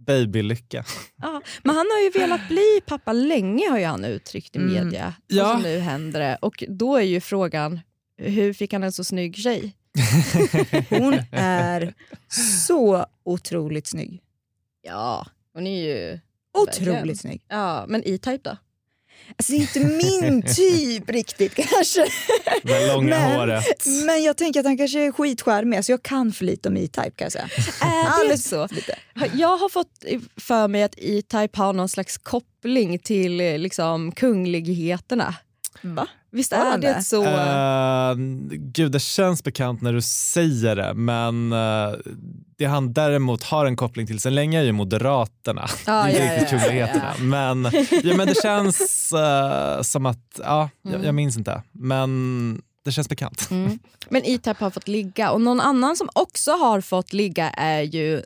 babylycka. 0.05 0.83
Ja, 1.21 1.41
men 1.63 1.75
han 1.75 1.85
har 1.91 2.03
ju 2.03 2.09
velat 2.19 2.47
bli 2.47 2.81
pappa 2.85 3.13
länge 3.13 3.69
har 3.69 3.77
ju 3.79 3.85
han 3.85 4.05
uttryckt 4.05 4.55
i 4.55 4.59
Mm. 4.59 4.73
media. 4.73 5.13
Ja. 5.27 5.53
Och 5.55 5.61
så 5.61 5.67
nu 5.67 5.79
händer 5.79 6.19
det. 6.19 6.37
Och 6.41 6.63
då 6.67 6.95
är 6.97 7.01
ju 7.01 7.21
frågan, 7.21 7.79
hur 8.17 8.53
fick 8.53 8.73
han 8.73 8.83
en 8.83 8.91
så 8.91 9.03
snygg 9.03 9.35
tjej? 9.35 9.75
Hon 10.89 11.19
är 11.31 11.93
så 12.65 13.05
otroligt 13.23 13.87
snygg. 13.87 14.21
Ja, 14.81 15.27
hon 15.53 15.67
är 15.67 15.83
ju... 15.83 16.19
Otroligt 16.57 17.19
snygg. 17.19 17.41
Ja, 17.47 17.85
men 17.87 18.01
E-Type 18.05 18.49
då? 18.49 18.57
Alltså 19.37 19.51
det 19.51 19.57
är 19.57 19.61
inte 19.61 19.79
min 19.79 20.41
typ 20.55 21.09
riktigt 21.09 21.55
kanske. 21.55 22.05
Det 22.63 22.87
långa 22.93 23.09
men, 23.09 23.39
håret. 23.39 23.85
men 24.05 24.23
jag 24.23 24.37
tänker 24.37 24.59
att 24.59 24.65
han 24.65 24.77
kanske 24.77 24.99
är 24.99 25.11
skitskärmig, 25.11 25.77
alltså 25.77 25.91
jag 25.91 26.03
kan 26.03 26.31
för 26.31 26.45
lite 26.45 26.69
om 26.69 26.77
E-Type 26.77 27.11
kan 27.11 27.25
jag 27.25 27.31
säga. 27.31 27.49
Det 27.79 27.85
Alldeles 27.85 28.49
så? 28.49 28.67
lite. 28.71 28.95
Jag 29.33 29.57
har 29.57 29.69
fått 29.69 30.05
för 30.37 30.67
mig 30.67 30.83
att 30.83 30.95
E-Type 30.97 31.57
har 31.57 31.73
någon 31.73 31.89
slags 31.89 32.17
koppling 32.17 32.99
till 32.99 33.41
eh, 33.41 33.57
liksom, 33.57 34.11
kungligheterna. 34.11 35.35
Va? 35.81 36.07
Visst 36.31 36.53
är 36.53 36.77
det 36.77 36.93
det? 36.93 37.03
så? 37.03 37.23
Eh, 37.23 38.15
gud, 38.49 38.91
det 38.91 38.99
känns 38.99 39.43
bekant 39.43 39.81
när 39.81 39.93
du 39.93 40.01
säger 40.01 40.75
det, 40.75 40.93
men 40.93 41.51
eh, 41.53 41.93
det 42.57 42.65
han 42.65 42.93
däremot 42.93 43.43
har 43.43 43.65
en 43.65 43.75
koppling 43.75 44.07
till 44.07 44.19
sen 44.19 44.35
länge 44.35 44.59
är 44.59 44.63
ju 44.63 44.71
Moderaterna. 44.71 45.67
Ja, 45.85 46.03
det 46.03 46.11
är 46.19 46.27
ja, 46.27 46.41
inte 46.41 46.55
riktigt 46.55 46.79
ja, 46.79 46.87
ja. 47.17 47.23
Men, 47.23 47.63
ja, 48.03 48.17
men 48.17 48.27
det 48.27 48.41
känns 48.41 49.11
eh, 49.13 49.81
som 49.81 50.05
att, 50.05 50.39
ja, 50.43 50.69
jag, 50.81 50.93
Mm. 50.93 51.05
jag 51.05 51.15
minns 51.15 51.37
inte, 51.37 51.63
men 51.71 52.61
det 52.85 52.91
känns 52.91 53.09
bekant. 53.09 53.47
Mm. 53.51 53.79
Men 54.09 54.21
E-Type 54.25 54.63
har 54.63 54.69
fått 54.69 54.87
ligga 54.87 55.31
och 55.31 55.41
någon 55.41 55.59
annan 55.61 55.95
som 55.95 56.09
också 56.15 56.51
har 56.51 56.81
fått 56.81 57.13
ligga 57.13 57.49
är 57.49 57.81
ju 57.81 58.23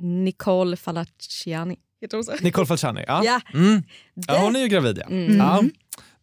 Nicole 0.00 0.76
Falciani. 0.76 1.76
Heter 2.00 2.16
hon 2.16 2.24
så? 2.24 2.32
Nicole 2.40 2.66
Falciani, 2.66 3.04
ja. 3.06 3.22
Ja. 3.24 3.40
Mm. 3.54 3.82
ja. 4.14 4.38
Hon 4.40 4.56
är 4.56 4.60
ju 4.60 4.68
gravid 4.68 4.98
ja. 4.98 5.06
Mm. 5.06 5.36
ja. 5.36 5.62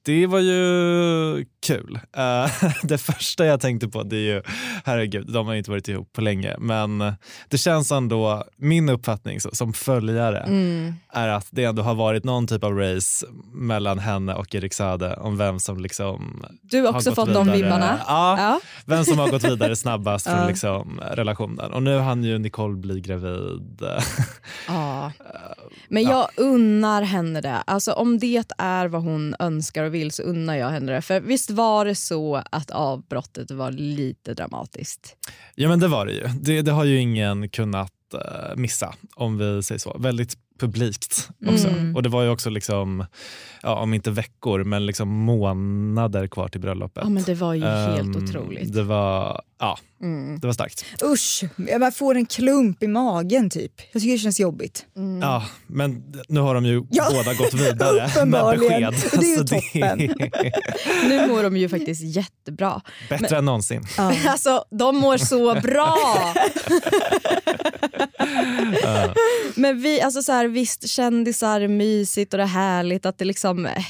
Det 0.05 0.27
var 0.31 0.39
ju 0.39 1.45
kul. 1.65 1.99
Eh, 2.17 2.51
det 2.83 2.97
första 2.97 3.45
jag 3.45 3.61
tänkte 3.61 3.87
på, 3.87 4.03
det 4.03 4.15
är 4.15 4.19
ju, 4.35 4.41
herregud, 4.85 5.27
de 5.33 5.47
har 5.47 5.53
inte 5.55 5.71
varit 5.71 5.87
ihop 5.87 6.13
på 6.13 6.21
länge, 6.21 6.55
men 6.59 7.13
det 7.49 7.57
känns 7.57 7.91
ändå, 7.91 8.43
min 8.57 8.89
uppfattning 8.89 9.39
som 9.41 9.73
följare 9.73 10.39
Mm. 10.39 10.93
är 11.13 11.27
att 11.27 11.47
det 11.51 11.63
ändå 11.63 11.81
har 11.83 11.95
varit 11.95 12.23
någon 12.23 12.47
typ 12.47 12.63
av 12.63 12.73
race 12.77 13.25
mellan 13.53 13.99
henne 13.99 14.33
och 14.33 14.55
Erik 14.55 14.73
Saade 14.73 15.13
om 15.15 15.37
vem 15.37 15.59
som 15.59 15.79
liksom 15.79 16.45
Du 16.61 16.81
har 16.81 16.95
också 16.95 17.15
fått 17.15 17.33
de 17.33 17.51
vibbarna. 17.51 17.99
Ja, 18.07 18.35
Ja. 18.39 18.59
vem 18.85 19.05
som 19.05 19.19
har 19.19 19.29
gått 19.31 19.43
vidare 19.43 19.75
snabbast 19.85 20.27
från 20.27 20.37
Ja. 20.39 20.47
liksom, 20.47 21.01
relationen. 21.11 21.71
Och 21.73 21.83
nu 21.83 21.97
hann 21.99 22.23
ju 22.23 22.37
Nicole 22.37 22.75
bli 22.77 23.01
gravid. 23.01 23.83
Ja. 24.67 25.11
Men 25.87 26.03
jag 26.03 26.27
unnar 26.37 27.01
henne 27.01 27.41
det. 27.41 27.57
Alltså, 27.67 27.91
om 27.93 28.19
det 28.19 28.43
är 28.57 28.87
vad 28.87 29.01
hon 29.03 29.35
önskar 29.39 29.83
och 29.83 29.93
vill 29.93 30.11
så 30.11 30.23
unnar 30.23 30.55
jag 30.55 30.69
henne 30.69 30.91
det. 30.91 31.01
För 31.01 31.19
visst 31.19 31.49
var 31.55 31.85
det 31.85 31.95
så 31.95 32.35
att 32.51 32.71
avbrottet 32.71 33.51
var 33.51 33.71
lite 33.71 34.33
dramatiskt? 34.33 35.15
Ja 35.55 35.69
men 35.69 35.79
det 35.79 35.87
var 35.87 36.05
det 36.05 36.11
ju. 36.13 36.27
Det, 36.41 36.61
det 36.61 36.71
har 36.71 36.83
ju 36.83 36.97
ingen 36.99 37.49
kunnat 37.49 37.91
eh, 38.13 38.55
missa 38.55 38.93
om 39.15 39.37
vi 39.37 39.63
säger 39.63 39.79
så. 39.79 39.97
Väldigt 39.99 40.37
publikt 40.59 41.29
också. 41.47 41.67
Mm. 41.67 41.95
Och 41.95 42.03
det 42.03 42.09
var 42.09 42.23
ju 42.23 42.29
också 42.29 42.49
liksom, 42.49 43.05
ja, 43.63 43.75
om 43.75 43.93
inte 43.93 44.11
veckor 44.11 44.63
men 44.63 44.85
liksom 44.85 45.09
månader 45.09 46.27
kvar 46.27 46.47
till 46.47 46.61
bröllopet. 46.61 47.03
Ja, 47.03 47.09
men 47.09 47.23
det 47.23 47.33
var 47.35 47.53
ju 47.53 47.65
helt 47.65 48.15
Ehm, 48.15 48.23
otroligt. 48.23 48.73
Det 48.73 48.83
var, 48.83 49.41
ja, 49.59 49.77
Mm. 50.01 50.39
det 50.39 50.47
var 50.47 50.53
starkt. 50.53 50.85
Usch, 51.03 51.43
jag 51.69 51.81
bara 51.81 51.91
får 51.91 52.15
en 52.15 52.25
klump 52.25 52.83
i 52.83 52.87
magen 52.87 53.49
typ. 53.49 53.71
Jag 53.91 54.01
tycker 54.01 54.13
det 54.13 54.17
känns 54.19 54.39
jobbigt. 54.39 54.85
Ja, 55.21 55.43
men 55.67 56.03
nu 56.27 56.39
har 56.39 56.55
de 56.55 56.65
ju 56.65 56.83
Ja, 56.91 57.07
båda 57.11 57.33
gått 57.33 57.53
vidare 57.53 58.25
med 58.25 58.43
besked. 58.59 58.59
Det 58.59 58.75
är 58.75 58.79
ju 58.79 58.85
Alltså, 58.85 59.55
toppen. 59.55 59.97
Nu 61.09 61.27
mår 61.27 61.43
de 61.43 61.57
ju 61.57 61.69
faktiskt 61.69 62.01
jättebra. 62.15 62.81
Bättre 63.09 63.37
än 63.37 63.45
någonsin. 63.45 63.83
Alltså, 64.27 64.65
de 64.71 64.97
mår 64.97 65.17
så 65.17 65.55
bra! 65.61 65.97
Ja. 68.83 69.13
Men 69.55 69.81
vi, 69.81 70.01
alltså 70.01 70.21
så 70.23 70.31
här, 70.31 70.47
visst 70.47 70.89
kändisar 70.89 71.61
är 71.61 71.67
mysigt 71.67 72.33
och 72.33 72.37
det 72.37 72.43
är 72.43 72.47
härligt 72.47 73.05
att 73.05 73.17
det 73.17 73.25
liksom 73.25 73.65
eh, 73.65 73.83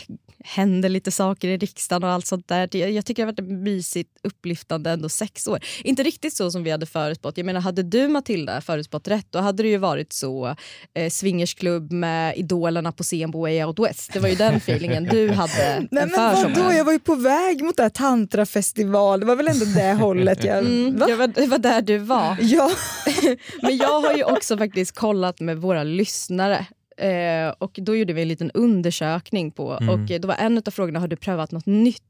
händer 0.47 0.89
lite 0.89 1.11
saker 1.11 1.47
i 1.47 1.57
riksdagen 1.57 2.03
och 2.03 2.09
allt 2.09 2.25
sånt 2.27 2.47
där. 2.47 2.67
Det- 2.71 2.77
Jag 2.79 3.05
tycker 3.05 3.25
det 3.25 3.31
har 3.31 3.47
varit 3.47 3.51
mysigt, 3.63 4.09
upplyftande 4.23 4.89
ändå 4.89 5.09
sex 5.09 5.47
år. 5.47 5.59
Inte 5.83 6.03
riktigt 6.03 6.33
så 6.35 6.51
som 6.51 6.63
vi 6.63 6.71
hade 6.71 6.85
förutspått. 6.85 7.37
Jag 7.37 7.45
menar 7.45 7.61
hade 7.61 7.83
du 7.83 8.07
Matilda 8.07 8.61
förutspått 8.61 9.07
rätt 9.07 9.27
då 9.29 9.39
hade 9.39 9.63
det 9.63 9.69
ju 9.69 9.77
varit 9.77 10.13
så 10.13 10.55
eh, 10.93 11.09
swingersklubb 11.09 11.91
med 11.91 12.37
idolerna 12.37 12.91
på 12.91 13.03
scen 13.03 13.31
på 13.31 13.41
Way 13.41 13.63
Out 13.63 13.79
West. 13.79 14.13
Det 14.13 14.19
var 14.19 14.29
ju 14.29 14.35
den 14.35 14.53
feelingen 14.55 15.03
du 15.03 15.29
hade 15.31 15.87
Nej 15.91 16.03
en 16.03 16.09
men 16.09 16.43
vadå, 16.55 16.71
jag 16.73 16.85
var 16.85 16.91
ju 16.93 16.99
på 16.99 17.15
väg 17.15 17.63
mot 17.63 17.77
det 17.77 17.83
här 17.83 17.89
tantrafestival. 17.89 19.19
Det 19.19 19.25
var 19.25 19.35
väl 19.35 19.47
ändå 19.47 19.65
det 19.65 19.93
hållet 19.93 20.43
jag... 20.43 20.57
Mm, 20.57 20.97
Va? 20.99 21.05
det, 21.05 21.15
var, 21.15 21.27
det 21.27 21.47
var 21.47 21.57
där 21.57 21.81
du 21.81 21.97
var. 21.97 22.37
Ja. 22.41 22.71
Men 23.61 23.77
jag 23.77 24.01
har 24.01 24.13
ju 24.13 24.23
också 24.23 24.57
faktiskt 24.57 24.95
kollat 24.95 25.39
med 25.39 25.57
våra 25.57 25.83
lyssnare. 25.83 26.65
Eh, 26.97 27.49
och 27.57 27.79
Då 27.81 27.95
gjorde 27.95 28.13
vi 28.13 28.21
en 28.21 28.27
liten 28.27 28.51
undersökning 28.51 29.51
på 29.51 29.77
Mm. 29.81 29.89
och 29.89 30.21
då 30.21 30.27
var 30.27 30.35
en 30.35 30.57
av 30.57 30.71
frågorna 30.71 30.99
har 30.99 31.07
du 31.07 31.15
prövat 31.15 31.51
något 31.51 31.65
nytt 31.65 32.01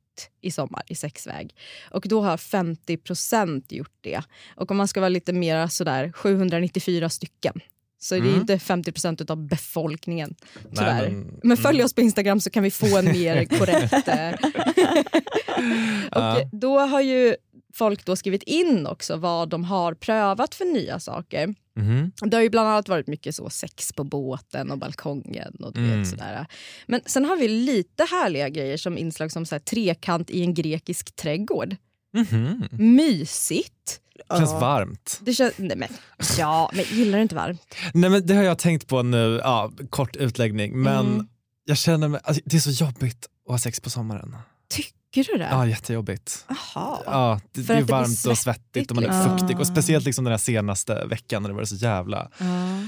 i 0.42 0.52
sommar 0.52 0.82
i 0.88 0.96
sexväg. 0.96 1.56
Och 1.92 2.06
då 2.08 2.22
har 2.22 2.38
50% 2.38 3.64
gjort 3.74 3.94
det. 4.02 4.22
Och 4.56 4.72
om 4.72 4.78
man 4.78 4.88
ska 4.88 5.00
vara 5.00 5.10
lite 5.10 5.34
mer 5.34 5.68
sådär 5.68 6.12
794 6.12 7.10
stycken. 7.10 7.60
Så 8.00 8.16
det 8.16 8.22
är 8.22 8.26
Mm. 8.28 8.40
inte 8.42 8.58
50% 8.60 9.32
av 9.32 9.48
befolkningen. 9.48 10.36
Nej, 10.64 10.72
Tyvärr. 10.76 11.10
men- 11.10 11.40
men, 11.44 11.58
följ 11.58 11.78
mm. 11.78 11.86
oss 11.86 11.94
på 11.94 12.02
Instagram 12.02 12.40
så 12.40 12.50
kan 12.50 12.64
vi 12.64 12.72
få 12.72 12.98
en 12.98 13.06
mer 13.06 13.46
korrekt... 13.60 14.08
eh, 14.08 14.32
och 16.12 16.22
Ja. 16.22 16.50
då 16.52 16.80
har 16.80 17.02
ju 17.02 17.36
folk 17.76 18.06
då 18.06 18.16
skrivit 18.16 18.44
in 18.44 18.88
också 18.88 19.16
vad 19.16 19.50
de 19.50 19.64
har 19.64 19.94
prövat 19.94 20.56
för 20.56 20.66
nya 20.66 21.00
saker. 21.00 21.56
Mhm. 21.76 22.12
Det 22.22 22.38
har 22.38 22.42
ju 22.42 22.50
bland 22.50 22.68
annat 22.70 22.90
varit 22.90 23.08
mycket 23.08 23.36
så 23.36 23.50
sex 23.50 23.94
på 23.94 24.04
båten 24.04 24.72
och 24.72 24.78
balkongen 24.78 25.56
och 25.60 25.74
du 25.74 25.80
Mm. 25.80 26.00
vet 26.00 26.10
sådär. 26.10 26.46
Men 26.88 27.02
sen 27.06 27.26
har 27.26 27.38
vi 27.38 27.48
lite 27.48 28.04
härliga 28.04 28.50
grejer 28.50 28.78
som 28.78 28.98
inslag 28.98 29.32
som 29.32 29.46
så 29.46 29.56
här, 29.56 29.60
trekant 29.60 30.30
i 30.30 30.42
en 30.42 30.54
grekisk 30.54 31.16
trädgård. 31.16 31.76
Mhm. 32.14 32.64
Mysigt. 32.72 34.02
Känns 34.38 34.52
varmt. 34.52 35.20
Det 35.22 35.34
känns, 35.34 35.54
nej 35.58 35.78
men, 35.78 35.90
ja, 36.38 36.72
men 36.74 36.86
gillar 36.92 37.18
du 37.18 37.22
inte 37.22 37.36
varmt? 37.36 37.76
Nej, 37.94 38.10
men 38.10 38.26
det 38.28 38.34
har 38.36 38.44
jag 38.44 38.58
tänkt 38.60 38.88
på 38.88 39.02
nu, 39.04 39.40
ja, 39.44 39.72
kort 39.90 40.16
utläggning, 40.16 40.78
men 40.82 41.06
Mm. 41.08 41.28
jag 41.66 41.78
känner 41.78 42.08
mig, 42.08 42.22
alltså, 42.24 42.42
det 42.46 42.56
är 42.56 42.60
så 42.62 42.86
jobbigt 42.86 43.26
att 43.46 43.52
ha 43.52 43.58
sex 43.60 43.80
på 43.80 43.90
sommaren. 43.90 44.36
Tycker 44.70 44.92
du 45.24 45.38
det? 45.38 45.48
Ja, 45.52 45.68
jättejobbigt. 45.68 46.46
Jaha. 46.48 47.00
Ja, 47.06 47.40
det, 47.52 47.62
det 47.62 47.74
är 47.74 47.82
varmt 47.82 48.26
och 48.26 48.38
svettigt 48.38 48.92
och 48.92 48.96
man 48.96 49.04
är 49.06 49.08
liksom. 49.24 49.40
fuktig. 49.40 49.60
Och 49.60 49.68
speciellt 49.68 50.06
liksom 50.06 50.24
den 50.24 50.32
här 50.32 50.38
senaste 50.38 51.06
veckan 51.06 51.42
när 51.42 51.50
det 51.50 51.56
var 51.56 51.66
så 51.66 51.76
jävla... 51.76 52.30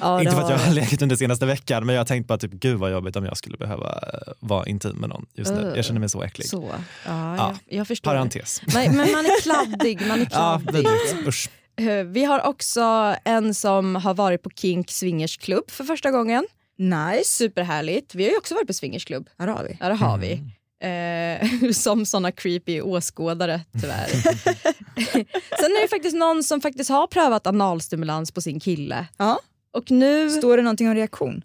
Ja, 0.02 0.22
Inte 0.22 0.32
för 0.32 0.42
att 0.42 0.50
jag 0.50 0.58
har 0.58 0.74
legat 0.74 1.02
under 1.02 1.16
senaste 1.16 1.46
veckan 1.46 1.86
men 1.86 1.96
jag 1.96 2.00
har 2.00 2.06
tänkt 2.06 2.28
på 2.28 2.34
att 2.34 2.42
typ, 2.42 2.52
gud 2.52 2.80
vad 2.80 2.92
jobbigt 2.92 3.16
om 3.16 3.26
jag 3.26 3.38
skulle 3.38 3.58
behöva 3.58 3.92
eh, 4.14 4.34
vara 4.40 4.66
intim 4.66 4.96
med 4.96 5.10
någon 5.10 5.26
just 5.34 5.52
nu. 5.52 5.62
Uh, 5.62 5.76
Jag 5.76 5.86
känner 5.86 6.00
mig 6.00 6.10
så 6.10 6.24
äcklig. 6.24 6.48
Så. 6.50 6.70
Ja, 7.06 7.36
Ja, 7.38 7.38
Jag, 7.68 7.78
jag 7.80 7.88
förstår. 7.88 8.12
Parentes. 8.12 8.62
Men, 8.74 8.98
men 8.98 9.12
man 9.12 9.26
är 9.26 9.42
kladdig. 9.42 10.08
Man 10.08 10.22
är 10.22 10.28
Ja, 10.32 10.62
kladdig. 10.64 10.88
Usch. 11.28 11.50
Eh, 11.80 12.04
Vi 12.04 12.24
har 12.24 12.46
också 12.46 13.16
en 13.24 13.54
som 13.54 13.96
har 13.96 14.14
varit 14.14 14.44
på 14.44 14.50
Kink 14.50 14.92
swingersklubb 14.92 15.72
för 15.72 15.84
första 15.84 16.12
gången. 16.12 16.48
Nice. 16.78 17.24
Superhärligt. 17.26 18.16
Vi 18.16 18.24
har 18.24 18.32
ju 18.32 18.38
också 18.38 18.56
varit 18.56 18.68
på 18.68 18.74
swingersklubb. 18.74 19.30
Här 19.40 19.48
har 19.48 19.64
vi. 19.64 19.78
Ja, 19.80 19.88
det 19.90 19.96
har 19.96 20.18
vi. 20.18 20.42
Eh, 20.80 21.72
som 21.74 22.06
såna 22.06 22.32
creepy 22.32 22.82
åskådare 22.82 23.62
tyvärr. 23.82 24.08
Sen 25.60 25.72
är 25.72 25.82
det 25.82 25.88
faktiskt 25.88 26.16
någon 26.16 26.44
som 26.44 26.62
faktiskt 26.62 26.90
har 26.90 27.08
prövat 27.08 27.48
analstimulans 27.48 28.32
på 28.32 28.42
sin 28.42 28.60
kille. 28.60 29.08
Ja. 29.18 29.40
Och 29.72 29.92
nu... 29.92 30.30
Står 30.30 30.58
det 30.58 30.64
någonting 30.64 30.90
om 30.90 30.96
reaktion? 30.96 31.44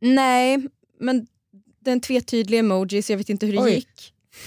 Nej, 0.00 0.68
men 1.00 1.26
det 1.84 1.90
är 1.90 1.92
en 1.92 2.00
tvetydlig 2.00 2.58
emoji 2.58 3.02
så 3.02 3.12
jag 3.12 3.18
vet 3.18 3.28
inte 3.28 3.46
hur 3.46 3.52
det 3.52 3.58
Oj. 3.62 3.74
gick. 3.74 4.14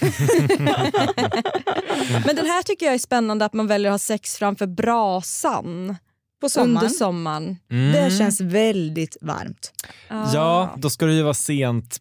men 2.26 2.36
den 2.36 2.46
här 2.46 2.62
tycker 2.62 2.86
jag 2.86 2.94
är 2.94 2.98
spännande 2.98 3.44
att 3.44 3.52
man 3.52 3.66
väljer 3.66 3.90
att 3.90 3.92
ha 3.92 3.98
sex 3.98 4.36
framför 4.36 4.66
brasan. 4.66 5.96
På 6.40 6.48
sommaren? 6.48 6.76
Under 6.76 6.88
sommaren. 6.88 7.56
Mm. 7.70 7.92
Det 7.92 8.10
känns 8.18 8.40
väldigt 8.40 9.16
varmt. 9.20 9.72
Ja, 10.08 10.74
då 10.78 10.90
ska 10.90 11.06
det 11.06 11.14
ju 11.14 11.22
vara 11.22 11.34
sent 11.34 12.00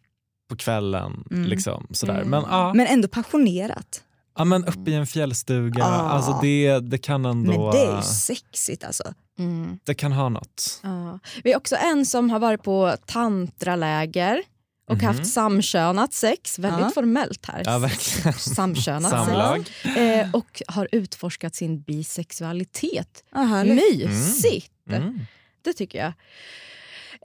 på 0.51 0.57
kvällen. 0.57 1.23
Mm. 1.31 1.43
Liksom, 1.49 1.87
sådär. 1.91 2.15
Mm. 2.17 2.29
Men, 2.29 2.43
ja, 2.49 2.73
Men 2.73 2.87
ändå 2.87 3.07
passionerat. 3.07 4.03
ja, 4.37 4.43
men 4.45 4.65
uppe 4.65 4.91
i 4.91 4.93
en 4.93 5.07
fjällstuga, 5.07 5.83
Ah. 5.83 6.09
alltså 6.09 6.39
det, 6.41 6.79
det 6.79 6.97
kan 6.97 7.25
ändå... 7.25 7.51
Men 7.51 7.71
det 7.71 7.77
är 7.91 7.95
ju 7.97 8.01
sexigt 8.03 8.83
alltså. 8.83 9.03
Mm. 9.39 9.79
det 9.83 9.93
kan 9.93 10.11
ha 10.11 10.29
något. 10.29 10.79
Ja. 10.83 11.19
Vi 11.43 11.51
har 11.51 11.57
också 11.59 11.75
en 11.75 12.05
som 12.05 12.29
har 12.29 12.39
varit 12.39 12.63
på 12.63 12.95
tantraläger 13.05 14.41
och 14.89 14.95
Mhm. 14.97 15.05
haft 15.05 15.27
samkönat 15.27 16.13
sex. 16.13 16.59
Väldigt 16.59 16.81
Ja. 16.81 16.89
formellt 16.93 17.45
här. 17.45 17.61
Ja, 17.65 17.77
verkligen. 17.79 18.33
Samkönat 18.33 19.11
Samlag. 19.11 19.65
sex. 19.83 19.97
Eh, 19.97 20.29
och 20.33 20.61
har 20.67 20.87
utforskat 20.91 21.55
sin 21.55 21.81
bisexualitet. 21.81 23.23
Härligt. 23.31 24.09
Mysigt! 24.09 24.71
Mm. 24.89 25.19
Det 25.63 25.73
tycker 25.73 25.99
jag. 25.99 26.13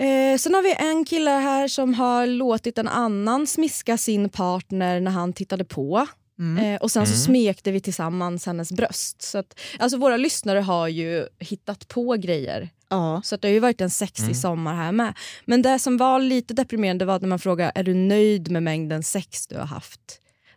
Eh, 0.01 0.39
sen 0.39 0.55
har 0.55 0.63
vi 0.63 0.75
en 0.79 1.05
kille 1.05 1.31
här 1.31 1.69
som 1.69 1.95
har 1.95 2.27
låtit 2.27 2.79
en 2.79 2.89
annan 2.89 3.47
smiska 3.47 3.99
sin 3.99 4.29
partner 4.29 5.01
när 5.01 5.11
han 5.11 5.33
tittade 5.33 5.65
på. 5.65 6.07
Mm. 6.39 6.65
Eh, 6.65 6.81
och 6.81 6.91
sen 6.91 7.07
så 7.07 7.13
Mm. 7.13 7.21
smekte 7.25 7.73
vi 7.73 7.81
tillsammans 7.81 8.47
hennes 8.47 8.73
bröst. 8.73 9.23
Så 9.23 9.39
att, 9.39 9.59
alltså 9.79 9.99
våra 9.99 10.16
lyssnare 10.16 10.59
har 10.59 10.89
ju 10.89 11.27
hittat 11.39 11.89
på 11.89 12.12
grejer 12.12 12.68
Ja. 12.89 13.20
Så 13.25 13.35
att 13.35 13.43
det 13.43 13.49
har 13.49 13.53
ju 13.53 13.59
varit 13.61 13.81
en 13.81 13.91
sexig 13.91 14.23
Mm. 14.25 14.35
sommar 14.35 14.75
här 14.75 14.93
med. 14.93 15.14
Men 15.45 15.62
det 15.62 15.79
som 15.79 15.97
var 15.97 16.20
lite 16.20 16.55
deprimerande 16.55 17.05
var 17.05 17.20
när 17.20 17.29
man 17.29 17.39
frågade 17.39 17.73
är 17.75 17.83
du 17.85 17.95
nöjd 17.95 18.51
med 18.51 18.62
mängden 18.62 19.03
sex 19.03 19.47
du 19.47 19.57
har 19.57 19.64
haft? 19.66 20.01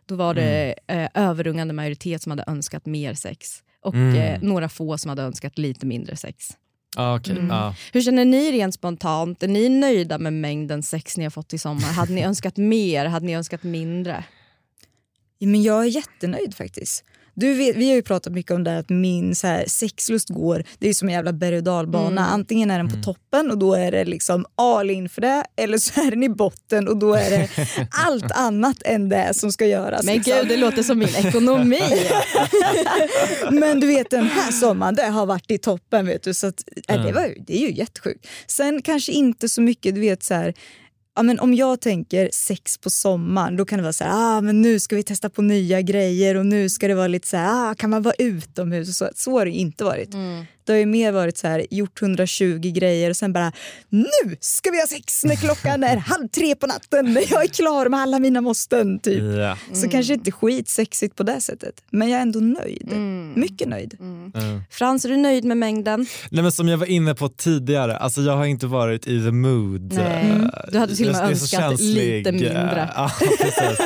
Då 0.06 0.14
var 0.16 0.34
det 0.34 0.74
Mm. 0.86 1.04
eh, 1.04 1.10
överrungande 1.28 1.74
majoritet 1.74 2.22
som 2.22 2.30
hade 2.30 2.44
önskat 2.46 2.86
mer 2.86 3.14
sex 3.14 3.62
och 3.84 3.94
Mm. 3.94 4.16
eh, 4.16 4.42
några 4.42 4.68
få 4.68 4.98
som 4.98 5.08
hade 5.08 5.22
önskat 5.22 5.58
lite 5.58 5.86
mindre 5.86 6.16
sex. 6.16 6.48
Ah, 6.96 7.16
okej. 7.16 7.32
Mm. 7.38 7.50
ah. 7.50 7.74
Hur 7.92 8.00
känner 8.00 8.24
ni 8.24 8.52
rent 8.52 8.74
spontant? 8.74 9.42
Är 9.42 9.48
ni 9.48 9.68
nöjda 9.68 10.18
med 10.18 10.32
mängden 10.32 10.82
sex 10.82 11.16
ni 11.16 11.24
har 11.24 11.30
fått 11.30 11.52
i 11.52 11.58
sommar? 11.58 11.92
Hade 11.92 12.12
ni 12.12 12.22
önskat 12.22 12.56
mer? 12.56 13.06
Hade 13.06 13.26
ni 13.26 13.34
önskat 13.34 13.62
mindre? 13.62 14.24
Ja, 15.38 15.48
Men 15.48 15.62
jag 15.62 15.82
är 15.82 15.88
jättenöjd 15.88 16.54
faktiskt. 16.54 17.04
Du 17.34 17.54
vet, 17.54 17.76
vi 17.76 17.88
har 17.88 17.94
ju 17.96 18.02
pratat 18.02 18.32
mycket 18.32 18.52
om 18.52 18.64
det 18.64 18.78
att 18.78 18.88
min 18.88 19.34
så 19.34 19.46
här, 19.46 19.64
sexlust 19.66 20.28
går, 20.28 20.64
det 20.78 20.88
är 20.88 20.94
som 20.94 21.08
en 21.08 21.14
jävla 21.14 21.32
berg 21.32 21.56
och 21.56 21.62
dalbana. 21.62 22.06
Mm. 22.22 22.34
Antingen 22.34 22.70
är 22.70 22.78
den 22.78 22.88
på 22.88 22.94
Mm. 22.94 23.02
toppen 23.04 23.50
och 23.50 23.58
då 23.58 23.74
är 23.74 23.90
det 23.92 24.04
liksom 24.04 24.46
all 24.54 24.90
in 24.90 25.08
för 25.08 25.20
det 25.20 25.44
eller 25.56 25.78
så 25.78 26.00
är 26.00 26.10
den 26.10 26.22
i 26.22 26.28
botten 26.28 26.88
och 26.88 26.96
då 26.96 27.14
är 27.14 27.30
det 27.30 27.48
allt 28.06 28.30
annat 28.32 28.82
än 28.84 29.08
det 29.08 29.34
som 29.34 29.52
ska 29.52 29.66
göras. 29.66 30.04
Men 30.04 30.14
liksom. 30.14 30.32
gud, 30.36 30.48
det 30.48 30.56
låter 30.56 30.82
som 30.82 30.98
min 30.98 31.14
ekonomi. 31.16 31.80
Men 33.50 33.80
du 33.80 33.86
vet 33.86 34.10
den 34.10 34.24
här 34.26 34.50
sommaren 34.52 34.94
det 34.94 35.02
har 35.06 35.26
varit 35.26 35.50
i 35.50 35.58
toppen. 35.58 36.06
Vet 36.06 36.22
du, 36.22 36.34
så 36.34 36.46
att, 36.46 36.64
äh, 36.88 36.94
det, 36.94 37.00
Mm. 37.10 37.14
var, 37.14 37.34
det 37.46 37.56
är 37.56 37.60
ju 37.68 37.72
jättesjukt. 37.72 38.26
Sen 38.46 38.82
kanske 38.82 39.12
inte 39.12 39.48
så 39.48 39.60
mycket, 39.62 39.94
du 39.94 40.00
vet 40.00 40.22
så 40.22 40.34
här, 40.34 40.54
ja, 41.20 41.24
men 41.24 41.40
om 41.40 41.54
jag 41.54 41.80
tänker 41.80 42.30
sex 42.32 42.78
på 42.78 42.90
sommaren 42.90 43.56
då 43.56 43.64
kan 43.64 43.78
det 43.78 43.82
vara 43.82 43.92
så 43.92 44.04
här, 44.04 44.12
ah, 44.14 44.40
men 44.40 44.62
nu 44.62 44.80
ska 44.80 44.96
vi 44.96 45.02
testa 45.02 45.30
på 45.30 45.42
nya 45.42 45.80
grejer 45.80 46.34
och 46.34 46.46
nu 46.46 46.68
ska 46.68 46.88
det 46.88 46.94
vara 46.94 47.08
lite 47.08 47.28
så 47.28 47.36
här, 47.36 47.70
ah, 47.70 47.74
kan 47.74 47.90
man 47.90 48.02
vara 48.02 48.14
utomhus 48.18 48.88
och 48.88 48.94
så. 48.94 49.08
Så 49.14 49.38
har 49.38 49.44
det 49.44 49.50
inte 49.50 49.84
varit. 49.84 50.14
Mm. 50.14 50.44
Det 50.70 50.74
har 50.74 50.78
ju 50.78 50.86
mer 50.86 51.12
varit 51.12 51.38
så 51.38 51.46
här, 51.48 51.66
gjort 51.70 52.02
120 52.02 52.60
grejer 52.74 53.10
och 53.10 53.16
sen 53.16 53.32
bara 53.32 53.52
nu 53.88 54.36
ska 54.40 54.70
vi 54.70 54.80
ha 54.80 54.86
sex 54.86 55.24
när 55.24 55.36
klockan 55.36 55.84
är 55.84 55.96
halv 55.96 56.28
tre 56.28 56.54
på 56.54 56.66
natten 56.66 57.12
när 57.12 57.24
jag 57.30 57.44
är 57.44 57.48
klar 57.48 57.88
med 57.88 58.00
alla 58.00 58.18
mina 58.18 58.40
måsten. 58.40 58.98
Typ. 58.98 59.22
Ja. 59.38 59.56
Så 59.72 59.88
kanske 59.88 60.14
inte 60.14 60.32
skitsexigt 60.32 61.16
på 61.16 61.22
det 61.22 61.40
sättet. 61.40 61.74
Men 61.90 62.08
jag 62.08 62.18
är 62.18 62.22
ändå 62.22 62.40
nöjd. 62.40 62.88
Mm. 62.92 63.32
Mycket 63.36 63.68
nöjd. 63.68 63.96
Mm. 64.00 64.32
Frans, 64.70 65.04
är 65.04 65.08
du 65.08 65.16
nöjd 65.16 65.44
med 65.44 65.56
mängden? 65.56 66.06
Nej, 66.30 66.42
men 66.42 66.52
som 66.52 66.68
jag 66.68 66.78
var 66.78 66.86
inne 66.86 67.14
på 67.14 67.28
tidigare, 67.28 67.96
alltså 67.96 68.20
jag 68.20 68.36
har 68.36 68.44
inte 68.46 68.66
varit 68.66 69.06
i 69.06 69.24
the 69.24 69.30
mood. 69.30 69.92
Nej. 69.92 70.30
Eh, 70.30 70.48
Du 70.72 70.78
hade 70.78 70.96
till 70.96 71.08
och 71.08 71.14
med 71.14 71.30
önskat 71.30 71.60
känslig. 71.60 72.16
lite 72.18 72.32
mindre. 72.32 72.80
Eh, 72.82 72.88
Ja, 72.96 73.10
precis. 73.38 73.78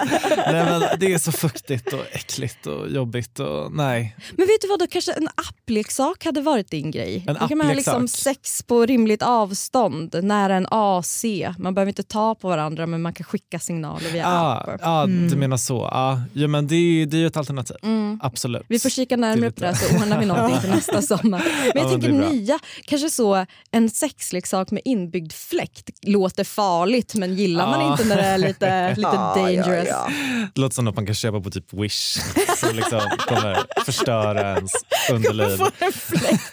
nej, 0.52 0.64
men 0.64 0.82
det 1.00 1.12
är 1.14 1.18
så 1.18 1.32
fuktigt 1.32 1.92
och 1.92 2.04
äckligt 2.12 2.66
och 2.66 2.90
jobbigt. 2.90 3.40
Och, 3.40 3.72
nej. 3.72 4.16
Men 4.36 4.46
vet 4.46 4.60
du 4.62 4.68
vad, 4.68 4.78
då 4.78 4.86
kanske 4.86 5.12
en 5.12 5.28
appleksak 5.34 6.24
hade 6.24 6.40
varit 6.40 6.70
din 6.74 6.90
grej. 6.90 7.24
En 7.28 7.36
då 7.40 7.48
kan 7.48 7.58
man 7.58 7.66
ha 7.66 7.74
liksom 7.74 8.08
sex 8.08 8.62
på 8.62 8.86
rimligt 8.86 9.22
avstånd, 9.22 10.14
nära 10.22 10.54
en 10.56 10.66
AC. 10.70 11.24
Man 11.58 11.74
behöver 11.74 11.88
inte 11.90 12.02
ta 12.02 12.34
på 12.34 12.48
varandra 12.48 12.86
men 12.86 13.02
man 13.02 13.12
kan 13.12 13.24
skicka 13.24 13.58
signaler 13.58 14.10
via 14.12 14.26
Ah, 14.26 14.54
app. 14.56 14.80
ah, 14.82 15.04
Mm. 15.04 15.28
Du 15.30 15.36
menar 15.36 15.56
så. 15.56 15.84
Ah, 15.86 16.20
ja, 16.32 16.48
men 16.48 16.66
det, 16.66 16.74
är- 16.76 17.06
det 17.06 17.16
är 17.16 17.18
ju 17.18 17.26
ett 17.26 17.36
alternativ. 17.36 17.76
Mm. 17.82 18.20
Absolut. 18.22 18.62
Vi 18.68 18.78
får 18.78 18.88
kika 18.90 19.16
närmare 19.16 19.46
är 19.46 19.50
på 19.50 19.60
det 19.60 19.66
här 19.66 19.74
så 19.74 19.96
ordnar 20.02 20.20
vi 20.20 20.26
någonting 20.26 20.60
till 20.60 20.70
nästa 20.70 21.02
sommar. 21.16 21.22
Men 21.44 21.66
jag 21.74 21.76
Ja, 21.76 21.82
men 21.90 22.00
tänker 22.00 22.18
bra. 22.18 22.28
nya, 22.30 22.58
kanske 22.84 23.10
så 23.10 23.46
en 23.70 23.90
sexleksak 23.90 24.70
med 24.70 24.82
inbyggd 24.84 25.32
fläkt 25.32 25.90
låter 26.02 26.44
farligt 26.44 27.14
men 27.14 27.34
gillar 27.34 27.66
man 27.66 27.80
Ja. 27.80 27.90
inte 27.92 28.04
när 28.04 28.16
det 28.16 28.22
är 28.22 28.38
lite, 28.38 28.88
lite 28.96 29.00
Ja, 29.02 29.34
ja, 29.38 29.42
dangerous? 29.62 29.88
ja. 29.90 30.08
Det 30.54 30.60
låter 30.60 30.74
som 30.74 30.84
något 30.84 30.96
man 30.96 31.06
kan 31.06 31.14
köpa 31.14 31.40
på 31.40 31.50
typ 31.50 31.72
Wish 31.72 32.18
som 32.56 32.76
liksom 32.76 33.00
kommer 33.28 33.58
förstöra 33.84 34.54
ens 34.56 34.72
underliv 35.12 35.58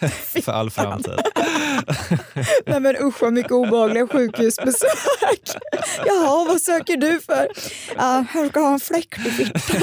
för 0.44 0.52
all 0.52 0.70
framtid. 0.70 1.14
Nej 2.66 2.80
men 2.80 2.96
usch 3.02 3.22
vad 3.22 3.34
mycket 3.34 3.52
obehagliga 3.52 4.08
sjukhusbesök. 4.08 4.90
Jaha, 6.06 6.46
vad 6.48 6.62
söker 6.62 6.98
du 6.98 7.20
för? 7.20 7.48
Ja, 7.98 8.26
jag 8.34 8.46
råkar 8.46 8.62
ha 8.62 8.74
en 8.74 8.80
fläkt 8.80 9.28
i 9.28 9.32
fickan. 9.32 9.82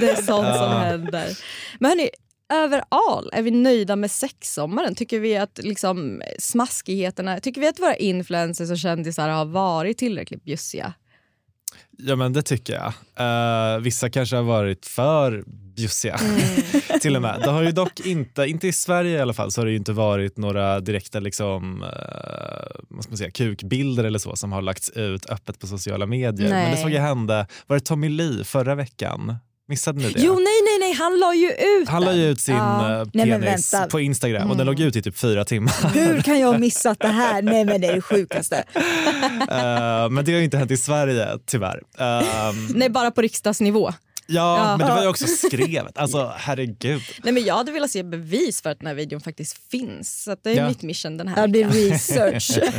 Det 0.00 0.10
är 0.10 0.14
sånt 0.16 0.26
som 0.26 0.70
Ja. 0.70 0.78
händer. 0.78 1.38
Men 1.80 1.90
hörni, 1.90 2.10
överall 2.52 3.30
är 3.32 3.42
vi 3.42 3.50
nöjda 3.50 3.96
med 3.96 4.10
sexsommaren? 4.10 4.94
Tycker 4.94 5.20
vi 5.20 5.36
att 5.36 5.58
liksom, 5.62 6.22
smaskigheterna, 6.38 7.40
tycker 7.40 7.60
vi 7.60 7.66
att 7.68 7.80
våra 7.80 7.96
influencers 7.96 8.70
och 8.70 8.78
kändisar 8.78 9.28
har 9.28 9.44
varit 9.44 9.98
tillräckligt 9.98 10.44
bjussiga? 10.44 10.92
Ja 11.98 12.16
men 12.16 12.32
det 12.32 12.42
tycker 12.42 12.74
jag. 12.74 12.92
Eh, 13.74 13.78
vissa 13.80 14.10
kanske 14.10 14.36
har 14.36 14.42
varit 14.42 14.86
för 14.86 15.44
bjussiga 15.76 16.18
till 17.00 17.16
och 17.16 17.22
med. 17.22 17.40
Det 17.44 17.50
har 17.50 17.62
ju 17.62 17.72
dock 17.72 18.00
inte, 18.00 18.42
inte 18.46 18.68
i 18.68 18.72
Sverige 18.72 19.18
i 19.18 19.20
alla 19.20 19.34
fall, 19.34 19.50
så 19.52 19.60
har 19.60 19.66
det 19.66 19.70
ju 19.72 19.78
inte 19.78 19.92
varit 19.92 20.36
några 20.36 20.80
direkta 20.80 21.20
liksom, 21.20 21.82
eh, 21.82 21.88
vad 22.88 23.08
man 23.08 23.16
säga, 23.18 23.30
kukbilder 23.30 24.04
eller 24.04 24.18
så 24.18 24.36
som 24.36 24.52
har 24.52 24.62
lagts 24.62 24.90
ut 24.90 25.30
öppet 25.30 25.58
på 25.58 25.66
sociala 25.66 26.06
medier. 26.06 26.48
Men 26.50 26.64
det 26.64 26.70
Nej. 26.70 26.82
såg 26.82 26.90
jag 26.90 27.02
hända, 27.02 27.46
var 27.66 27.76
det 27.76 27.84
Tommy 27.84 28.08
Lee 28.08 28.44
förra 28.44 28.74
veckan? 28.74 29.36
Missade 29.68 29.98
ni 29.98 30.04
det? 30.12 30.20
Jo, 30.20 30.32
nej, 30.32 30.44
nej, 30.44 30.78
nej, 30.80 30.92
han 30.92 31.18
la 31.18 31.34
ju 31.34 31.50
ut 31.50 31.88
Han 31.88 32.02
la 32.04 32.12
ju 32.12 32.30
ut 32.30 32.40
sin 32.40 32.54
Ja. 32.56 33.00
eh, 33.00 33.06
Nej, 33.14 33.30
penis 33.30 33.74
vänta. 33.74 33.86
på 33.90 34.00
Instagram 34.00 34.50
och 34.50 34.56
den 34.56 34.68
Mm. 34.68 34.74
låg 34.78 34.80
ut 34.86 34.96
i 34.96 35.02
typ 35.02 35.18
fyra 35.18 35.44
timmar. 35.44 35.90
Hur 35.94 36.20
kan 36.22 36.40
jag 36.40 36.48
ha 36.52 36.58
missat 36.68 36.98
det 37.00 37.08
här? 37.08 37.42
Nej 37.42 37.64
men 37.64 37.80
det 37.80 37.86
är 37.86 37.94
det 37.94 38.00
sjukaste. 38.02 38.64
Eh, 39.50 40.10
men 40.10 40.24
det 40.24 40.32
har 40.32 40.38
ju 40.38 40.44
inte 40.44 40.58
hänt 40.58 40.70
i 40.70 40.76
Sverige 40.76 41.28
tyvärr. 41.46 41.80
Ehm, 41.98 42.66
Nej, 42.74 42.88
bara 42.90 43.10
på 43.10 43.22
riksdagsnivå. 43.22 43.92
Ja, 44.26 44.58
Ja. 44.58 44.76
men 44.76 44.86
det 44.88 44.94
var 44.94 45.02
ju 45.02 45.08
också 45.08 45.26
skrevet. 45.46 45.98
Alltså 45.98 46.32
herregud. 46.36 47.02
Nej, 47.24 47.32
men 47.34 47.44
jag 47.44 47.54
hade 47.54 47.72
velat 47.72 47.90
se 47.90 48.02
bevis 48.02 48.62
för 48.62 48.70
att 48.70 48.78
den 48.78 48.86
här 48.86 48.94
videon 48.94 49.20
faktiskt 49.20 49.70
finns. 49.70 50.22
Så 50.22 50.30
att 50.32 50.44
det 50.44 50.50
är 50.50 50.56
Ja. 50.56 50.68
mitt 50.68 50.82
mission 50.82 51.16
den 51.16 51.28
här 51.28 51.46
Det 51.46 51.48
blir 51.48 51.64
veckan. 51.64 51.90
research. 51.90 52.58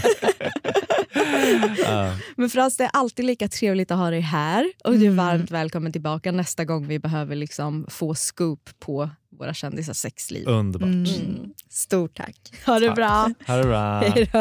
Ja. 1.86 2.18
Men 2.38 2.50
Frans, 2.50 2.78
det 2.78 2.84
är 2.84 2.90
alltid 2.94 3.26
lika 3.26 3.48
trevligt 3.48 3.92
att 3.92 3.98
ha 3.98 4.10
dig 4.10 4.20
här. 4.22 4.72
Och 4.84 4.92
du 4.92 4.98
är 4.98 5.02
Mm. 5.12 5.16
varmt 5.16 5.52
välkommen 5.52 5.92
tillbaka 5.92 6.32
nästa 6.32 6.66
gång 6.66 6.88
vi 6.88 7.00
behöver 7.00 7.36
liksom 7.36 7.86
få 7.90 8.16
scoop 8.16 8.70
på 8.80 9.10
våra 9.40 9.54
kändisars 9.54 9.98
sexliv. 9.98 10.48
Underbart. 10.48 10.88
Mm. 10.90 11.54
Stort 11.70 12.18
tack. 12.18 12.36
Ha 12.66 12.80
det 12.80 12.88
Tack. 12.88 12.96
bra. 12.96 13.32
Ha 13.48 13.56
det 13.56 13.64
bra. 13.64 14.00
Hej 14.00 14.30
då. 14.34 14.40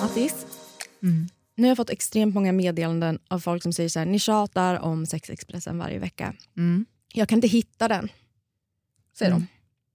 Mattis, 0.00 0.34
Mm. 1.02 1.28
Nu 1.60 1.66
har 1.66 1.70
jag 1.70 1.76
fått 1.76 1.90
extremt 1.90 2.34
många 2.34 2.52
meddelanden 2.52 3.18
av 3.28 3.38
folk 3.40 3.62
som 3.62 3.72
säger 3.72 3.88
så 3.88 3.98
här, 3.98 4.06
ni 4.06 4.18
tjatar 4.18 4.78
om 4.78 5.06
Sexexpressen 5.06 5.78
varje 5.78 5.98
vecka. 5.98 6.34
Mm. 6.56 6.86
Jag 7.12 7.28
kan 7.28 7.36
inte 7.38 7.48
hitta 7.48 7.88
den. 7.88 8.08
Säger 9.18 9.30
Mm. 9.32 9.46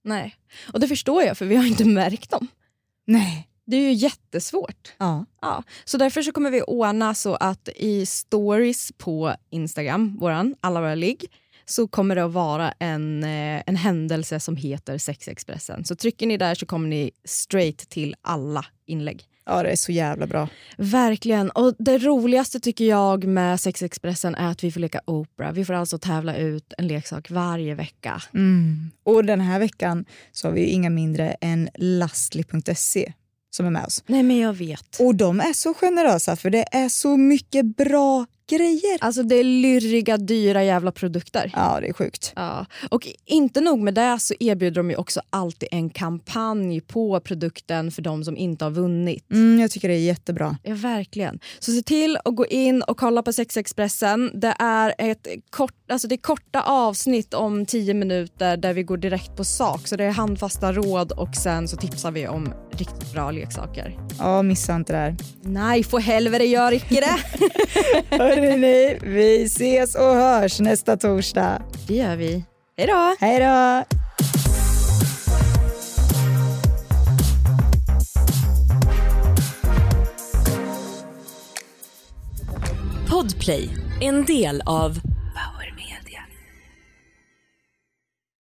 de. 0.02 0.08
Nej. 0.08 0.36
Och 0.72 0.80
det 0.80 0.88
förstår 0.88 1.22
jag 1.22 1.38
för 1.38 1.46
vi 1.46 1.56
har 1.56 1.66
inte 1.66 1.84
märkt 1.84 2.30
dem. 2.30 2.46
Nej. 3.04 3.48
Det 3.64 3.76
är 3.76 3.80
ju 3.80 3.92
jättesvårt. 3.92 4.92
Ja. 4.98 5.24
Ja, 5.42 5.62
så 5.84 5.98
därför 5.98 6.22
så 6.22 6.32
kommer 6.32 6.50
vi 6.50 6.62
ordna 6.62 7.14
så 7.14 7.34
att 7.34 7.68
i 7.76 8.06
stories 8.06 8.92
på 8.98 9.34
Instagram, 9.50 10.16
våran, 10.20 10.54
alla 10.60 10.80
våra 10.80 10.94
ligg, 10.94 11.24
så 11.64 11.88
kommer 11.88 12.14
det 12.14 12.24
att 12.24 12.32
vara 12.32 12.72
en, 12.72 13.24
eh, 13.24 13.62
en 13.66 13.76
händelse 13.76 14.40
som 14.40 14.56
heter 14.56 14.98
Sexexpressen. 14.98 15.84
Så 15.84 15.96
trycker 15.96 16.26
ni 16.26 16.36
där 16.36 16.54
så 16.54 16.66
kommer 16.66 16.88
ni 16.88 17.10
straight 17.24 17.78
till 17.88 18.14
alla 18.22 18.64
inlägg. 18.86 19.24
Ja, 19.46 19.62
det 19.62 19.70
är 19.70 19.76
så 19.76 19.92
jävla 19.92 20.26
bra. 20.26 20.48
Verkligen. 20.76 21.50
Och 21.50 21.74
det 21.78 21.98
roligaste 21.98 22.60
tycker 22.60 22.84
jag 22.84 23.24
med 23.24 23.60
Sexexpressen 23.60 24.34
är 24.34 24.50
att 24.50 24.64
vi 24.64 24.72
får 24.72 24.80
leka 24.80 25.00
Oprah. 25.04 25.52
Vi 25.52 25.64
får 25.64 25.74
alltså 25.74 25.98
tävla 25.98 26.36
ut 26.36 26.72
en 26.78 26.86
leksak 26.86 27.30
varje 27.30 27.74
vecka. 27.74 28.22
Mm. 28.34 28.90
Och 29.04 29.24
den 29.24 29.40
här 29.40 29.58
veckan 29.58 30.04
så 30.32 30.48
har 30.48 30.52
vi 30.52 30.64
inga 30.64 30.90
mindre 30.90 31.36
än 31.40 31.68
lastly.se 31.74 33.12
som 33.50 33.66
är 33.66 33.70
med 33.70 33.84
oss. 33.84 34.04
Nej 34.06 34.22
men 34.22 34.38
jag 34.38 34.52
vet. 34.52 34.96
Och 35.00 35.14
de 35.14 35.40
är 35.40 35.52
så 35.52 35.74
generösa 35.74 36.36
för 36.36 36.50
det 36.50 36.64
är 36.72 36.88
så 36.88 37.16
mycket 37.16 37.76
bra 37.76 38.26
grejer. 38.48 38.98
Alltså 39.00 39.22
det 39.22 39.34
är 39.34 39.44
lyrriga, 39.44 40.16
dyra 40.16 40.64
jävla 40.64 40.92
produkter. 40.92 41.50
Ja, 41.54 41.78
det 41.80 41.88
är 41.88 41.92
sjukt. 41.92 42.32
Ja. 42.36 42.66
Och 42.90 43.08
inte 43.24 43.60
nog 43.60 43.78
med 43.78 43.94
det 43.94 44.18
så 44.20 44.34
erbjuder 44.40 44.76
de 44.76 44.90
ju 44.90 44.96
också 44.96 45.20
alltid 45.30 45.68
en 45.72 45.90
kampanj 45.90 46.80
på 46.80 47.20
produkten 47.20 47.90
för 47.90 48.02
de 48.02 48.24
som 48.24 48.36
inte 48.36 48.64
har 48.64 48.70
vunnit. 48.70 49.30
Mm, 49.30 49.60
jag 49.60 49.70
tycker 49.70 49.88
det 49.88 49.94
är 49.94 49.98
jättebra. 49.98 50.56
Ja, 50.62 50.74
verkligen. 50.74 51.38
Så 51.58 51.72
se 51.72 51.82
till 51.82 52.18
att 52.24 52.36
gå 52.36 52.46
in 52.46 52.82
och 52.82 52.96
kolla 52.96 53.22
på 53.22 53.32
Sexexpressen. 53.32 54.30
Det 54.34 54.54
är, 54.58 54.94
ett 54.98 55.26
kort, 55.50 55.74
alltså 55.88 56.08
det 56.08 56.14
är 56.14 56.16
korta 56.16 56.62
avsnitt 56.62 57.34
om 57.34 57.66
10 57.66 57.94
minuter 57.94 58.56
där 58.56 58.72
vi 58.72 58.82
går 58.82 58.96
direkt 58.96 59.36
på 59.36 59.44
sak. 59.44 59.88
Så 59.88 59.96
det 59.96 60.04
är 60.04 60.10
handfasta 60.10 60.72
råd 60.72 61.12
och 61.12 61.34
sen 61.34 61.68
så 61.68 61.76
tipsar 61.76 62.10
vi 62.10 62.28
om 62.28 62.52
riktigt 62.70 63.12
bra 63.12 63.30
leksaker. 63.30 63.98
Ja, 64.18 64.42
missa 64.42 64.74
inte 64.74 64.92
det 64.92 64.98
här. 64.98 65.16
Nej, 65.42 65.84
för 65.84 65.98
helvete 65.98 66.44
gör 66.44 66.72
icke 66.72 66.94
det. 66.94 67.16
Hörrni, 68.36 68.98
vi 69.02 69.44
ses 69.44 69.94
och 69.94 70.14
hörs 70.14 70.60
nästa 70.60 70.96
torsdag. 70.96 71.62
Det 71.88 71.94
gör 71.94 72.16
vi. 72.16 72.44
Hej 72.76 72.86
då! 72.86 73.16
Hej 73.20 73.40
då! 73.40 73.84
Podplay, 83.10 83.68
en 84.00 84.24
del 84.24 84.62
av 84.66 85.00